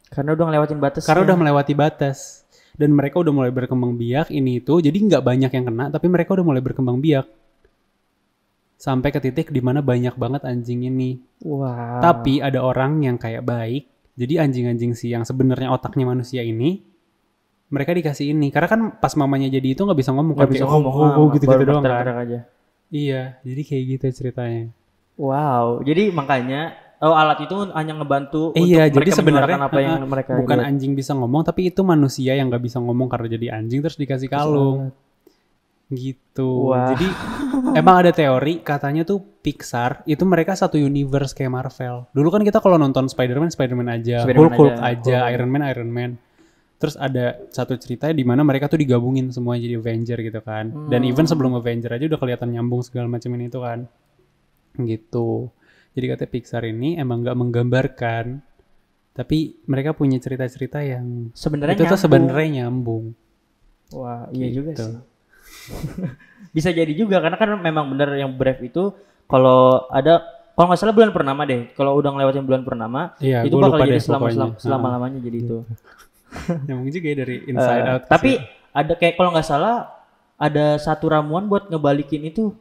Karena 0.07 0.33
udah 0.33 0.45
ngelewatin 0.47 0.79
batas. 0.79 1.03
karena 1.05 1.21
udah 1.21 1.37
melewati 1.37 1.73
batas 1.75 2.17
dan 2.73 2.89
mereka 2.89 3.19
udah 3.19 3.29
mulai 3.29 3.51
berkembang 3.51 3.93
biak 3.93 4.31
ini 4.31 4.57
itu 4.57 4.79
jadi 4.79 4.95
nggak 4.95 5.21
banyak 5.21 5.51
yang 5.51 5.65
kena 5.67 5.85
tapi 5.91 6.07
mereka 6.07 6.33
udah 6.33 6.45
mulai 6.47 6.63
berkembang 6.63 6.97
biak 6.97 7.27
sampai 8.73 9.11
ke 9.11 9.19
titik 9.19 9.51
di 9.51 9.59
mana 9.59 9.83
banyak 9.83 10.15
banget 10.15 10.41
anjing 10.41 10.87
ini 10.87 11.19
Wah. 11.43 11.99
tapi 11.99 12.39
ada 12.39 12.63
orang 12.63 13.03
yang 13.03 13.19
kayak 13.19 13.43
baik 13.43 13.85
jadi 14.19 14.43
anjing-anjing 14.43 14.91
sih 14.99 15.15
yang 15.15 15.23
sebenarnya 15.23 15.71
otaknya 15.71 16.03
manusia 16.03 16.43
ini 16.43 16.83
mereka 17.71 17.95
dikasih 17.95 18.35
ini. 18.35 18.51
Karena 18.51 18.67
kan 18.67 18.81
pas 18.99 19.15
mamanya 19.15 19.47
jadi 19.47 19.71
itu 19.71 19.81
nggak 19.87 19.95
bisa 19.95 20.11
ngomong 20.11 20.35
nggak 20.35 20.51
bisa 20.51 20.67
ngomong 20.67 20.91
oh, 20.91 21.09
oh, 21.15 21.27
gitu 21.31 21.47
gitu 21.47 21.63
doang 21.63 21.85
kan. 21.85 22.27
aja. 22.27 22.39
iya 22.91 23.39
jadi 23.47 23.61
kayak 23.63 23.83
gitu 23.95 24.05
ceritanya. 24.11 24.75
Wow, 25.15 25.85
jadi 25.85 26.11
makanya 26.11 26.75
oh 26.99 27.15
alat 27.15 27.47
itu 27.47 27.55
hanya 27.71 27.95
ngebantu 27.95 28.51
iya 28.59 28.91
untuk 28.91 28.99
jadi 28.99 29.07
mereka 29.07 29.19
sebenarnya 29.23 29.57
apa 29.63 29.79
yang 29.79 30.03
mereka 30.03 30.31
bukan 30.35 30.57
lihat. 30.59 30.67
anjing 30.67 30.91
bisa 30.99 31.15
ngomong 31.15 31.41
tapi 31.47 31.71
itu 31.71 31.79
manusia 31.79 32.35
yang 32.35 32.51
nggak 32.51 32.59
bisa 32.59 32.77
ngomong 32.83 33.07
karena 33.07 33.27
jadi 33.39 33.47
anjing 33.55 33.79
terus 33.79 33.95
dikasih 33.95 34.27
kalung 34.27 34.91
gitu. 35.89 36.69
Wah. 36.69 36.93
Jadi 36.93 37.07
emang 37.73 37.95
ada 37.99 38.13
teori 38.13 38.61
katanya 38.61 39.01
tuh 39.01 39.19
Pixar 39.41 40.05
itu 40.05 40.21
mereka 40.21 40.53
satu 40.53 40.77
universe 40.77 41.33
kayak 41.33 41.49
Marvel. 41.49 42.05
Dulu 42.13 42.29
kan 42.29 42.41
kita 42.41 42.57
kalau 42.57 42.77
nonton 42.77 43.05
Spider-Man 43.05 43.49
Spider-Man 43.49 43.89
aja, 43.91 44.21
Spider-Man 44.21 44.53
Hulk 44.53 44.59
Hulk 44.59 44.77
aja, 44.79 45.17
Hulk. 45.25 45.31
Iron 45.33 45.49
Man 45.49 45.63
Iron 45.65 45.89
Man. 45.89 46.11
Terus 46.77 46.95
ada 46.95 47.35
satu 47.49 47.75
cerita 47.75 48.07
di 48.07 48.23
mana 48.23 48.39
mereka 48.39 48.65
tuh 48.65 48.77
digabungin 48.77 49.29
semua 49.29 49.57
jadi 49.57 49.75
Avenger 49.75 50.21
gitu 50.21 50.39
kan. 50.39 50.71
Dan 50.87 51.01
Hmm. 51.01 51.09
even 51.09 51.25
sebelum 51.25 51.51
Avenger 51.53 51.91
aja 51.91 52.05
udah 52.05 52.15
kelihatan 52.17 52.49
nyambung 52.49 52.79
segala 52.79 53.09
macam 53.09 53.33
ini 53.33 53.47
itu 53.47 53.59
kan. 53.59 53.83
Gitu. 54.75 55.49
Jadi 55.91 56.05
katanya 56.07 56.31
Pixar 56.31 56.63
ini 56.63 56.95
emang 56.95 57.25
nggak 57.25 57.35
menggambarkan 57.35 58.25
tapi 59.11 59.37
mereka 59.65 59.91
punya 59.91 60.15
cerita-cerita 60.15 60.79
yang 60.79 61.33
Sebenarnya 61.35 61.75
itu 61.75 61.83
tuh 61.83 61.89
nyambung. 61.89 62.03
sebenarnya 62.05 62.47
nyambung. 62.63 63.05
Wah, 63.91 64.29
iya 64.31 64.47
juga 64.47 64.71
Gitu. 64.71 64.85
sih. 64.85 64.95
Bisa 66.55 66.69
jadi 66.69 66.89
juga 66.91 67.19
karena 67.19 67.35
kan 67.35 67.49
memang 67.55 67.85
benar 67.87 68.09
yang 68.13 68.31
Brave 68.31 68.61
itu 68.63 68.89
kalau 69.25 69.85
ada 69.87 70.21
kalau 70.53 70.67
nggak 70.67 70.79
salah 70.79 70.91
bulan 70.91 71.09
purnama 71.09 71.41
deh. 71.43 71.71
Kalau 71.71 71.95
udah 71.95 72.09
ngelewatin 72.09 72.43
bulan 72.43 72.61
purnama, 72.61 73.01
Iya, 73.17 73.43
itu 73.43 73.55
bakal 73.55 73.79
jadi 73.81 73.95
deh 73.95 74.01
selama 74.01 74.27
selama, 74.27 74.53
selama 74.57 74.87
lamanya 74.91 75.19
jadi 75.21 75.37
itu. 75.39 75.57
Nyambung 76.65 76.89
juga 76.89 77.07
ya 77.09 77.15
dari 77.17 77.35
Inside 77.43 77.79
Eh, 77.79 77.91
Out. 77.91 78.01
tapi 78.05 78.31
sini. 78.35 78.45
ada 78.71 78.93
kayak 78.93 79.15
kalau 79.15 79.29
nggak 79.31 79.47
salah 79.47 79.75
ada 80.35 80.75
satu 80.75 81.05
ramuan 81.07 81.45
buat 81.45 81.67
ngebalikin 81.67 82.23
itu 82.25 82.51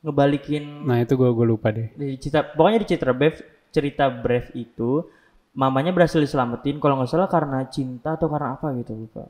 ngebalikin 0.00 0.82
Nah 0.82 1.00
itu 1.00 1.14
gue 1.14 1.26
gue 1.26 1.46
lupa 1.46 1.70
deh. 1.70 1.90
di 1.92 2.16
cerita 2.16 2.44
pokoknya 2.46 2.78
di 2.78 2.86
cerita 2.86 3.10
Brave 3.10 3.38
cerita 3.68 4.04
Brave 4.06 4.48
itu 4.54 5.04
mamanya 5.52 5.90
berhasil 5.90 6.18
diselamatin 6.18 6.76
kalau 6.76 6.96
nggak 6.96 7.08
salah 7.08 7.26
karena 7.26 7.64
cinta 7.66 8.14
atau 8.14 8.26
karena 8.26 8.54
apa 8.54 8.70
gitu 8.74 8.92
lupa 8.96 9.26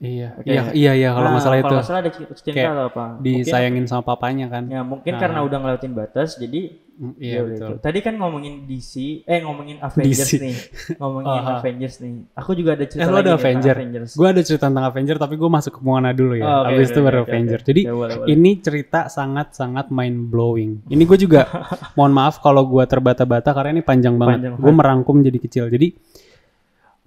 Iya, 0.00 0.32
Oke. 0.32 0.48
iya, 0.48 0.62
iya, 0.72 0.92
iya 0.96 1.08
kalau 1.12 1.28
Nah, 1.28 1.36
salah 1.38 1.56
itu 1.56 1.64
kalau 1.66 1.76
nggak 1.76 1.84
salah 1.84 2.00
ada 2.00 2.10
cinta 2.10 2.32
Kayak 2.50 2.72
atau 2.72 2.86
apa 2.88 3.04
mungkin, 3.12 3.24
disayangin 3.36 3.84
sama 3.84 4.00
papanya 4.02 4.48
kan. 4.48 4.64
ya 4.66 4.80
mungkin 4.80 5.12
Ah. 5.12 5.20
karena 5.20 5.38
udah 5.44 5.58
ngelewatin 5.60 5.92
batas 5.92 6.28
jadi 6.34 6.60
Mm, 6.96 7.16
ya 7.16 7.24
Iya 7.26 7.38
udah 7.38 7.48
betul. 7.50 7.68
itu. 7.70 7.74
tadi 7.80 7.98
kan 7.98 8.14
ngomongin 8.14 8.54
DC 8.62 8.92
eh 9.24 9.40
ngomongin 9.40 9.76
Avengers 9.78 10.20
DC. 10.22 10.36
nih 10.38 10.56
ngomongin 11.00 11.32
Aha. 11.34 11.52
Avengers 11.54 11.96
nih 11.98 12.12
aku 12.30 12.50
juga 12.52 12.70
ada 12.70 12.84
cerita 12.84 13.00
Eh 13.00 13.06
lagi 13.06 13.16
ada 13.18 13.20
nih 13.20 13.24
tentang 13.30 13.40
Avenger. 13.40 13.74
Avengers 13.74 14.10
Gue 14.14 14.26
ada 14.26 14.42
cerita 14.42 14.64
tentang 14.66 14.84
Avenger 14.84 15.16
tapi 15.16 15.34
gue 15.34 15.50
masuk 15.50 15.72
ke 15.74 15.82
Moana 15.82 16.10
dulu 16.10 16.34
ya. 16.34 16.44
Oh, 16.44 16.52
oke, 16.58 16.68
Abis 16.70 16.80
oke, 16.82 16.92
itu 16.92 17.00
baru 17.02 17.16
oke, 17.16 17.20
oke, 17.22 17.30
Avenger. 17.30 17.58
oke. 17.58 17.66
Jadi 17.66 17.80
Ya, 17.82 17.92
boleh, 17.94 18.14
boleh. 18.14 18.28
ini 18.30 18.50
cerita 18.58 19.00
sangat-sangat 19.06 19.86
mind 19.88 20.18
blowing. 20.28 20.70
Ini 20.86 21.02
gue 21.02 21.18
juga 21.18 21.40
mohon 21.96 22.12
maaf 22.14 22.36
kalau 22.38 22.64
gue 22.66 22.84
terbata-bata 22.84 23.48
karena 23.50 23.70
ini 23.70 23.82
panjang 23.82 24.16
banget. 24.16 24.36
Panjang 24.40 24.54
Gue 24.56 24.72
merangkum 24.74 25.16
jadi 25.20 25.38
kecil. 25.38 25.64
Jadi 25.68 25.92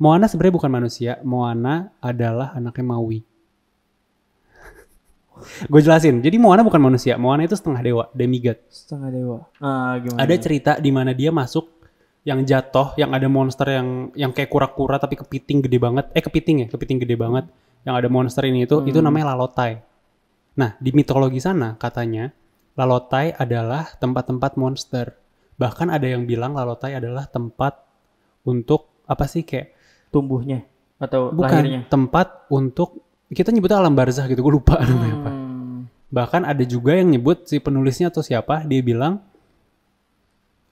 Moana 0.03 0.27
sebenarnya 0.27 0.55
bukan 0.59 0.71
manusia. 0.71 1.11
Moana 1.23 1.95
adalah 2.03 2.51
anaknya 2.51 2.83
Maui. 2.83 3.23
gue 5.71 5.81
jelasin. 5.81 6.19
Jadi 6.19 6.35
Moana 6.37 6.61
bukan 6.61 6.77
manusia. 6.79 7.15
Moana 7.15 7.47
itu 7.47 7.55
setengah 7.55 7.79
dewa, 7.79 8.03
demigod. 8.11 8.59
setengah 8.67 9.09
dewa 9.09 9.37
ah 9.63 9.95
gimana 9.97 10.19
Ada 10.19 10.35
cerita 10.37 10.71
di 10.77 10.91
mana 10.93 11.15
dia 11.15 11.31
masuk 11.33 11.71
yang 12.23 12.43
jatuh, 12.43 12.95
yang 12.95 13.11
ada 13.11 13.27
monster 13.27 13.67
yang 13.67 13.87
yang 14.15 14.31
kayak 14.31 14.47
kura-kura 14.47 14.99
tapi 14.99 15.15
kepiting 15.19 15.63
gede 15.63 15.79
banget. 15.79 16.05
Eh 16.11 16.23
kepiting 16.23 16.63
ya, 16.63 16.67
kepiting 16.67 16.99
gede 17.01 17.15
banget. 17.15 17.47
Yang 17.83 17.95
ada 17.99 18.09
monster 18.11 18.43
ini 18.47 18.63
itu 18.67 18.83
itu 18.83 18.99
Hmm. 18.99 19.07
namanya 19.07 19.33
Lalotai. 19.35 19.79
Nah, 20.55 20.77
di 20.77 20.93
mitologi 20.93 21.41
sana 21.41 21.75
katanya 21.81 22.29
Lalotai 22.77 23.33
adalah 23.35 23.89
tempat-tempat 23.97 24.55
monster. 24.55 25.17
Bahkan 25.57 25.89
ada 25.91 26.07
yang 26.07 26.23
bilang 26.29 26.53
Lalotai 26.55 26.95
adalah 26.95 27.25
tempat 27.27 27.81
untuk 28.45 28.87
apa 29.03 29.27
sih 29.27 29.43
kayak 29.43 29.72
tumbuhnya 30.13 30.61
atau 31.01 31.33
bukan 31.33 31.49
lahirnya 31.49 31.81
tempat 31.89 32.45
untuk 32.47 33.01
kita 33.27 33.49
nyebutnya 33.49 33.81
alam 33.81 33.97
barzah 33.97 34.29
gitu. 34.29 34.39
Gue 34.39 34.61
lupa 34.61 34.77
namanya 34.85 35.15
apa. 35.17 35.31
Hmm. 35.33 35.79
Bahkan 36.07 36.41
ada 36.45 36.61
juga 36.63 36.93
yang 36.93 37.09
nyebut 37.09 37.49
si 37.49 37.57
penulisnya 37.57 38.13
atau 38.13 38.21
siapa, 38.21 38.61
dia 38.63 38.79
bilang 38.79 39.17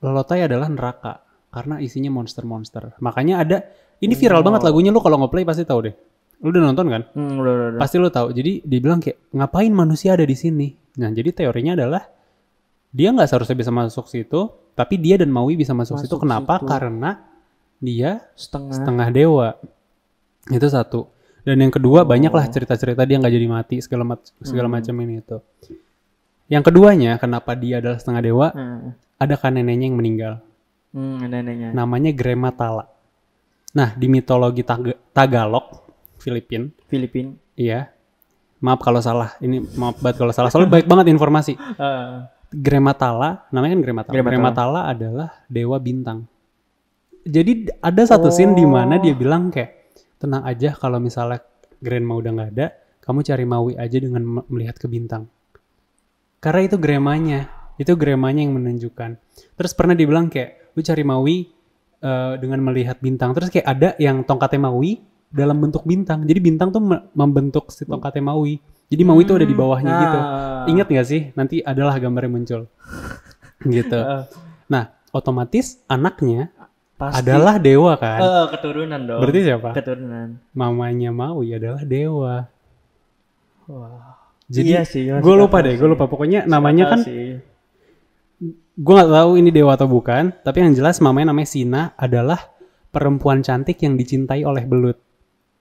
Lolotai 0.02 0.46
adalah 0.46 0.66
neraka 0.66 1.22
karena 1.50 1.78
isinya 1.78 2.10
monster-monster. 2.10 2.98
Makanya 3.02 3.36
ada 3.38 3.58
ini 4.02 4.18
viral 4.18 4.42
Oh. 4.42 4.46
banget 4.46 4.62
lagunya 4.66 4.90
lu 4.90 4.98
kalau 4.98 5.22
nge-play 5.22 5.46
pasti 5.46 5.62
tahu 5.62 5.80
deh. 5.86 5.96
Lu 6.42 6.50
udah 6.50 6.62
nonton 6.64 6.86
kan? 6.90 7.02
Hmm, 7.14 7.38
udah, 7.38 7.52
udah, 7.54 7.68
udah. 7.76 7.80
Pasti 7.82 7.96
lu 8.02 8.10
tahu. 8.10 8.34
Jadi 8.34 8.66
dia 8.66 8.80
bilang 8.82 8.98
kayak 8.98 9.30
ngapain 9.30 9.70
manusia 9.70 10.18
ada 10.18 10.26
di 10.26 10.34
sini? 10.34 10.74
Nah, 10.98 11.14
jadi 11.14 11.30
teorinya 11.30 11.78
adalah 11.78 12.02
dia 12.90 13.14
nggak 13.14 13.30
seharusnya 13.30 13.58
bisa 13.62 13.70
masuk 13.70 14.10
situ, 14.10 14.50
tapi 14.74 14.98
dia 14.98 15.22
dan 15.22 15.30
Maui 15.30 15.54
bisa 15.54 15.78
masuk, 15.78 16.02
situ. 16.02 16.10
Masuk 16.18 16.26
Kenapa? 16.26 16.58
situ. 16.58 16.66
Karena 16.66 17.10
dia 17.82 18.24
setengah, 18.34 18.72
setengah 18.72 19.08
dewa. 19.10 19.48
Itu 20.48 20.68
satu. 20.68 21.10
Dan 21.42 21.58
yang 21.60 21.74
kedua 21.74 22.02
Oh. 22.02 22.08
banyaklah 22.08 22.46
cerita-cerita 22.48 23.02
dia 23.02 23.18
nggak 23.18 23.34
jadi 23.34 23.48
mati 23.50 23.82
segala 23.82 24.06
mac- 24.08 24.30
segala 24.40 24.70
Hmm. 24.70 24.78
macam 24.78 24.96
ini 25.02 25.20
itu. 25.20 25.38
Yang 26.48 26.64
keduanya 26.68 27.18
kenapa 27.18 27.52
dia 27.54 27.82
adalah 27.82 27.98
setengah 27.98 28.22
dewa? 28.22 28.48
Hmm. 28.52 28.94
Ada 29.18 29.36
kan 29.36 29.52
neneknya 29.52 29.88
yang 29.88 29.98
meninggal. 29.98 30.34
Hmm, 30.92 31.18
neneknya. 31.20 31.72
Namanya 31.72 32.12
Grema 32.12 32.52
Tala. 32.52 32.86
Nah 33.72 33.90
di 33.92 34.06
mitologi 34.06 34.62
Tag- 34.62 35.00
Tagalog, 35.10 35.82
Filipin, 36.18 36.70
Filipin. 36.86 37.34
iya. 37.56 37.90
Maaf 38.60 38.78
kalau 38.80 39.02
salah. 39.02 39.34
Ini 39.40 39.74
maaf 39.74 39.98
banget 39.98 40.22
kalau 40.22 40.30
salah. 40.30 40.54
Soalnya 40.54 40.70
baik 40.72 40.86
banget 40.86 41.10
informasi. 41.10 41.58
Ah, 41.80 42.30
Grema 42.48 42.92
Tala, 42.92 43.48
namanya 43.50 43.74
kan 43.74 43.82
Grema 43.82 44.02
Tala. 44.04 44.14
Grema 44.14 44.30
Grema 44.30 44.52
Tala 44.52 44.82
adalah 44.86 45.30
dewa 45.48 45.80
bintang. 45.80 46.28
Jadi 47.22 47.70
ada 47.80 48.02
satu 48.02 48.34
scene 48.34 48.58
di 48.58 48.66
mana 48.66 48.98
dia 48.98 49.14
bilang 49.14 49.54
kayak 49.54 49.94
tenang 50.18 50.42
aja 50.42 50.74
kalau 50.74 50.98
misalnya 50.98 51.42
Grandma 51.78 52.18
udah 52.18 52.32
nggak 52.34 52.50
ada, 52.58 52.68
kamu 53.02 53.20
cari 53.22 53.46
Maui 53.46 53.74
aja 53.74 53.98
dengan 53.98 54.22
me- 54.22 54.48
melihat 54.50 54.78
ke 54.78 54.86
bintang. 54.86 55.26
Karena 56.42 56.62
itu 56.66 56.78
Gremanya, 56.78 57.50
itu 57.78 57.94
Gremanya 57.94 58.42
yang 58.42 58.54
menunjukkan. 58.58 59.18
Terus 59.58 59.72
pernah 59.78 59.94
dibilang 59.94 60.30
kayak 60.30 60.74
lu 60.74 60.82
cari 60.82 61.04
Maui 61.06 61.38
eh, 62.02 62.34
dengan 62.42 62.60
melihat 62.66 62.98
bintang. 62.98 63.34
Terus 63.38 63.50
kayak 63.54 63.68
ada 63.70 63.90
yang 64.02 64.26
tongkatnya 64.26 64.70
Maui 64.70 65.02
dalam 65.30 65.62
bentuk 65.62 65.86
bintang. 65.86 66.26
Jadi 66.26 66.40
bintang 66.42 66.74
tuh 66.74 66.82
me- 66.82 67.06
membentuk 67.14 67.70
si 67.70 67.86
tongkatnya 67.86 68.34
Maui. 68.34 68.58
Jadi 68.90 69.02
Maui 69.06 69.22
itu 69.26 69.34
ada 69.38 69.46
di 69.46 69.56
bawahnya 69.56 69.92
Nah. 69.94 70.02
gitu. 70.02 70.20
Ingat 70.74 70.88
nggak 70.90 71.08
sih? 71.08 71.22
Nanti 71.38 71.62
adalah 71.62 71.98
gambarnya 72.02 72.30
muncul. 72.30 72.62
gitu. 73.78 74.00
Nah, 74.70 74.84
otomatis 75.14 75.82
anaknya 75.86 76.50
pasti. 77.02 77.18
adalah 77.20 77.56
dewa 77.58 77.94
kan? 77.96 78.20
Eh, 78.20 78.46
keturunan 78.52 79.02
dong. 79.02 79.20
Berarti 79.20 79.40
siapa? 79.42 79.70
keturunan. 79.74 80.28
Mamanya 80.52 81.10
Maui 81.10 81.50
adalah 81.52 81.82
dewa. 81.82 82.46
Wah. 83.66 84.22
Jadi 84.46 84.70
Iya 84.70 84.84
sih, 84.84 85.08
gue 85.08 85.34
lupa 85.34 85.60
deh, 85.60 85.74
gue 85.74 85.88
lupa. 85.88 86.06
Pokoknya 86.06 86.44
namanya 86.44 86.92
kan 86.92 87.00
sih. 87.02 87.40
gue 88.74 88.94
nggak 88.94 89.12
tahu 89.12 89.32
ini 89.36 89.50
dewa 89.50 89.74
atau 89.74 89.88
bukan. 89.88 90.36
Tapi 90.38 90.58
yang 90.60 90.74
jelas 90.74 91.00
mamanya 91.00 91.32
namanya 91.32 91.48
Sina 91.48 91.82
adalah 91.96 92.52
perempuan 92.88 93.40
cantik 93.40 93.80
yang 93.80 93.96
dicintai 93.96 94.44
oleh 94.44 94.64
belut. 94.64 95.00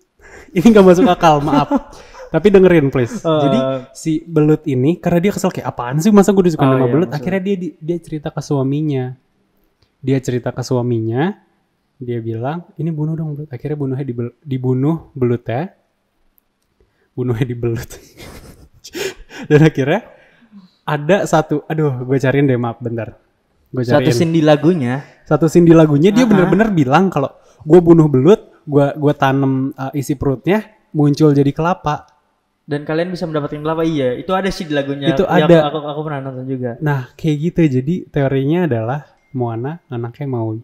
ini 0.57 0.67
nggak 0.67 0.83
masuk 0.83 1.07
akal, 1.07 1.39
maaf. 1.39 1.71
Tapi 2.35 2.47
dengerin 2.47 2.91
please. 2.91 3.19
Eh. 3.19 3.43
Jadi 3.43 3.59
si 3.93 4.13
belut 4.23 4.63
ini 4.65 4.99
karena 4.99 5.19
dia 5.21 5.33
kesel 5.33 5.51
kayak 5.51 5.67
apaan 5.69 5.99
sih 5.99 6.11
masa 6.11 6.31
gue 6.31 6.45
disukai 6.45 6.63
Oh, 6.65 6.73
nama 6.73 6.87
iya, 6.87 6.93
belut. 6.93 7.09
maksud- 7.09 7.19
Akhirnya 7.19 7.43
dia 7.43 7.57
di- 7.59 7.75
dia 7.77 7.99
cerita 7.99 8.31
ke 8.31 8.41
suaminya. 8.41 9.15
Dia 10.01 10.19
cerita 10.19 10.51
ke 10.51 10.61
suaminya. 10.61 11.37
Dia 11.97 12.17
bilang 12.19 12.65
ini 12.75 12.89
bunuh 12.89 13.13
dong 13.13 13.37
belut. 13.37 13.49
Akhirnya 13.49 13.77
bunuhnya 13.77 14.05
dibel- 14.05 14.37
dibunuh 14.41 15.13
belutnya. 15.13 15.77
Bunuhnya 17.13 17.45
di 17.45 17.53
belut. 17.55 17.91
Dan 19.51 19.61
akhirnya 19.61 20.01
ada 20.83 21.25
satu, 21.25 21.63
aduh 21.65 22.03
gue 22.03 22.17
cariin 22.17 22.45
deh 22.45 22.57
maaf 22.57 22.81
bentar. 22.81 23.17
Gue 23.69 23.85
Satu 23.85 24.01
cariin 24.03 24.17
scene 24.17 24.33
di 24.33 24.43
lagunya. 24.43 25.05
satu 25.23 25.47
scene 25.47 25.63
di 25.63 25.71
lagunya 25.71 26.11
dia 26.11 26.27
bener-bener 26.27 26.75
bilang 26.75 27.07
kalau 27.07 27.31
gue 27.63 27.79
bunuh 27.79 28.11
belut, 28.11 28.51
gue 28.67 28.87
gua 28.99 29.15
tanem 29.15 29.71
uh, 29.73 29.93
isi 29.95 30.19
perutnya 30.19 30.65
muncul 30.91 31.31
jadi 31.31 31.47
kelapa. 31.51 32.09
Dan 32.67 32.83
kalian 32.83 33.11
bisa 33.11 33.27
mendapatkan 33.27 33.61
kelapa 33.61 33.83
iya. 33.83 34.15
Itu 34.15 34.35
ada 34.35 34.51
sih 34.51 34.65
di 34.65 34.75
lagunya. 34.75 35.15
Itu 35.15 35.23
Ya, 35.25 35.47
ada. 35.47 35.71
Aku, 35.71 35.79
aku, 35.79 35.87
aku 35.87 36.01
pernah 36.03 36.21
nonton 36.21 36.47
juga. 36.47 36.71
Nah 36.81 37.15
kayak 37.15 37.37
gitu 37.41 37.61
jadi 37.79 37.95
teorinya 38.09 38.67
adalah 38.67 39.01
Moana 39.33 39.79
anaknya 39.87 40.27
Maui. 40.27 40.59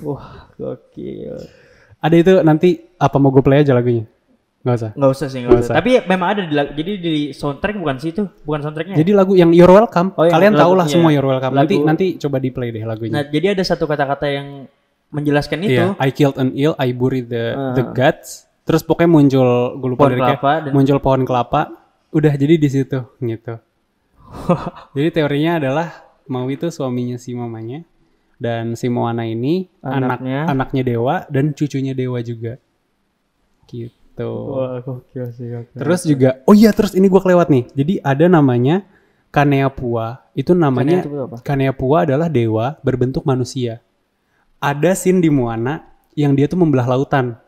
Wah, 0.00 0.48
gokil. 0.54 1.36
Ada 1.98 2.14
itu 2.14 2.32
nanti 2.40 2.68
apa 2.96 3.16
mau 3.16 3.28
gue 3.28 3.40
play 3.40 3.60
aja 3.60 3.72
lagunya? 3.72 4.04
Gak 4.62 4.74
usah. 4.74 4.90
Nggak 4.94 5.10
usah 5.10 5.26
sih, 5.26 5.38
nggak 5.38 5.48
Nggak 5.48 5.58
usah. 5.58 5.68
usah. 5.68 5.76
Tapi 5.76 5.90
memang 6.06 6.28
ada 6.28 6.42
di 6.42 6.54
lagu. 6.54 6.70
Jadi 6.72 6.92
di 6.96 7.12
soundtrack 7.30 7.76
bukan 7.76 7.96
sih 7.98 8.10
itu, 8.10 8.22
bukan 8.40 8.60
soundtracknya. 8.62 8.94
Jadi 8.94 9.10
lagu 9.10 9.34
yang 9.34 9.50
You're 9.50 9.70
Welcome, 9.70 10.14
Oh, 10.14 10.22
yang 10.22 10.32
kalian 10.32 10.52
lagu- 10.52 10.62
tau 10.62 10.72
lah 10.74 10.86
iya. 10.86 10.92
semua 10.92 11.10
You're 11.10 11.26
Welcome. 11.26 11.52
Nanti 11.52 11.74
Lagu- 11.74 11.86
nanti 11.86 12.06
coba 12.16 12.36
di 12.38 12.50
play 12.50 12.68
deh 12.70 12.82
lagunya. 12.82 13.12
Nah, 13.12 13.24
jadi 13.26 13.46
ada 13.52 13.62
satu 13.62 13.84
kata-kata 13.84 14.26
yang 14.26 14.70
menjelaskan 15.10 15.58
itu. 15.62 15.82
Iya, 15.82 15.98
I 15.98 16.10
killed 16.10 16.36
an 16.36 16.54
eel, 16.54 16.72
I 16.76 16.88
buried 16.90 17.26
the 17.26 17.44
Ah. 17.52 17.74
the 17.74 17.84
guts. 17.86 18.46
Terus 18.62 18.80
pokoknya 18.80 19.10
muncul, 19.10 19.48
gue 19.76 19.88
lupa 19.88 20.00
Pohon 20.00 20.12
liriknya, 20.14 20.36
kelapa 20.36 20.52
dan- 20.62 20.72
muncul 20.72 20.98
pohon 20.98 21.22
kelapa. 21.22 21.60
Udah 22.08 22.32
jadi 22.32 22.54
di 22.54 22.68
situ 22.68 22.98
gitu. 23.18 23.54
jadi 24.96 25.08
teorinya 25.12 25.58
adalah 25.58 25.88
mau 26.26 26.46
itu 26.50 26.68
suaminya 26.68 27.16
si 27.18 27.34
mamanya 27.34 27.82
dan 28.42 28.74
si 28.74 28.90
Moana 28.90 29.22
ini 29.22 29.70
Anaknya. 29.86 30.50
anak 30.50 30.50
anaknya 30.50 30.82
dewa 30.82 31.14
dan 31.30 31.54
cucunya 31.54 31.94
dewa 31.94 32.18
juga. 32.20 32.58
Gitu. 33.70 34.28
Wah, 34.28 34.82
gokil 34.82 35.30
sih, 35.32 35.46
gokil. 35.48 35.78
Terus 35.78 36.00
juga, 36.04 36.30
oh 36.44 36.52
iya 36.52 36.74
terus 36.74 36.92
ini 36.98 37.06
gua 37.06 37.22
kelewat 37.22 37.48
nih. 37.48 37.64
Jadi 37.72 37.94
ada 38.02 38.26
namanya 38.26 38.82
Kaneapua. 39.32 40.28
Itu 40.36 40.52
namanya? 40.52 41.08
Kaneapua 41.40 42.04
adalah 42.04 42.28
dewa 42.28 42.76
berbentuk 42.84 43.24
manusia. 43.24 43.80
Ada 44.60 44.92
scene 44.92 45.24
di 45.24 45.32
Moana 45.32 45.88
yang 46.12 46.36
dia 46.36 46.44
tuh 46.44 46.60
membelah 46.60 46.84
lautan. 46.84 47.40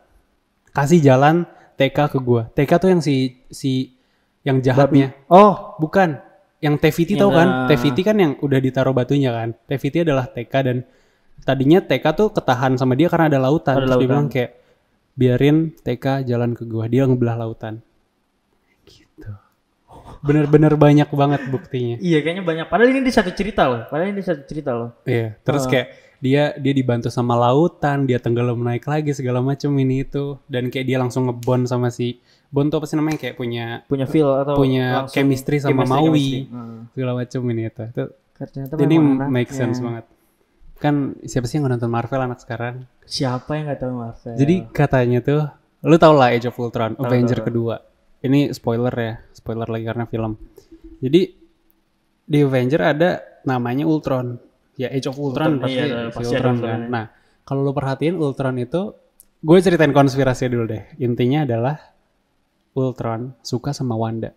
Kasih 0.73 0.97
jalan 0.97 1.45
TK 1.77 2.09
ke 2.09 2.17
gua. 2.17 2.49
TK 2.57 2.71
tuh 2.81 2.89
yang 2.89 3.01
si 3.05 3.37
si 3.53 3.93
yang 4.41 4.65
jahatnya. 4.65 5.13
Oh, 5.29 5.77
Bukan. 5.77 6.24
Yang 6.65 6.75
Teviti 6.81 7.13
Yang 7.13 7.21
tahu 7.21 7.31
kan? 7.37 7.47
Teviti 7.69 8.01
kan 8.01 8.17
yang 8.17 8.31
udah 8.41 8.59
ditaruh 8.59 8.93
batunya 8.97 9.29
kan. 9.29 9.53
Teviti 9.69 10.01
adalah 10.01 10.25
TK 10.25 10.53
dan 10.65 10.77
tadinya 11.45 11.79
TK 11.85 12.05
tuh 12.17 12.27
ketahan 12.33 12.73
sama 12.73 12.97
dia 12.97 13.05
karena 13.05 13.29
ada 13.29 13.37
lautan. 13.37 13.77
Ada 13.77 13.85
Terus 13.85 13.89
dia 13.89 13.97
lautan. 14.01 14.09
bilang 14.09 14.27
kayak 14.33 14.51
biarin 15.13 15.57
TK 15.77 16.05
jalan 16.25 16.57
ke 16.57 16.65
gua. 16.65 16.89
Dia 16.89 17.05
ngebelah 17.05 17.37
lautan. 17.37 17.85
Gitu. 18.81 19.29
Bener-bener 20.25 20.73
banyak 20.73 21.09
banget 21.13 21.41
buktinya. 21.53 22.01
iya 22.01 22.25
kayaknya 22.25 22.41
banyak. 22.41 22.65
Padahal 22.65 22.89
ini 22.89 23.01
di 23.05 23.13
satu 23.13 23.29
cerita 23.29 23.69
loh. 23.69 23.85
Padahal 23.85 24.09
ini 24.09 24.17
di 24.17 24.25
satu 24.25 24.41
cerita 24.49 24.73
loh. 24.73 24.89
Iya, 25.05 25.37
terus 25.45 25.69
kayak 25.69 25.87
dia 26.17 26.57
dia 26.57 26.73
dibantu 26.73 27.13
sama 27.13 27.37
lautan, 27.37 28.09
dia 28.09 28.17
tenggelam 28.17 28.57
naik 28.57 28.89
lagi 28.89 29.13
segala 29.13 29.45
macam 29.45 29.69
ini 29.77 30.01
itu 30.01 30.41
dan 30.49 30.73
kayak 30.73 30.85
dia 30.89 30.97
langsung 30.97 31.29
ngebond 31.29 31.69
sama 31.69 31.93
si 31.93 32.17
Apa 32.51 32.85
sih 32.85 32.95
namanya 32.99 33.17
kayak 33.17 33.35
punya 33.39 33.81
Punya 33.89 34.05
feel 34.05 34.29
atau 34.29 34.55
punya 34.59 35.07
chemistry 35.09 35.57
sama 35.63 35.83
chemistry, 35.83 35.91
Maui 35.91 36.05
chemistry. 36.05 36.41
Hmm. 36.51 36.79
segala 36.93 37.11
macam 37.17 37.39
ini 37.49 37.63
itu. 37.69 37.83
Itu 37.89 38.05
Ternyata 38.35 38.73
Jadi 38.75 38.95
make 39.31 39.51
sense 39.55 39.79
banget. 39.79 40.05
Kan 40.75 41.15
siapa 41.23 41.47
sih 41.47 41.55
yang 41.55 41.71
nonton 41.71 41.87
Marvel 41.87 42.19
anak 42.19 42.43
sekarang? 42.43 42.83
Siapa 43.07 43.55
yang 43.55 43.71
nggak 43.71 43.79
tahu 43.79 43.91
Marvel? 43.95 44.35
Jadi 44.35 44.55
katanya 44.75 45.19
tuh, 45.23 45.47
lu 45.87 45.95
tau 45.95 46.11
lah 46.11 46.35
Age 46.35 46.51
of 46.51 46.59
Ultron, 46.59 46.99
Avenger 46.99 47.39
tahu. 47.39 47.47
kedua. 47.47 47.79
Ini 48.19 48.51
spoiler 48.51 48.91
ya, 48.91 49.13
spoiler 49.31 49.71
lagi 49.71 49.85
karena 49.87 50.03
film. 50.03 50.35
Jadi 50.99 51.21
di 52.27 52.37
Avenger 52.43 52.81
ada 52.83 53.09
namanya 53.47 53.87
Ultron. 53.87 54.35
Ya 54.75 54.91
Age 54.91 55.07
of 55.07 55.15
Ultron, 55.15 55.55
Ultron, 55.55 55.63
pasti, 55.63 55.79
iya, 55.79 56.11
si 56.11 56.15
pasti 56.19 56.35
Ultron 56.35 56.57
kan. 56.59 56.79
Nah, 56.91 57.05
kalau 57.47 57.63
lu 57.63 57.71
perhatiin 57.71 58.19
Ultron 58.19 58.59
itu, 58.59 58.91
gue 59.39 59.57
ceritain 59.63 59.95
konspirasi 59.95 60.51
dulu 60.51 60.75
deh. 60.75 60.83
Intinya 60.99 61.47
adalah 61.47 61.94
Ultron 62.75 63.33
suka 63.39 63.71
sama 63.71 63.95
Wanda. 63.95 64.35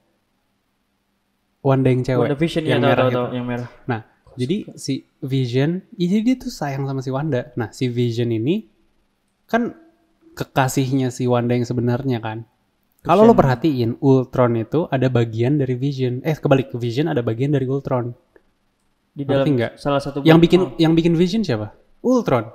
Wanda 1.59 1.91
yang 1.91 2.07
cewek. 2.07 2.31
Wanda 2.31 2.39
Vision 2.39 2.63
ya 2.65 2.79
yang 2.79 2.81
tahu 2.81 2.91
merah 2.91 3.03
tahu 3.03 3.11
itu. 3.11 3.19
tahu 3.19 3.29
yang 3.35 3.47
merah. 3.47 3.69
Nah, 3.91 4.01
jadi 4.39 4.57
si 4.79 4.95
Vision, 5.19 5.83
ya 5.99 6.07
jadi 6.07 6.23
dia 6.23 6.37
tuh 6.39 6.53
sayang 6.55 6.87
sama 6.87 7.03
si 7.03 7.11
Wanda. 7.11 7.51
Nah, 7.59 7.75
si 7.75 7.91
Vision 7.91 8.31
ini 8.31 8.63
kan 9.51 9.75
kekasihnya 10.39 11.11
si 11.11 11.27
Wanda 11.27 11.59
yang 11.59 11.67
sebenarnya 11.67 12.23
kan. 12.23 12.47
Kalau 13.03 13.27
lo 13.27 13.35
perhatiin, 13.35 13.99
Ultron 14.05 14.59
itu 14.59 14.87
ada 14.91 15.11
bagian 15.11 15.59
dari 15.59 15.75
Vision. 15.75 16.23
Eh, 16.23 16.39
kebalik 16.39 16.71
ke 16.71 16.77
Vision 16.79 17.11
ada 17.11 17.25
bagian 17.25 17.51
dari 17.51 17.67
Ultron. 17.67 18.15
Di 19.19 19.27
dalam 19.27 19.51
nggak? 19.51 19.83
salah 19.83 19.99
satu 19.99 20.23
Yang 20.23 20.39
bikin 20.47 20.61
yang 20.79 20.95
bikin 20.95 21.19
Vision 21.19 21.43
siapa? 21.43 21.75
Ultron. 22.07 22.47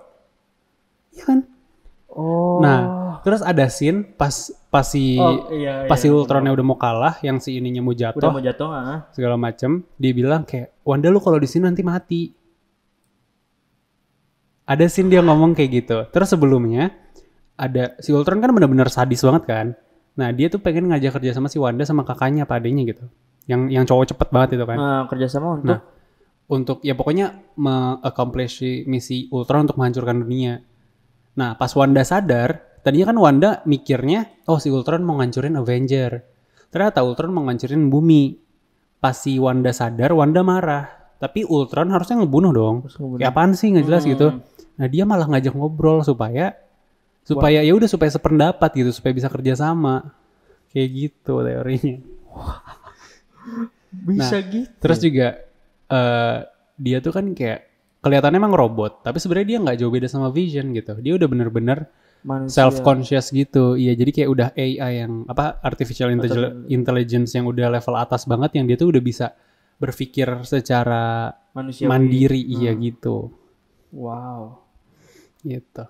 Iya 1.11 1.23
kan? 1.27 1.39
Oh. 2.07 2.63
Nah, 2.63 3.02
terus 3.23 3.41
ada 3.41 3.65
scene 3.71 4.03
pas 4.03 4.51
pas 4.67 4.83
si 4.83 5.15
Oh, 5.17 5.49
iya, 5.49 5.87
pas 5.87 5.97
si 5.97 6.11
iya. 6.11 6.15
Ultronnya 6.15 6.51
udah 6.51 6.65
mau 6.65 6.77
kalah, 6.77 7.17
yang 7.23 7.39
si 7.39 7.57
ininya 7.57 7.79
mau 7.79 7.95
udah 7.95 8.13
jatuh, 8.13 8.29
mau 8.29 8.43
jatuh 8.43 8.69
ah. 8.69 8.99
segala 9.15 9.39
macem. 9.39 9.87
Dia 9.97 10.11
bilang 10.11 10.43
kayak 10.43 10.75
Wanda 10.83 11.07
lu 11.07 11.23
kalau 11.23 11.39
di 11.39 11.47
sini 11.47 11.65
nanti 11.65 11.81
mati. 11.81 12.21
Ada 14.63 14.87
scene 14.87 15.11
dia 15.11 15.19
ngomong 15.19 15.55
kayak 15.55 15.69
gitu. 15.71 15.97
Terus 16.11 16.31
sebelumnya 16.31 16.91
ada 17.59 17.95
si 17.99 18.15
Ultron 18.15 18.39
kan 18.39 18.51
benar-benar 18.51 18.87
sadis 18.91 19.23
banget 19.23 19.43
kan. 19.47 19.67
Nah 20.19 20.29
dia 20.31 20.47
tuh 20.47 20.59
pengen 20.61 20.89
ngajak 20.91 21.19
kerja 21.19 21.35
sama 21.35 21.47
si 21.47 21.57
Wanda 21.59 21.83
sama 21.83 22.03
kakaknya 22.07 22.47
apa 22.47 22.59
adanya 22.59 22.83
gitu. 22.87 23.05
Yang 23.47 23.61
yang 23.75 23.83
cowok 23.83 24.05
cepet 24.15 24.27
banget 24.31 24.49
itu 24.55 24.65
kan. 24.65 24.77
Nah, 24.79 25.01
kerjasama 25.11 25.59
untuk 25.59 25.67
Nah, 25.67 25.79
untuk? 26.47 26.77
ya 26.79 26.95
pokoknya 26.95 27.55
me-accomplish 27.59 28.53
si 28.63 28.71
misi 28.87 29.27
Ultron 29.31 29.67
untuk 29.67 29.75
menghancurkan 29.75 30.23
dunia. 30.23 30.63
Nah, 31.33 31.57
pas 31.57 31.71
Wanda 31.75 32.05
sadar, 32.05 32.72
tadinya 32.83 33.09
kan 33.09 33.17
Wanda 33.17 33.49
mikirnya, 33.65 34.29
oh 34.45 34.59
si 34.59 34.69
Ultron 34.69 35.01
mau 35.07 35.17
ngancurin 35.17 35.55
Avenger. 35.55 36.21
Ternyata 36.69 37.01
Ultron 37.01 37.31
mau 37.31 37.47
ngancurin 37.47 37.87
bumi. 37.87 38.37
Pas 38.99 39.15
si 39.15 39.35
Wanda 39.39 39.71
sadar, 39.75 40.11
Wanda 40.15 40.43
marah. 40.43 41.15
Tapi 41.19 41.47
Ultron 41.47 41.91
harusnya 41.91 42.23
ngebunuh 42.23 42.51
dong. 42.51 42.75
Ngebunuh. 42.87 43.19
Kayak 43.19 43.31
apaan 43.31 43.51
sih 43.55 43.71
nggak 43.71 43.85
jelas 43.87 44.03
gitu. 44.03 44.27
Hmm. 44.35 44.43
Nah, 44.79 44.87
dia 44.91 45.03
malah 45.07 45.27
ngajak 45.31 45.53
ngobrol 45.55 46.03
supaya 46.03 46.55
supaya 47.23 47.63
ya 47.63 47.71
udah 47.71 47.87
supaya 47.87 48.11
sependapat 48.11 48.69
gitu, 48.75 48.91
supaya 48.91 49.15
bisa 49.15 49.31
kerja 49.31 49.55
sama. 49.55 50.11
Kayak 50.71 50.89
gitu 50.91 51.33
teorinya. 51.39 51.97
bisa 53.93 54.41
gitu. 54.41 54.73
Terus 54.81 54.99
juga 54.99 55.27
eh 55.93 56.37
dia 56.81 56.97
tuh 56.99 57.13
kan 57.13 57.25
kayak 57.37 57.69
kelihatannya 58.03 58.39
emang 58.41 58.51
robot, 58.51 59.05
tapi 59.05 59.21
sebenarnya 59.21 59.47
dia 59.47 59.57
nggak 59.63 59.77
jauh 59.79 59.93
beda 59.93 60.07
sama 60.09 60.27
Vision 60.33 60.75
gitu. 60.75 60.97
Dia 60.99 61.13
udah 61.15 61.27
bener-bener 61.29 61.87
Manusia. 62.23 62.55
self 62.55 62.79
conscious 62.81 63.29
gitu. 63.29 63.75
Iya, 63.75 63.99
jadi 63.99 64.11
kayak 64.15 64.29
udah 64.31 64.47
AI 64.55 65.03
yang 65.03 65.27
apa 65.27 65.59
artificial 65.59 66.07
intelli- 66.07 66.71
intelligence 66.71 67.35
yang 67.35 67.43
udah 67.43 67.67
level 67.67 67.95
atas 67.99 68.23
banget 68.23 68.55
yang 68.55 68.65
dia 68.65 68.79
tuh 68.79 68.95
udah 68.95 69.03
bisa 69.03 69.35
berpikir 69.75 70.25
secara 70.47 71.35
manusia 71.51 71.83
mandiri 71.83 72.39
iya 72.39 72.71
gitu. 72.73 73.27
Wow. 73.91 74.63
Gitu. 75.43 75.83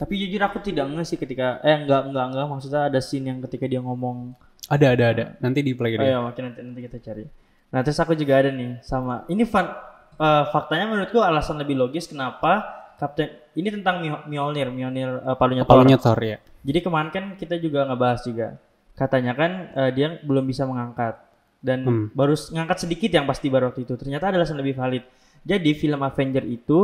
Tapi 0.00 0.12
jujur 0.18 0.40
aku 0.42 0.58
tidak 0.64 0.88
nge 0.88 1.04
sih 1.14 1.18
ketika 1.20 1.60
eh 1.62 1.84
enggak 1.84 2.08
enggak 2.08 2.24
enggak 2.32 2.46
maksudnya 2.48 2.88
ada 2.88 2.98
scene 2.98 3.28
yang 3.30 3.38
ketika 3.44 3.68
dia 3.68 3.78
ngomong 3.78 4.32
Ada 4.66 4.96
ada 4.96 5.04
ada. 5.12 5.24
Nanti 5.38 5.60
di 5.60 5.76
play 5.76 5.94
oh 5.94 6.00
deh. 6.00 6.08
ya 6.08 6.18
makin 6.24 6.42
nanti 6.48 6.60
nanti 6.64 6.80
kita 6.88 6.98
cari. 6.98 7.28
Nah 7.70 7.80
terus 7.84 8.00
aku 8.00 8.16
juga 8.16 8.40
ada 8.40 8.48
nih 8.48 8.80
sama 8.80 9.28
ini 9.28 9.44
fun 9.44 9.68
eh, 10.16 10.44
faktanya 10.48 10.88
menurutku 10.88 11.20
alasan 11.20 11.60
lebih 11.60 11.76
logis 11.76 12.08
kenapa 12.08 12.81
Kapten 13.02 13.34
ini 13.58 13.68
tentang 13.74 13.98
Mjolnir 14.30 14.70
Mjolnir 14.70 15.10
eh, 15.26 15.34
palunya 15.34 15.66
Thor. 15.66 15.74
Palunya 15.74 15.98
Thor 15.98 16.18
ya. 16.22 16.38
Jadi 16.62 16.78
kemarin 16.78 17.10
kan 17.10 17.24
kita 17.34 17.58
juga 17.58 17.82
ngebahas 17.90 18.22
juga 18.22 18.62
katanya 18.94 19.34
kan 19.34 19.50
eh, 19.74 19.90
dia 19.90 20.22
belum 20.22 20.46
bisa 20.46 20.62
mengangkat 20.62 21.18
dan 21.58 21.82
Hmm. 21.82 22.06
baru 22.14 22.34
ngangkat 22.34 22.78
sedikit 22.86 23.10
yang 23.10 23.26
pasti 23.26 23.50
baru 23.50 23.74
waktu 23.74 23.82
itu. 23.82 23.98
Ternyata 23.98 24.30
ada 24.30 24.38
alasan 24.38 24.62
lebih 24.62 24.78
valid. 24.78 25.02
Jadi 25.42 25.74
film 25.74 25.98
Avenger 25.98 26.46
itu 26.46 26.78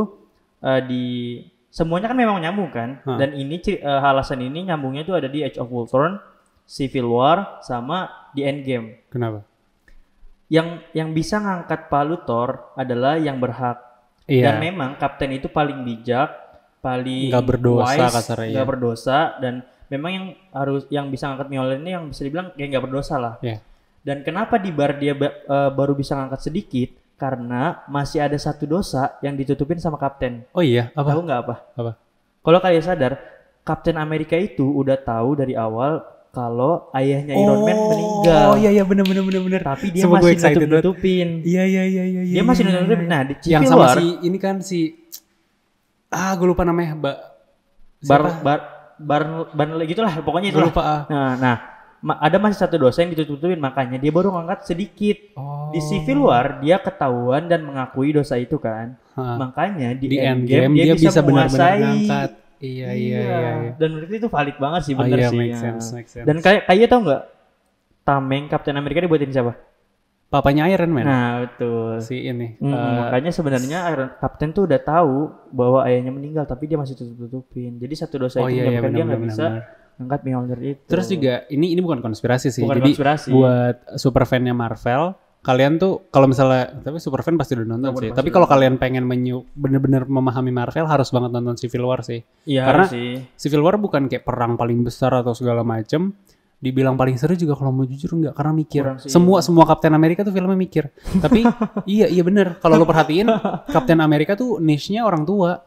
eh, 0.59 0.81
di 0.83 1.03
semuanya 1.71 2.11
kan 2.11 2.17
memang 2.19 2.43
nyambung 2.43 2.67
kan 2.75 2.99
Hah. 3.07 3.15
dan 3.15 3.31
ini 3.39 3.55
eh, 3.63 3.79
alasan 3.79 4.43
ini 4.43 4.67
nyambungnya 4.67 5.07
tuh 5.07 5.15
ada 5.15 5.31
di 5.31 5.39
Age 5.47 5.55
of 5.55 5.71
Ultron, 5.71 6.19
Civil 6.67 7.07
War 7.07 7.63
sama 7.63 8.11
di 8.35 8.43
Endgame. 8.43 9.07
Kenapa? 9.07 9.47
Yang 10.49 10.83
yang 10.91 11.13
bisa 11.13 11.39
ngangkat 11.39 11.87
palu 11.87 12.19
Thor 12.27 12.75
adalah 12.75 13.15
yang 13.15 13.39
berhak. 13.39 13.87
Iya. 14.29 14.53
Dan 14.53 14.55
memang 14.61 14.95
kapten 15.01 15.33
itu 15.33 15.49
paling 15.49 15.81
bijak, 15.81 16.29
paling 16.85 17.33
Nggak 17.33 17.45
berdosa 17.49 17.97
wise, 17.97 18.13
kasarnya, 18.13 18.53
nggak 18.53 18.69
berdosa 18.69 19.19
dan 19.41 19.53
memang 19.89 20.11
yang 20.13 20.25
harus 20.53 20.85
yang 20.93 21.09
bisa 21.09 21.33
ngangkat 21.33 21.49
Mjolnir 21.49 21.79
ini 21.81 21.91
yang 21.97 22.05
bisa 22.13 22.21
dibilang 22.21 22.53
kayak 22.53 22.67
nggak 22.77 22.85
berdosa 22.85 23.15
lah. 23.17 23.35
Iya. 23.41 23.57
Dan 24.05 24.21
kenapa 24.21 24.61
di 24.61 24.69
bar 24.69 24.95
dia 25.01 25.17
eh, 25.17 25.71
baru 25.73 25.97
bisa 25.97 26.13
ngangkat 26.15 26.45
sedikit? 26.45 26.89
Karena 27.19 27.83
masih 27.91 28.23
ada 28.23 28.37
satu 28.39 28.63
dosa 28.63 29.19
yang 29.19 29.35
ditutupin 29.35 29.75
sama 29.75 29.99
kapten. 29.99 30.47
Oh 30.55 30.63
iya, 30.63 30.87
apa? 30.95 31.11
Tahu 31.11 31.21
nggak 31.27 31.39
apa? 31.43 31.55
Apa? 31.75 31.91
Kalau 32.39 32.59
kalian 32.63 32.79
sadar, 32.79 33.19
Kapten 33.69 34.01
Amerika 34.01 34.33
itu 34.33 34.65
udah 34.65 34.97
tahu 34.97 35.37
dari 35.37 35.53
awal 35.53 36.01
kalau 36.39 36.87
ayahnya 36.95 37.35
Iron 37.35 37.59
Man 37.67 37.77
meninggal. 37.91 38.45
Oh 38.47 38.55
iya 38.55 38.69
iya 38.71 38.83
bener 38.87 39.03
bener 39.03 39.23
bener 39.27 39.41
bener. 39.43 39.61
Tapi 39.67 39.91
dia 39.91 40.03
Sumpah 40.07 40.23
gue 40.23 40.31
masih 40.31 40.35
excited 40.39 40.55
banget. 40.55 40.71
nutup-nutupin. 40.71 41.27
Iya 41.43 41.63
iya 41.67 41.83
iya 41.83 42.03
iya. 42.07 42.21
Dia 42.23 42.35
iya, 42.39 42.43
masih 42.47 42.63
iya, 42.63 42.69
nutup-nutupin. 42.71 43.03
iya. 43.03 43.11
Nah, 43.11 43.21
di 43.27 43.33
yang 43.43 43.61
Civil 43.63 43.71
sama 43.75 43.83
War, 43.83 43.97
si 43.99 44.05
ini 44.23 44.37
kan 44.39 44.55
si 44.63 44.79
ah 46.09 46.31
gue 46.33 46.47
lupa 46.47 46.63
namanya 46.63 46.95
Mbak 46.95 47.17
bar 48.07 48.21
bar 48.41 48.59
bar 48.97 49.21
bar 49.51 49.67
gitulah 49.83 50.13
pokoknya 50.23 50.49
gue 50.49 50.55
itulah. 50.55 50.71
lupa 50.71 50.81
ah. 50.81 51.01
Nah, 51.11 51.31
nah 51.35 51.55
ma- 51.99 52.19
ada 52.23 52.39
masih 52.39 52.57
satu 52.63 52.79
dosa 52.79 53.03
yang 53.03 53.11
ditutup-tutupin 53.11 53.59
makanya 53.59 53.99
dia 53.99 54.11
baru 54.11 54.31
ngangkat 54.31 54.71
sedikit. 54.71 55.17
Oh. 55.35 55.69
Di 55.75 55.83
Civil 55.83 56.23
War 56.23 56.63
dia 56.63 56.79
ketahuan 56.79 57.45
dan 57.51 57.67
mengakui 57.67 58.15
dosa 58.15 58.39
itu 58.39 58.55
kan. 58.57 58.95
Ha. 59.19 59.35
Makanya 59.35 59.91
di, 59.93 60.07
di 60.07 60.17
Endgame, 60.17 60.71
endgame 60.71 60.75
dia, 60.75 60.93
bisa 60.95 61.19
benar-benar 61.19 61.51
menguasai. 61.51 61.79
ngangkat. 61.83 62.29
Iya 62.59 62.89
iya 62.91 63.19
iya. 63.19 63.19
iya. 63.23 63.71
Dan 63.79 63.95
menurut 63.95 64.11
itu 64.11 64.27
valid 64.27 64.57
banget 64.59 64.81
sih 64.83 64.93
Oh 64.93 65.01
bener 65.01 65.17
iya 65.19 65.29
sih. 65.31 65.39
make 65.39 65.55
sense 65.55 65.85
make 65.95 66.09
sense. 66.11 66.27
Dan 66.27 66.43
kayak 66.43 66.67
kayak 66.67 66.87
tau 66.91 67.01
nggak 67.01 67.23
tameng 68.03 68.43
Kapten 68.51 68.75
Amerika 68.75 68.99
dibuatin 69.03 69.31
siapa? 69.31 69.53
papanya 70.29 70.69
Iron 70.69 70.93
Man 70.93 71.09
Nah 71.09 71.29
betul. 71.41 72.05
si 72.05 72.21
ini. 72.21 72.53
Mm, 72.61 72.69
eh, 72.69 72.93
makanya 73.01 73.31
sebenarnya 73.33 73.89
Iron 73.89 74.09
Kapten 74.21 74.53
tuh 74.53 74.69
udah 74.69 74.77
tahu 74.77 75.33
bahwa 75.49 75.81
ayahnya 75.89 76.13
meninggal 76.13 76.45
tapi 76.45 76.69
dia 76.69 76.77
masih 76.77 76.93
tutup-tutupin. 76.93 77.81
Jadi 77.81 77.93
satu 77.97 78.21
dosa 78.21 78.45
oh 78.45 78.45
itu 78.45 78.61
iya 78.61 78.69
iya 78.69 78.77
menyebabkan 78.77 78.93
dia 78.93 79.03
nggak 79.09 79.23
bisa 79.25 79.45
angkat 79.99 80.19
Mjolnir 80.23 80.59
itu. 80.63 80.85
Terus 80.85 81.05
juga 81.09 81.33
ini 81.49 81.73
ini 81.73 81.81
bukan 81.81 81.99
konspirasi 81.99 82.53
sih. 82.53 82.61
Bukan 82.61 82.77
Jadi 82.77 82.89
konspirasi. 82.93 83.29
buat 83.33 83.75
super 83.97 84.23
fan-nya 84.29 84.53
Marvel, 84.53 85.17
kalian 85.39 85.79
tuh 85.79 86.11
kalau 86.11 86.27
misalnya 86.27 86.83
tapi 86.83 86.99
super 86.99 87.23
fan 87.23 87.39
pasti 87.39 87.55
udah 87.55 87.63
nonton 87.63 87.95
Super 87.95 88.03
sih. 88.03 88.09
Tapi 88.11 88.29
kalau 88.29 88.43
kalian 88.43 88.75
pengen 88.75 89.07
menyu 89.07 89.47
bener-bener 89.55 90.03
memahami 90.03 90.51
Marvel 90.51 90.83
harus 90.83 91.07
banget 91.15 91.31
nonton 91.31 91.55
Civil 91.55 91.87
War 91.87 92.03
sih. 92.03 92.19
Iya 92.43 92.67
karena- 92.67 92.89
sih. 92.91 93.23
Civil 93.39 93.63
War 93.63 93.79
bukan 93.79 94.11
kayak 94.11 94.27
perang 94.27 94.59
paling 94.59 94.83
besar 94.83 95.15
atau 95.15 95.31
segala 95.31 95.63
macem. 95.63 96.11
Dibilang 96.59 96.99
paling 96.99 97.15
seru 97.15 97.39
juga 97.39 97.55
kalau 97.55 97.71
mau 97.71 97.87
jujur 97.87 98.19
enggak 98.19 98.35
karena 98.35 98.51
mikir. 98.51 98.83
Kurang 98.83 98.99
sih. 98.99 99.07
Semua 99.07 99.39
semua 99.39 99.63
Kapten 99.63 99.95
Amerika 99.95 100.27
tuh 100.27 100.35
filmnya 100.35 100.59
mikir. 100.59 100.91
Tapi 101.23 101.47
iya 101.87 102.11
iya 102.11 102.19
bener. 102.19 102.59
Kalau 102.59 102.75
lo 102.75 102.83
perhatiin 102.83 103.31
Kapten 103.71 104.03
Amerika 104.03 104.35
tuh 104.35 104.59
niche-nya 104.59 105.07
orang 105.07 105.23
tua. 105.23 105.63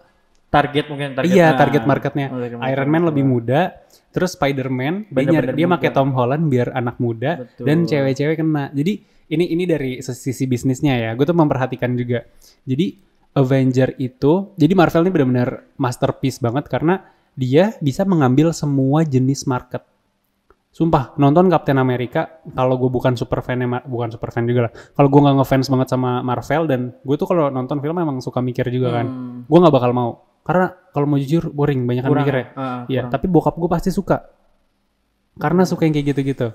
Target 0.53 0.85
mungkin 0.93 1.17
target. 1.17 1.33
iya 1.33 1.57
target 1.57 1.89
marketnya. 1.89 2.29
target 2.29 2.61
market 2.61 2.69
Iron 2.77 2.89
Man 2.93 3.03
lebih 3.09 3.25
muda. 3.25 3.73
Terus 4.13 4.37
Spider-Man 4.37 5.09
dia 5.09 5.41
dia 5.57 5.65
pakai 5.65 5.89
Tom 5.97 6.13
Holland 6.13 6.53
biar 6.53 6.77
anak 6.77 7.01
muda 7.01 7.41
Betul. 7.41 7.65
dan 7.65 7.89
cewek-cewek 7.89 8.37
kena. 8.37 8.69
Jadi 8.77 9.01
ini 9.31 9.51
ini 9.53 9.65
dari 9.69 10.01
sisi 10.03 10.45
bisnisnya 10.49 10.99
ya. 10.99 11.11
Gue 11.15 11.27
tuh 11.29 11.37
memperhatikan 11.37 11.95
juga. 11.95 12.25
Jadi 12.67 12.99
Avenger 13.33 13.97
itu, 13.97 14.53
jadi 14.61 14.73
Marvel 14.77 15.09
ini 15.09 15.13
benar-benar 15.13 15.51
masterpiece 15.81 16.37
banget 16.37 16.69
karena 16.69 17.01
dia 17.33 17.73
bisa 17.81 18.05
mengambil 18.05 18.53
semua 18.53 19.09
jenis 19.09 19.49
market. 19.49 19.81
Sumpah, 20.73 21.13
nonton 21.21 21.53
Captain 21.53 21.77
America, 21.77 22.41
kalau 22.57 22.81
gue 22.81 22.89
bukan 22.89 23.13
super 23.13 23.45
fan 23.45 23.61
bukan 23.85 24.09
super 24.09 24.33
fan 24.33 24.49
juga 24.49 24.69
lah. 24.69 24.73
Kalau 24.73 25.09
gue 25.13 25.21
nggak 25.21 25.37
ngefans 25.45 25.69
banget 25.69 25.89
sama 25.93 26.25
Marvel 26.25 26.65
dan 26.65 26.81
gue 26.97 27.17
tuh 27.21 27.29
kalau 27.29 27.53
nonton 27.53 27.77
film 27.81 27.97
emang 28.01 28.25
suka 28.25 28.41
mikir 28.41 28.69
juga 28.73 29.01
kan. 29.01 29.07
Hmm, 29.09 29.39
Gue 29.45 29.59
nggak 29.61 29.73
bakal 29.73 29.93
mau. 29.93 30.25
Karena 30.41 30.73
kalau 30.93 31.07
mau 31.09 31.21
jujur 31.21 31.53
boring, 31.53 31.85
banyak 31.85 32.03
kan 32.05 32.13
mikir 32.17 32.35
ya. 32.37 32.47
Iya, 32.89 33.01
kurang. 33.05 33.13
tapi 33.13 33.27
bokap 33.29 33.55
gue 33.61 33.69
pasti 33.69 33.93
suka. 33.93 34.17
Karena 35.37 35.69
suka 35.69 35.85
yang 35.85 35.93
kayak 35.93 36.07
gitu-gitu. 36.17 36.49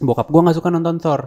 Bokap 0.00 0.28
gue 0.32 0.40
nggak 0.40 0.56
suka 0.56 0.68
nonton 0.72 0.96
Thor. 1.00 1.20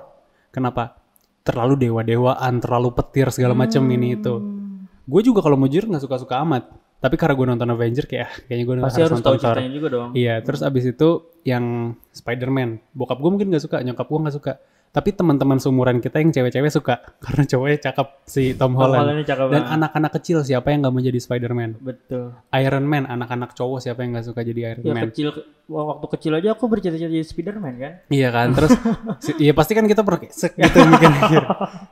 Kenapa? 0.58 0.97
Terlalu 1.45 1.86
dewa-dewaan, 1.86 2.58
terlalu 2.58 2.89
petir 2.97 3.30
segala 3.30 3.53
macem 3.53 3.86
ini 3.93 4.18
itu. 4.18 4.41
Hmm. 4.41 4.89
Gue 5.05 5.22
juga 5.22 5.45
kalau 5.45 5.53
mau 5.53 5.70
jujur 5.70 5.86
nggak 5.86 6.01
suka-suka 6.01 6.41
amat. 6.41 6.66
Tapi 6.97 7.14
karena 7.14 7.38
gue 7.38 7.45
nonton 7.45 7.70
Avenger 7.70 8.10
kayak 8.10 8.26
ah, 8.26 8.34
kayaknya 8.49 8.66
gue 8.66 8.74
harus, 8.82 8.89
harus 8.89 8.97
tahu 8.97 9.16
nonton 9.22 9.34
Thor. 9.38 9.53
ceritanya 9.53 9.72
juga 9.78 9.88
dong. 9.93 10.10
Iya, 10.18 10.41
terus 10.41 10.66
abis 10.66 10.84
itu 10.89 11.10
yang 11.45 11.93
Spider-Man. 12.10 12.82
Bokap 12.97 13.22
gue 13.22 13.30
mungkin 13.30 13.53
nggak 13.53 13.64
suka, 13.70 13.78
nyokap 13.86 14.10
gue 14.10 14.20
nggak 14.26 14.36
suka. 14.41 14.53
Tapi 14.98 15.14
teman-teman 15.14 15.62
seumuran 15.62 16.02
kita 16.02 16.18
yang 16.18 16.34
cewek-cewek 16.34 16.74
suka 16.74 17.06
karena 17.24 17.45
cowoknya 17.45 17.78
cakep 17.86 18.08
si 18.26 18.58
Tom 18.58 18.74
Tom 18.74 18.82
Holland. 18.82 19.02
Holland 19.06 19.18
ini 19.22 19.26
cakep 19.30 19.45
Dan 19.54 19.64
anak-anak 19.78 20.12
kecil 20.18 20.38
siapa 20.41 20.74
yang 20.74 20.82
nggak 20.82 20.93
mau 20.98 21.04
jadi 21.06 21.20
Spider-Man? 21.22 21.72
Betul. 21.78 22.34
Iron 22.58 22.86
Man, 22.89 23.06
anak-anak 23.06 23.54
cowok 23.54 23.78
siapa 23.86 24.02
yang 24.02 24.18
nggak 24.18 24.26
suka 24.26 24.41
jadi 24.41 24.74
Iron 24.74 24.82
Ya 24.82 24.93
Man? 24.98 25.14
kecil 25.14 25.30
waktu 25.68 26.08
kecil 26.18 26.32
aja 26.39 26.56
aku 26.56 26.66
bercita-cita 26.72 27.12
jadi 27.12 27.28
Spiderman 27.28 27.76
kan. 27.78 27.93
Iya 28.08 28.30
kan, 28.32 28.56
terus 28.56 28.72
iya 29.43 29.52
pasti 29.52 29.76
kan 29.76 29.86
kita 29.86 30.02
per 30.02 30.18
sek 30.32 30.56
gitu 30.56 30.78
mikir-mikir. 30.82 31.43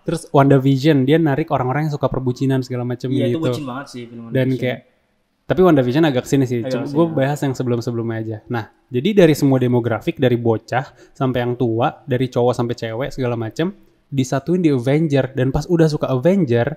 Terus 0.07 0.21
WandaVision 0.31 1.03
dia 1.03 1.19
narik 1.19 1.51
orang-orang 1.51 1.87
yang 1.87 1.93
suka 1.93 2.07
perbucinan 2.07 2.63
segala 2.63 2.87
macam 2.87 3.11
Iya 3.11 3.35
itu 3.35 3.37
gitu. 3.37 3.51
bucin 3.51 3.65
banget 3.67 3.85
sih 3.91 4.03
film 4.07 4.31
Dan 4.31 4.55
kayak 4.55 4.94
tapi 5.45 5.61
WandaVision 5.61 6.09
agak 6.09 6.25
sini 6.25 6.49
sih. 6.49 6.65
Agak 6.65 6.89
Gue 6.89 7.05
bahas 7.13 7.37
yang 7.45 7.53
sebelum-sebelumnya 7.53 8.17
aja. 8.17 8.37
Nah, 8.49 8.65
jadi 8.89 9.25
dari 9.25 9.37
semua 9.37 9.61
demografik 9.61 10.17
dari 10.17 10.41
bocah 10.41 11.13
sampai 11.13 11.45
yang 11.45 11.53
tua, 11.53 12.01
dari 12.09 12.25
cowok 12.33 12.53
sampai 12.57 12.73
cewek 12.73 13.09
segala 13.13 13.37
macam 13.37 13.69
disatuin 14.09 14.61
di 14.65 14.73
Avenger 14.73 15.37
dan 15.37 15.53
pas 15.53 15.69
udah 15.69 15.85
suka 15.85 16.09
Avenger, 16.09 16.73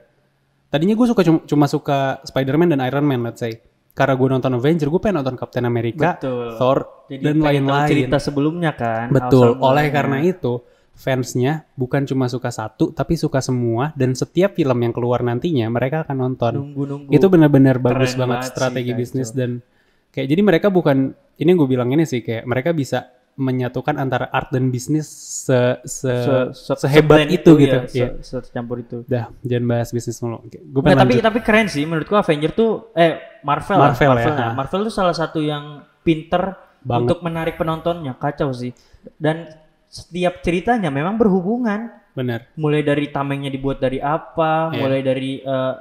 tadinya 0.68 0.92
gue 0.96 1.06
suka 1.08 1.22
cuma, 1.24 1.40
cuma 1.48 1.66
suka 1.68 2.20
Spider-Man 2.28 2.76
dan 2.76 2.80
Iron 2.84 3.08
Man 3.08 3.24
let's 3.24 3.40
say. 3.40 3.56
Karena 3.96 4.14
gue 4.14 4.28
nonton 4.30 4.52
Avenger, 4.54 4.86
gue 4.94 5.00
pengen 5.02 5.26
nonton 5.26 5.34
Captain 5.34 5.66
America, 5.66 6.14
Betul. 6.14 6.54
Thor, 6.54 6.78
Jadi 7.10 7.24
dan 7.24 7.36
lain-lain. 7.42 7.88
cerita 7.90 8.16
sebelumnya 8.22 8.70
kan. 8.78 9.10
Betul. 9.10 9.58
Oleh 9.58 9.90
karena 9.90 10.22
itu, 10.22 10.62
fansnya 10.98 11.62
bukan 11.72 12.02
cuma 12.04 12.26
suka 12.26 12.50
satu, 12.50 12.90
tapi 12.90 13.14
suka 13.14 13.38
semua. 13.38 13.94
Dan 13.94 14.12
setiap 14.12 14.52
film 14.52 14.78
yang 14.80 14.90
keluar 14.90 15.22
nantinya, 15.22 15.70
mereka 15.70 16.02
akan 16.02 16.16
nonton. 16.18 16.52
nunggu-nunggu. 16.58 17.08
Itu 17.08 17.30
benar-benar 17.30 17.78
bagus 17.78 18.12
Keren 18.12 18.20
banget 18.20 18.50
strategi 18.50 18.90
sih, 18.90 18.98
bisnis 18.98 19.30
dan 19.30 19.62
kayak 20.10 20.26
jadi 20.26 20.42
mereka 20.42 20.66
bukan 20.68 21.10
ini 21.36 21.50
gue 21.54 21.68
bilang 21.68 21.88
ini 21.88 22.02
sih 22.02 22.18
kayak 22.18 22.42
mereka 22.44 22.72
bisa 22.72 23.06
menyatukan 23.38 23.94
antara 23.94 24.26
art 24.28 24.50
dan 24.50 24.66
bisnis 24.66 25.06
se, 25.06 25.78
se, 25.86 26.10
Se- 26.10 26.50
se- 26.50 26.78
sehebat 26.82 27.22
seblend 27.22 27.30
itu, 27.30 27.50
gitu. 27.54 27.76
ya, 27.78 27.82
Iya. 27.86 28.08
se- 28.18 28.42
secampur 28.42 28.82
itu. 28.82 29.06
Dah, 29.06 29.30
jangan 29.40 29.64
bahas 29.68 29.94
bisnis 29.94 30.18
mulu. 30.18 30.42
Gue 30.42 30.50
Nggak, 30.50 30.82
pengen 30.82 30.98
tapi 30.98 31.12
lanjut. 31.14 31.26
tapi 31.30 31.38
keren 31.46 31.66
sih 31.70 31.86
menurutku 31.86 32.18
Avenger 32.18 32.50
tuh 32.50 32.90
eh 32.92 33.22
Marvel 33.46 33.78
lah, 33.78 33.94
Marvel 33.94 34.10
ya, 34.10 34.14
Marvel, 34.18 34.34
ha. 34.42 34.46
Marvel 34.52 34.80
tuh 34.82 34.94
salah 34.98 35.14
satu 35.14 35.38
yang 35.38 35.86
pinter 36.02 36.58
Banget. 36.82 36.98
untuk 37.06 37.18
menarik 37.22 37.54
penontonnya 37.54 38.18
kacau 38.18 38.50
sih 38.50 38.74
dan 39.14 39.46
setiap 39.88 40.40
ceritanya 40.40 40.88
memang 40.88 41.16
berhubungan 41.16 41.88
Bener. 42.12 42.44
mulai 42.54 42.80
dari 42.80 43.08
tamengnya 43.08 43.48
dibuat 43.48 43.78
dari 43.78 43.98
apa 43.98 44.68
Iya. 44.68 44.78
mulai 44.78 45.00
dari 45.00 45.40
eh, 45.40 45.74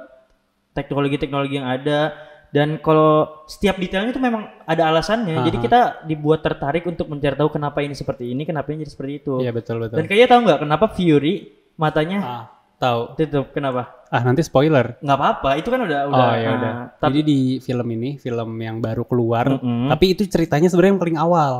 teknologi-teknologi 0.72 1.54
yang 1.54 1.68
ada 1.68 2.14
dan 2.48 2.80
kalau 2.80 3.44
setiap 3.44 3.76
detailnya 3.76 4.08
itu 4.08 4.16
memang 4.18 4.48
ada 4.64 4.88
alasannya 4.88 5.36
Aha. 5.36 5.44
jadi 5.44 5.56
kita 5.58 5.80
dibuat 6.06 6.40
tertarik 6.40 6.80
untuk 6.82 7.04
mencari 7.06 7.36
tahu 7.36 7.50
kenapa 7.50 7.84
ini 7.84 7.92
seperti 7.92 8.32
ini 8.32 8.42
kenapa 8.42 8.72
ini 8.72 8.82
jadi 8.82 8.92
seperti 8.94 9.12
itu 9.18 9.34
Iya 9.38 9.52
betul 9.52 9.76
betul. 9.78 9.96
dan 9.96 10.04
kayaknya 10.04 10.28
tahu 10.28 10.40
nggak 10.42 10.60
kenapa 10.62 10.84
Fury 10.88 11.34
matanya 11.76 12.18
Ah, 12.18 12.44
tahu. 12.78 13.00
tutup 13.14 13.52
kenapa 13.52 13.92
Ah 14.08 14.24
nanti 14.24 14.40
spoiler. 14.40 14.96
nggak 14.98 15.18
apa-apa 15.20 15.60
itu 15.60 15.68
kan 15.68 15.80
udah 15.82 16.00
udah 16.08 16.24
oh 16.24 16.32
ya 16.32 16.48
nah, 16.48 16.56
udah. 16.56 16.72
tapi 16.96 17.20
Jadi 17.20 17.28
di 17.28 17.38
film 17.60 17.88
ini 17.92 18.10
film 18.16 18.50
yang 18.56 18.80
baru 18.80 19.04
keluar, 19.04 19.44
Mm-mm. 19.52 19.92
tapi 19.92 20.16
itu 20.16 20.24
ceritanya 20.24 20.72
sebenarnya 20.72 20.96
yang 20.96 21.02
paling 21.02 21.18
awal 21.20 21.52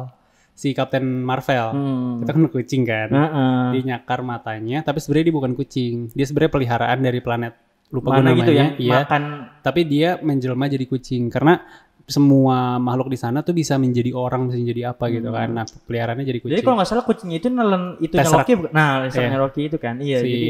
si 0.58 0.74
Captain 0.74 1.06
Marvel. 1.22 1.66
Hmm. 1.70 2.26
Itu 2.26 2.30
kan 2.34 2.42
kucing 2.50 2.82
kan. 2.82 3.08
Heeh. 3.08 3.62
Dia 3.78 3.82
nyakar 3.94 4.26
matanya, 4.26 4.82
tapi 4.82 4.98
sebenarnya 4.98 5.30
dia 5.30 5.36
bukan 5.38 5.52
kucing. 5.54 5.94
Dia 6.10 6.26
sebenarnya 6.26 6.52
peliharaan 6.52 6.98
dari 6.98 7.22
planet 7.22 7.54
lupa 7.88 8.10
gue 8.10 8.14
mana 8.18 8.26
namanya. 8.26 8.40
gitu 8.42 8.52
yang 8.52 8.68
Iya. 8.76 8.92
makan 9.00 9.22
Tapi 9.62 9.80
dia 9.86 10.18
menjelma 10.18 10.66
jadi 10.66 10.84
kucing 10.84 11.30
karena 11.30 11.62
semua 12.04 12.80
makhluk 12.80 13.12
di 13.12 13.20
sana 13.20 13.44
tuh 13.44 13.52
bisa 13.52 13.76
menjadi 13.76 14.16
orang, 14.16 14.48
bisa 14.48 14.56
menjadi 14.56 14.82
apa 14.90 15.04
gitu 15.08 15.28
kan. 15.28 15.48
Nah, 15.52 15.64
peliharaannya 15.64 16.24
jadi 16.24 16.40
kucing. 16.40 16.48
Hmm. 16.48 16.56
jadi 16.56 16.64
kalau 16.64 16.76
nggak 16.80 16.88
salah 16.88 17.04
kucingnya 17.04 17.36
itu 17.36 17.48
nelen 17.48 17.84
itu 18.00 18.14
bukan? 18.16 18.72
nah 18.72 19.04
Iya. 19.04 19.36
Loki 19.36 19.62
itu 19.68 19.76
kan 19.76 19.94
iya 20.00 20.18
si 20.18 20.28
jadi 20.28 20.48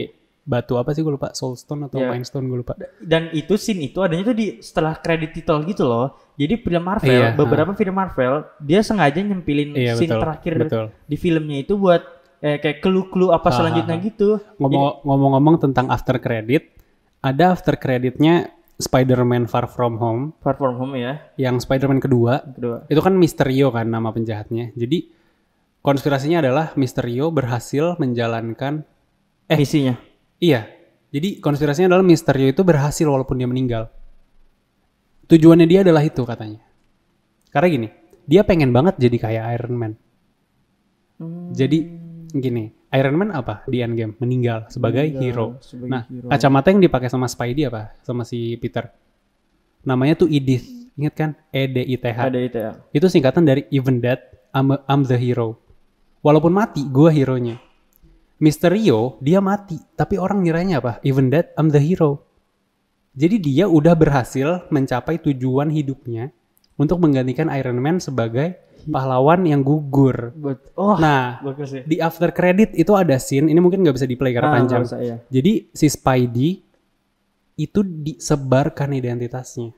batu 0.49 0.75
apa 0.75 0.91
sih 0.91 1.05
gue 1.05 1.13
lupa 1.13 1.29
Soulstone 1.31 1.85
atau 1.85 2.01
Iya. 2.01 2.09
Mind 2.09 2.25
Stone 2.25 2.49
gue 2.49 2.59
lupa. 2.59 2.73
Dan 2.97 3.29
itu 3.31 3.55
scene 3.55 3.85
itu 3.85 4.01
adanya 4.01 4.25
tuh 4.25 4.33
di 4.33 4.57
setelah 4.59 4.97
credit 4.97 5.37
title 5.37 5.61
gitu 5.63 5.85
loh. 5.85 6.17
Jadi 6.35 6.57
film 6.57 6.81
Marvel, 6.81 7.13
Iya, 7.13 7.37
beberapa 7.37 7.73
film 7.73 7.93
Marvel 7.93 8.49
dia 8.59 8.81
sengaja 8.81 9.21
nyempilin 9.21 9.77
Iya 9.77 9.93
scene 9.95 10.09
betul. 10.09 10.23
terakhir 10.25 10.53
Betul. 10.59 10.85
di 11.05 11.17
filmnya 11.17 11.59
itu 11.61 11.77
buat 11.77 12.01
eh, 12.39 12.57
kayak 12.57 12.81
clue-clue 12.81 13.29
apa 13.29 13.51
selanjutnya 13.51 13.93
ah. 13.93 14.01
gitu. 14.01 14.29
Ngomong- 14.57 15.03
Ngomong-ngomong 15.03 15.55
tentang 15.61 15.87
after 15.89 16.17
credit, 16.17 16.71
ada 17.19 17.51
after 17.51 17.75
creditnya 17.75 18.49
Spider-Man 18.75 19.45
Far 19.45 19.67
From 19.67 19.99
Home 19.99 20.39
Far 20.39 20.55
From 20.55 20.79
Home 20.79 20.95
ya, 20.95 21.19
yang 21.35 21.59
Spider-Man 21.59 21.99
kedua 21.99 22.47
kedua. 22.49 22.87
itu 22.87 23.01
kan 23.03 23.11
Misterio 23.13 23.69
kan 23.69 23.85
nama 23.85 24.09
penjahatnya. 24.09 24.71
Jadi 24.73 25.11
konspirasinya 25.81 26.39
adalah 26.39 26.71
Misterio 26.75 27.29
berhasil 27.29 27.99
menjalankan 27.99 28.87
Eh. 29.45 29.57
Misinya. 29.57 29.99
Iya. 30.39 30.67
Jadi 31.09 31.41
konspirasinya 31.41 31.97
adalah 31.97 32.05
Misterio 32.05 32.53
itu 32.53 32.61
berhasil 32.61 33.05
walaupun 33.05 33.41
dia 33.41 33.49
meninggal. 33.49 33.89
Tujuannya 35.25 35.65
dia 35.65 35.81
adalah 35.81 36.05
itu 36.05 36.21
katanya. 36.21 36.61
Karena 37.49 37.69
gini, 37.69 37.89
dia 38.25 38.45
pengen 38.45 38.73
banget 38.73 39.01
jadi 39.01 39.17
kayak 39.17 39.45
Iron 39.57 39.75
Man. 39.75 39.93
Hmm, 41.19 41.51
Jadi 41.51 41.79
gini, 42.31 42.69
Iron 42.93 43.17
Man 43.17 43.33
apa 43.33 43.65
di 43.65 43.81
Endgame? 43.81 44.21
Meninggal 44.21 44.69
sebagai 44.69 45.01
meninggal 45.03 45.23
hero. 45.25 45.47
sebagai 45.65 45.89
Nah, 45.89 46.03
hero. 46.07 46.29
kacamata 46.29 46.69
yang 46.71 46.81
dipakai 46.81 47.09
sama 47.09 47.25
Spidey 47.25 47.65
apa? 47.67 47.97
Sama 48.05 48.23
si 48.23 48.57
Peter. 48.57 48.93
Namanya 49.83 50.15
tuh 50.15 50.29
Edith. 50.29 50.65
Ingat 50.93 51.15
kan? 51.15 51.31
E 51.49 51.63
D 51.65 51.77
I 51.85 51.97
T 51.97 52.05
H. 52.05 52.19
ada 52.21 52.39
itu 52.39 52.59
ya. 52.59 52.73
Itu 52.91 53.07
singkatan 53.09 53.49
dari 53.49 53.65
Even 53.71 53.99
Dead, 53.99 54.21
I'm, 54.53 54.71
a- 54.71 54.83
I'm 54.85 55.03
the 55.03 55.17
hero. 55.17 55.57
Walaupun 56.21 56.51
mati, 56.51 56.83
gua 56.85 57.09
hero-nya. 57.09 57.57
Mysterio, 58.39 59.19
dia 59.19 59.43
mati. 59.43 59.79
Tapi 59.95 60.15
orang 60.15 60.47
ngiranya 60.47 60.79
apa? 60.79 60.93
Even 61.03 61.27
Dead, 61.27 61.51
I'm 61.59 61.69
the 61.69 61.83
hero. 61.83 62.23
Jadi 63.19 63.43
dia 63.43 63.67
udah 63.67 63.99
berhasil 63.99 64.71
mencapai 64.71 65.19
tujuan 65.19 65.75
hidupnya 65.75 66.31
untuk 66.79 67.03
menggantikan 67.03 67.51
Iron 67.51 67.83
Man 67.83 67.99
sebagai 67.99 68.55
pahlawan 68.87 69.43
yang 69.43 69.67
gugur. 69.67 70.31
Buat 70.39 70.71
oh, 70.79 70.95
Nah, 70.95 71.43
bagus 71.43 71.75
sih. 71.75 71.83
di 71.83 71.99
after 71.99 72.31
credit 72.31 72.79
itu 72.79 72.95
ada 72.95 73.19
scene, 73.19 73.51
ini 73.51 73.59
mungkin 73.59 73.83
nggak 73.83 73.97
bisa 73.99 74.07
di 74.07 74.15
play 74.15 74.31
karena 74.31 74.55
Ah, 74.55 74.57
panjang. 74.63 74.83
usah, 74.87 75.03
iya. 75.03 75.17
Jadi 75.27 75.67
si 75.75 75.91
Spidey 75.91 76.63
itu 77.59 77.81
disebarkan 77.83 78.95
identitasnya. 78.95 79.75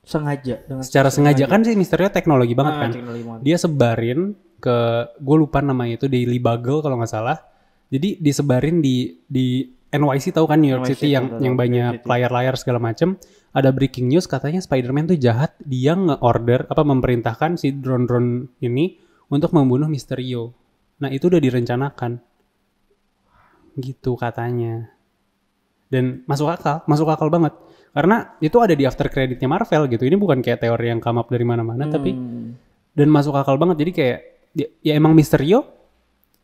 Sengaja 0.00 0.64
dengan 0.64 0.80
Secara 0.80 1.12
sengaja 1.12 1.44
kan 1.44 1.60
si 1.60 1.76
Misterio 1.76 2.08
teknologi 2.08 2.56
banget 2.56 2.72
Ah, 2.72 2.80
kan. 2.80 2.90
teknologi 2.96 3.24
banget. 3.28 3.40
Dia 3.44 3.56
sebarin 3.60 4.32
ke 4.56 4.76
gue 5.20 5.36
lupa 5.36 5.60
namanya 5.60 6.00
itu 6.00 6.08
Daily 6.08 6.40
Bugle 6.40 6.80
kalau 6.80 6.96
nggak 6.96 7.12
salah. 7.12 7.36
Jadi 7.88 8.20
disebarin 8.20 8.84
di 8.84 9.16
di 9.24 9.64
NYC 9.88 10.36
tahu 10.36 10.44
kan 10.44 10.60
New 10.60 10.68
York 10.68 10.84
NYC, 10.84 10.92
City 11.00 11.08
yang 11.16 11.40
yang 11.40 11.56
banyak 11.56 12.04
layar-layar 12.04 12.60
segala 12.60 12.76
macem. 12.76 13.16
Ada 13.56 13.72
breaking 13.72 14.12
news 14.12 14.28
katanya 14.28 14.60
Spider-Man 14.60 15.16
tuh 15.16 15.18
jahat, 15.18 15.56
dia 15.64 15.96
nge-order 15.96 16.68
apa 16.68 16.84
memerintahkan 16.84 17.56
si 17.56 17.72
drone-drone 17.72 18.60
ini 18.60 19.00
untuk 19.32 19.56
membunuh 19.56 19.88
Misterio. 19.88 20.52
Nah, 21.00 21.08
itu 21.08 21.32
udah 21.32 21.40
direncanakan. 21.40 22.20
Gitu 23.80 24.12
katanya. 24.20 24.92
Dan 25.88 26.20
masuk 26.28 26.52
akal, 26.52 26.84
masuk 26.84 27.08
akal 27.08 27.32
banget. 27.32 27.56
Karena 27.96 28.36
itu 28.44 28.60
ada 28.60 28.76
di 28.76 28.84
after 28.84 29.08
creditnya 29.08 29.48
Marvel 29.48 29.88
gitu. 29.88 30.04
Ini 30.04 30.20
bukan 30.20 30.44
kayak 30.44 30.60
teori 30.60 30.92
yang 30.92 31.00
come 31.00 31.24
up 31.24 31.32
dari 31.32 31.48
mana-mana, 31.48 31.88
tapi 31.88 32.12
Hmm. 32.12 32.52
dan 32.92 33.08
masuk 33.08 33.32
akal 33.32 33.56
banget. 33.56 33.80
Jadi 33.80 33.90
kayak 33.96 34.18
ya, 34.52 34.66
ya 34.84 34.92
emang 35.00 35.16
Misterio 35.16 35.77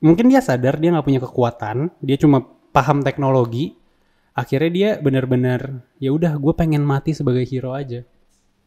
mungkin 0.05 0.29
dia 0.29 0.45
sadar 0.45 0.77
dia 0.77 0.93
nggak 0.93 1.07
punya 1.09 1.21
kekuatan, 1.25 1.89
dia 2.05 2.21
cuma 2.21 2.45
paham 2.77 3.01
teknologi. 3.01 3.73
Akhirnya 4.37 4.71
dia 4.71 4.91
benar-benar 4.99 5.81
ya 5.97 6.13
udah 6.13 6.37
gue 6.37 6.53
pengen 6.53 6.85
mati 6.85 7.17
sebagai 7.17 7.47
hero 7.49 7.73
aja. 7.73 8.05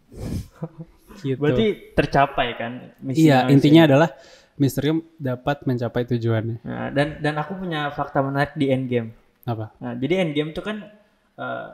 gitu. 1.22 1.38
Berarti 1.38 1.94
tercapai 1.94 2.48
kan 2.58 2.72
misi 3.04 3.28
iya 3.28 3.46
intinya 3.52 3.86
adalah 3.86 4.10
Misterio 4.58 5.06
dapat 5.22 5.70
mencapai 5.70 6.10
tujuannya. 6.10 6.66
Nah, 6.66 6.90
dan 6.90 7.22
dan 7.22 7.38
aku 7.38 7.62
punya 7.62 7.94
fakta 7.94 8.26
menarik 8.26 8.58
di 8.58 8.74
Endgame. 8.74 9.14
Apa? 9.46 9.70
Nah, 9.78 9.94
jadi 9.94 10.26
Endgame 10.26 10.50
itu 10.50 10.66
kan 10.66 10.82
eh, 11.38 11.68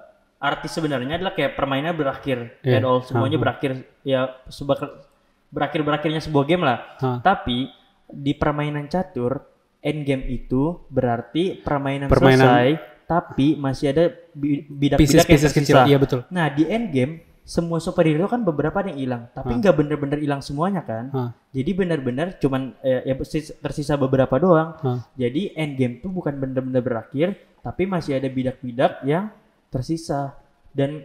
arti 0.43 0.67
sebenarnya 0.67 1.15
adalah 1.15 1.31
kayak 1.31 1.55
permainan 1.55 1.95
berakhir, 1.95 2.59
Iya. 2.59 2.83
and 2.83 2.83
all 2.83 2.99
semuanya 2.99 3.39
Aha. 3.39 3.43
berakhir 3.47 3.71
ya 4.03 4.35
sebuah 4.51 5.07
berakhir 5.47 5.79
berakhirnya 5.87 6.19
sebuah 6.19 6.43
game 6.43 6.67
lah. 6.67 6.99
Hah. 6.99 7.23
Tapi 7.23 7.71
di 8.11 8.35
permainan 8.35 8.91
catur 8.91 9.52
Endgame 9.83 10.23
itu 10.25 10.79
berarti 10.87 11.59
permainan, 11.59 12.07
Permainan- 12.07 12.47
selesai, 12.47 12.67
tapi 13.03 13.59
masih 13.59 13.91
ada 13.91 14.03
bi- 14.31 14.63
bidak-bidak 14.63 14.97
yang 14.97 14.99
Pieces-pieces 15.27 15.51
kecil. 15.51 15.75
tersisa. 15.75 15.89
Iya 15.91 15.97
betul. 15.99 16.19
Nah 16.31 16.47
di 16.47 16.63
Endgame 16.65 17.13
semua 17.43 17.75
superhero 17.77 18.31
kan 18.31 18.39
beberapa 18.39 18.79
ada 18.79 18.95
yang 18.95 18.99
hilang, 19.03 19.23
tapi 19.35 19.59
nggak 19.59 19.75
bener-bener 19.75 20.15
hilang 20.15 20.39
semuanya 20.39 20.79
kan. 20.81 21.11
Hah. 21.11 21.29
Jadi 21.51 21.71
benar-benar 21.75 22.39
cuman 22.39 22.71
eh, 22.79 23.03
ya 23.03 23.13
tersisa 23.59 23.99
beberapa 23.99 24.39
doang. 24.39 24.79
Hah. 24.79 25.03
Jadi 25.13 25.51
Endgame 25.51 25.99
tuh 25.99 26.07
bukan 26.07 26.39
benar-benar 26.39 26.79
berakhir, 26.79 27.35
tapi 27.59 27.83
masih 27.83 28.15
ada 28.15 28.31
bidak-bidak 28.31 29.03
yang 29.03 29.27
tersisa. 29.67 30.39
Dan 30.71 31.03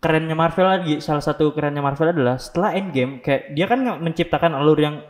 kerennya 0.00 0.32
Marvel 0.32 0.64
lagi, 0.64 0.94
salah 1.04 1.20
satu 1.20 1.52
kerennya 1.52 1.84
Marvel 1.84 2.08
adalah 2.08 2.40
setelah 2.40 2.72
Endgame 2.72 3.20
kayak 3.20 3.52
dia 3.52 3.68
kan 3.68 3.84
menciptakan 4.00 4.56
alur 4.56 4.80
yang 4.80 5.04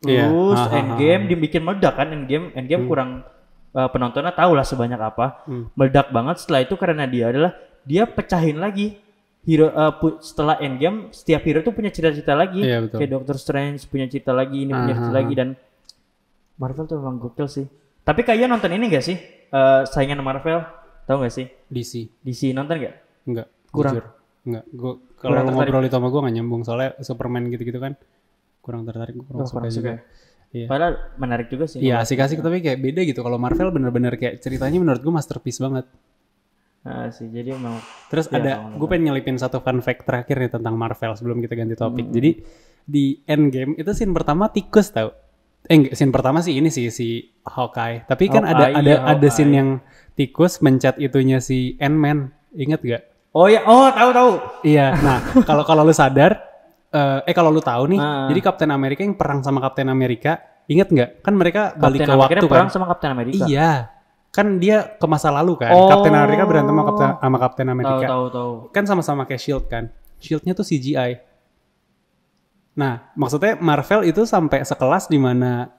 Iya. 0.00 0.30
ha, 0.30 0.62
ha, 0.64 0.76
Endgame 0.78 1.22
ha. 1.24 1.28
dibikin 1.28 1.62
meledak 1.62 1.94
kan 1.94 2.08
Endgame, 2.08 2.54
Endgame 2.54 2.84
kurang 2.86 3.10
eh, 3.72 3.88
penontonnya 3.90 4.30
tahu 4.30 4.54
lah 4.54 4.62
sebanyak 4.62 4.96
apa. 4.96 5.42
Hmm. 5.44 5.70
Meledak 5.74 6.10
banget 6.10 6.38
setelah 6.38 6.60
itu 6.62 6.74
karena 6.74 7.04
dia 7.04 7.30
adalah 7.30 7.52
dia 7.82 8.04
pecahin 8.04 8.58
lagi 8.58 9.00
hero 9.42 9.72
pu- 9.96 10.20
setelah 10.20 10.60
Endgame 10.60 11.08
setiap 11.08 11.40
hero 11.40 11.64
tuh 11.64 11.72
punya 11.72 11.88
cita-cita 11.88 12.36
lagi 12.36 12.60
Iya, 12.60 12.84
betul. 12.84 12.98
kayak 13.00 13.10
Doctor 13.16 13.36
Strange 13.38 13.80
punya 13.88 14.04
cita 14.04 14.36
lagi 14.36 14.68
ini 14.68 14.76
punya 14.76 14.94
ah, 14.94 15.08
lagi 15.08 15.32
dan 15.32 15.56
Marvel 16.58 16.84
tuh 16.84 16.98
memang 17.00 17.16
gokil 17.16 17.48
sih 17.48 17.64
tapi 18.02 18.24
kalian 18.24 18.50
nonton 18.50 18.72
ini 18.72 18.88
gak 18.88 19.04
sih 19.04 19.16
Eh, 19.48 19.82
saingan 19.88 20.20
Marvel 20.20 20.60
tahu 21.08 21.24
gak 21.24 21.32
sih 21.32 21.48
DC. 21.72 22.04
DC 22.20 22.52
nonton 22.52 22.76
gak 22.76 23.00
Enggak. 23.24 23.48
Kurang. 23.72 23.92
Jujur. 23.96 24.04
Enggak. 24.44 24.64
Gue 24.68 24.92
kalau 25.16 25.40
ngobrol 25.46 25.80
itu 25.80 25.96
sama 25.96 26.12
gue 26.12 26.20
gak 26.20 26.34
nyambung 26.36 26.60
soalnya 26.60 26.92
Superman 27.00 27.48
gitu-gitu 27.48 27.80
kan 27.80 27.96
kurang 28.68 28.84
tertarik 28.84 29.16
kurang 29.16 29.40
Oh, 29.40 29.48
suka 29.48 29.64
kurang 29.64 29.72
juga. 29.72 29.92
suka. 29.96 30.26
Iya. 30.48 30.64
padahal 30.64 30.94
menarik 31.20 31.52
juga 31.52 31.68
sih 31.68 31.76
Iya 31.80 32.00
asik-asik 32.00 32.40
tapi 32.40 32.60
kayak 32.60 32.80
beda 32.80 33.00
gitu. 33.04 33.20
Kalau 33.20 33.36
Marvel 33.36 33.68
bener-bener 33.68 34.16
kayak 34.16 34.40
ceritanya 34.40 34.76
menurut 34.76 35.00
gue 35.00 35.12
masterpiece 35.12 35.60
banget. 35.60 35.84
Nah, 36.78 37.12
sih 37.12 37.28
jadi 37.28 37.52
emang 37.52 37.76
Terus 38.08 38.32
Iya, 38.32 38.36
ada, 38.40 38.52
gue 38.72 38.86
pengen 38.88 39.12
nyelipin 39.12 39.36
satu 39.36 39.60
fun 39.60 39.84
fact 39.84 40.08
terakhir 40.08 40.40
nih 40.40 40.48
tentang 40.48 40.72
Marvel 40.72 41.12
sebelum 41.12 41.40
kita 41.40 41.52
ganti 41.52 41.76
topik. 41.76 42.08
Hmm. 42.08 42.14
Jadi 42.16 42.30
di 42.84 43.20
Endgame 43.24 43.76
itu 43.76 43.92
scene 43.92 44.16
pertama 44.16 44.48
tikus 44.48 44.88
tau. 44.88 45.12
Eh 45.68 45.92
scene 45.92 46.08
pertama 46.08 46.40
sih 46.40 46.56
ini 46.56 46.72
sih 46.72 46.88
si 46.88 47.28
Hawkeye. 47.44 48.08
Tapi 48.08 48.24
kan 48.32 48.48
ada 48.48 48.72
Hawkeye, 48.72 48.80
ada 48.80 48.92
iya, 48.94 49.04
ada 49.04 49.28
scene 49.28 49.52
yang 49.52 49.68
tikus 50.16 50.64
mencet 50.64 50.96
itunya 50.96 51.44
si 51.44 51.76
Ant-Man. 51.76 52.32
Ingat 52.56 52.80
gak? 52.80 53.02
oh 53.28 53.44
ya 53.44 53.60
oh 53.68 53.92
tahu 53.92 54.10
tahu 54.16 54.30
Iya. 54.64 54.96
Nah 55.04 55.20
kalau 55.44 55.60
kalau 55.68 55.84
lu 55.84 55.92
sadar, 55.92 56.47
eh, 56.98 57.18
eh 57.24 57.34
kalau 57.34 57.48
lu 57.48 57.62
tahu 57.62 57.94
nih, 57.94 58.00
Ah. 58.00 58.26
jadi 58.26 58.40
Captain 58.42 58.70
America 58.70 59.00
yang 59.00 59.14
perang 59.14 59.40
sama 59.40 59.62
Captain 59.62 59.86
America, 59.86 60.36
inget 60.66 60.90
nggak? 60.90 61.22
Kan 61.22 61.34
mereka 61.34 61.72
balik 61.74 62.02
Captain 62.02 62.08
ke 62.08 62.12
America 62.12 62.34
waktu 62.34 62.46
perang 62.50 62.66
kan? 62.66 62.74
sama 62.74 62.86
Captain 62.90 63.10
America 63.14 63.44
Iya. 63.46 63.72
Kan 64.28 64.46
dia 64.58 64.76
ke 64.92 65.06
masa 65.06 65.32
lalu 65.32 65.56
kan. 65.56 65.72
Oh. 65.72 65.88
Captain 65.88 66.12
America 66.12 66.44
berantem 66.44 66.74
sama 66.74 66.82
Captain, 66.84 67.10
sama 67.16 67.36
Captain 67.38 67.66
tahu 67.66 67.74
America. 67.74 68.06
tahu 68.06 68.24
tahu 68.28 68.52
Kan 68.70 68.84
sama-sama 68.84 69.22
kayak 69.24 69.40
Shield 69.40 69.64
kan. 69.66 69.84
Shieldnya 70.18 70.52
tuh 70.52 70.66
CGI. 70.66 71.10
Nah, 72.74 73.10
maksudnya 73.14 73.58
Marvel 73.58 74.06
itu 74.06 74.22
sampai 74.22 74.62
sekelas 74.62 75.06
di 75.06 75.18
mana 75.18 75.70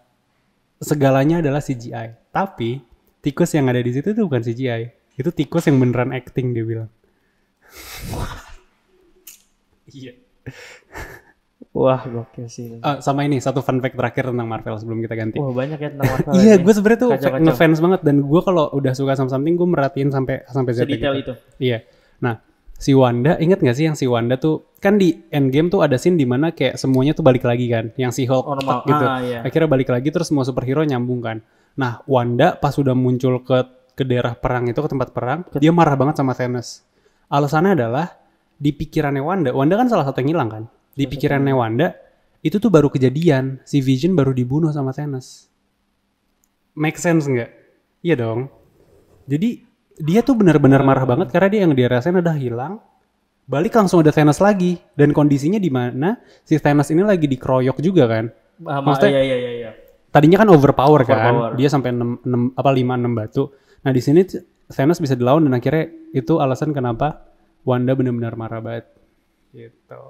segalanya 0.80 1.40
adalah 1.40 1.60
CGI. 1.60 2.32
Tapi 2.32 2.80
tikus 3.20 3.52
yang 3.52 3.68
ada 3.68 3.80
di 3.80 3.92
situ 3.92 4.12
tuh 4.12 4.24
bukan 4.24 4.42
CGI. 4.42 4.84
Itu 5.16 5.30
tikus 5.30 5.68
yang 5.68 5.78
beneran 5.78 6.12
acting 6.12 6.52
dia 6.52 6.64
bilang. 6.64 6.90
Iya. 9.88 10.14
wah 11.72 12.02
gokil 12.02 12.46
sih 12.46 12.78
Eh, 12.78 12.98
sama 13.00 13.24
ini 13.24 13.38
satu 13.38 13.60
fun 13.60 13.78
fact 13.78 13.94
terakhir 13.94 14.28
tentang 14.28 14.46
Marvel 14.46 14.76
sebelum 14.76 15.00
kita 15.00 15.14
ganti. 15.14 15.38
wah 15.38 15.52
banyak 15.52 15.78
ya 15.78 15.90
tentang 15.92 16.08
Marvel 16.10 16.32
Iya, 16.36 16.56
gue 16.58 16.74
sebenarnya 16.74 17.00
tuh 17.00 17.10
Kacau, 17.12 17.30
kacau. 17.30 17.44
ngefans 17.46 17.78
banget 17.80 18.02
dan 18.02 18.16
gue 18.20 18.42
kalau 18.42 18.66
udah 18.72 18.94
suka 18.94 19.14
sama 19.14 19.30
something 19.30 19.54
gue 19.54 19.68
merhatiin 19.68 20.10
sampai 20.10 20.44
sampai 20.46 20.72
Z 20.72 20.78
sedetail 20.82 21.14
gitu. 21.16 21.34
itu 21.34 21.34
Iya. 21.62 21.78
Nah, 22.20 22.36
si 22.74 22.92
Wanda, 22.92 23.36
inget 23.38 23.60
gak 23.60 23.74
sih 23.74 23.86
yang 23.86 23.94
si 23.94 24.06
Wanda 24.06 24.36
tuh 24.36 24.76
kan 24.78 24.96
di 24.96 25.24
Endgame 25.30 25.68
tuh 25.68 25.80
ada 25.80 25.96
scene 25.96 26.16
di 26.16 26.24
mana 26.24 26.50
kayak 26.50 26.76
semuanya 26.76 27.12
tuh 27.12 27.22
balik 27.22 27.44
lagi 27.44 27.68
kan, 27.68 27.92
yang 27.96 28.10
si 28.10 28.24
Hulk 28.24 28.44
Normal. 28.50 28.80
gitu. 28.86 29.06
Ah, 29.06 29.20
iya. 29.20 29.40
Akhirnya 29.42 29.68
balik 29.68 29.90
lagi 29.90 30.10
terus 30.10 30.28
semua 30.28 30.42
superhero 30.42 30.82
nyambung 30.82 31.20
kan. 31.20 31.38
Nah, 31.76 32.00
Wanda 32.06 32.56
pas 32.56 32.72
udah 32.74 32.92
muncul 32.94 33.40
ke 33.40 33.64
ke 33.94 34.04
daerah 34.04 34.32
perang 34.32 34.64
itu 34.66 34.76
ke 34.78 34.88
tempat 34.88 35.12
perang, 35.12 35.44
dia 35.54 35.70
marah 35.70 35.94
banget 35.94 36.16
sama 36.18 36.32
Thanos. 36.32 36.88
Alasannya 37.28 37.76
adalah 37.76 38.16
di 38.60 38.76
pikirannya 38.76 39.24
Wanda, 39.24 39.50
Wanda 39.56 39.80
kan 39.80 39.88
salah 39.88 40.04
satu 40.04 40.20
yang 40.20 40.36
hilang 40.36 40.50
kan. 40.52 40.64
Di 40.94 41.08
pikirannya 41.08 41.56
Wanda 41.56 41.96
itu 42.40 42.60
tuh 42.60 42.68
baru 42.68 42.92
kejadian, 42.92 43.64
si 43.64 43.80
Vision 43.80 44.14
baru 44.14 44.36
dibunuh 44.36 44.70
sama 44.70 44.92
Thanos. 44.92 45.48
Make 46.76 47.00
sense 47.00 47.26
nggak? 47.26 47.50
Iya 48.04 48.16
dong. 48.16 48.48
Jadi 49.28 49.64
dia 50.00 50.24
tuh 50.24 50.36
benar-benar 50.36 50.80
marah 50.84 51.04
banget 51.04 51.28
karena 51.30 51.48
dia 51.48 51.62
yang 51.68 51.74
dia 51.76 51.88
rasain 51.88 52.16
udah 52.16 52.36
hilang. 52.36 52.80
Balik 53.50 53.74
langsung 53.74 54.00
ada 54.00 54.14
Thanos 54.14 54.38
lagi 54.40 54.78
dan 54.94 55.10
kondisinya 55.10 55.58
di 55.58 55.74
mana 55.74 56.22
si 56.46 56.56
Thanos 56.56 56.92
ini 56.94 57.02
lagi 57.02 57.26
dikeroyok 57.26 57.78
juga 57.82 58.06
kan. 58.06 58.26
Ah, 58.64 58.80
ma- 58.80 58.94
Maksudnya- 58.94 59.16
iya 59.16 59.24
iya 59.26 59.38
iya 59.38 59.52
iya. 59.58 59.72
Tadinya 60.10 60.42
kan 60.42 60.50
overpower, 60.50 61.06
Overpower. 61.06 61.54
kan. 61.54 61.58
Dia 61.58 61.70
sampai 61.70 61.94
6, 61.94 62.58
apa 62.58 62.70
5 62.74 62.98
6 62.98 63.14
batu. 63.14 63.54
Nah, 63.86 63.92
di 63.94 64.02
sini 64.02 64.26
Thanos 64.68 64.98
bisa 64.98 65.14
dilawan 65.14 65.46
dan 65.46 65.54
akhirnya 65.54 65.86
itu 66.12 66.38
alasan 66.38 66.74
kenapa 66.74 67.30
Wanda 67.68 67.92
benar-benar 67.96 68.36
marah 68.40 68.62
banget. 68.64 68.86
Gitu. 69.52 70.02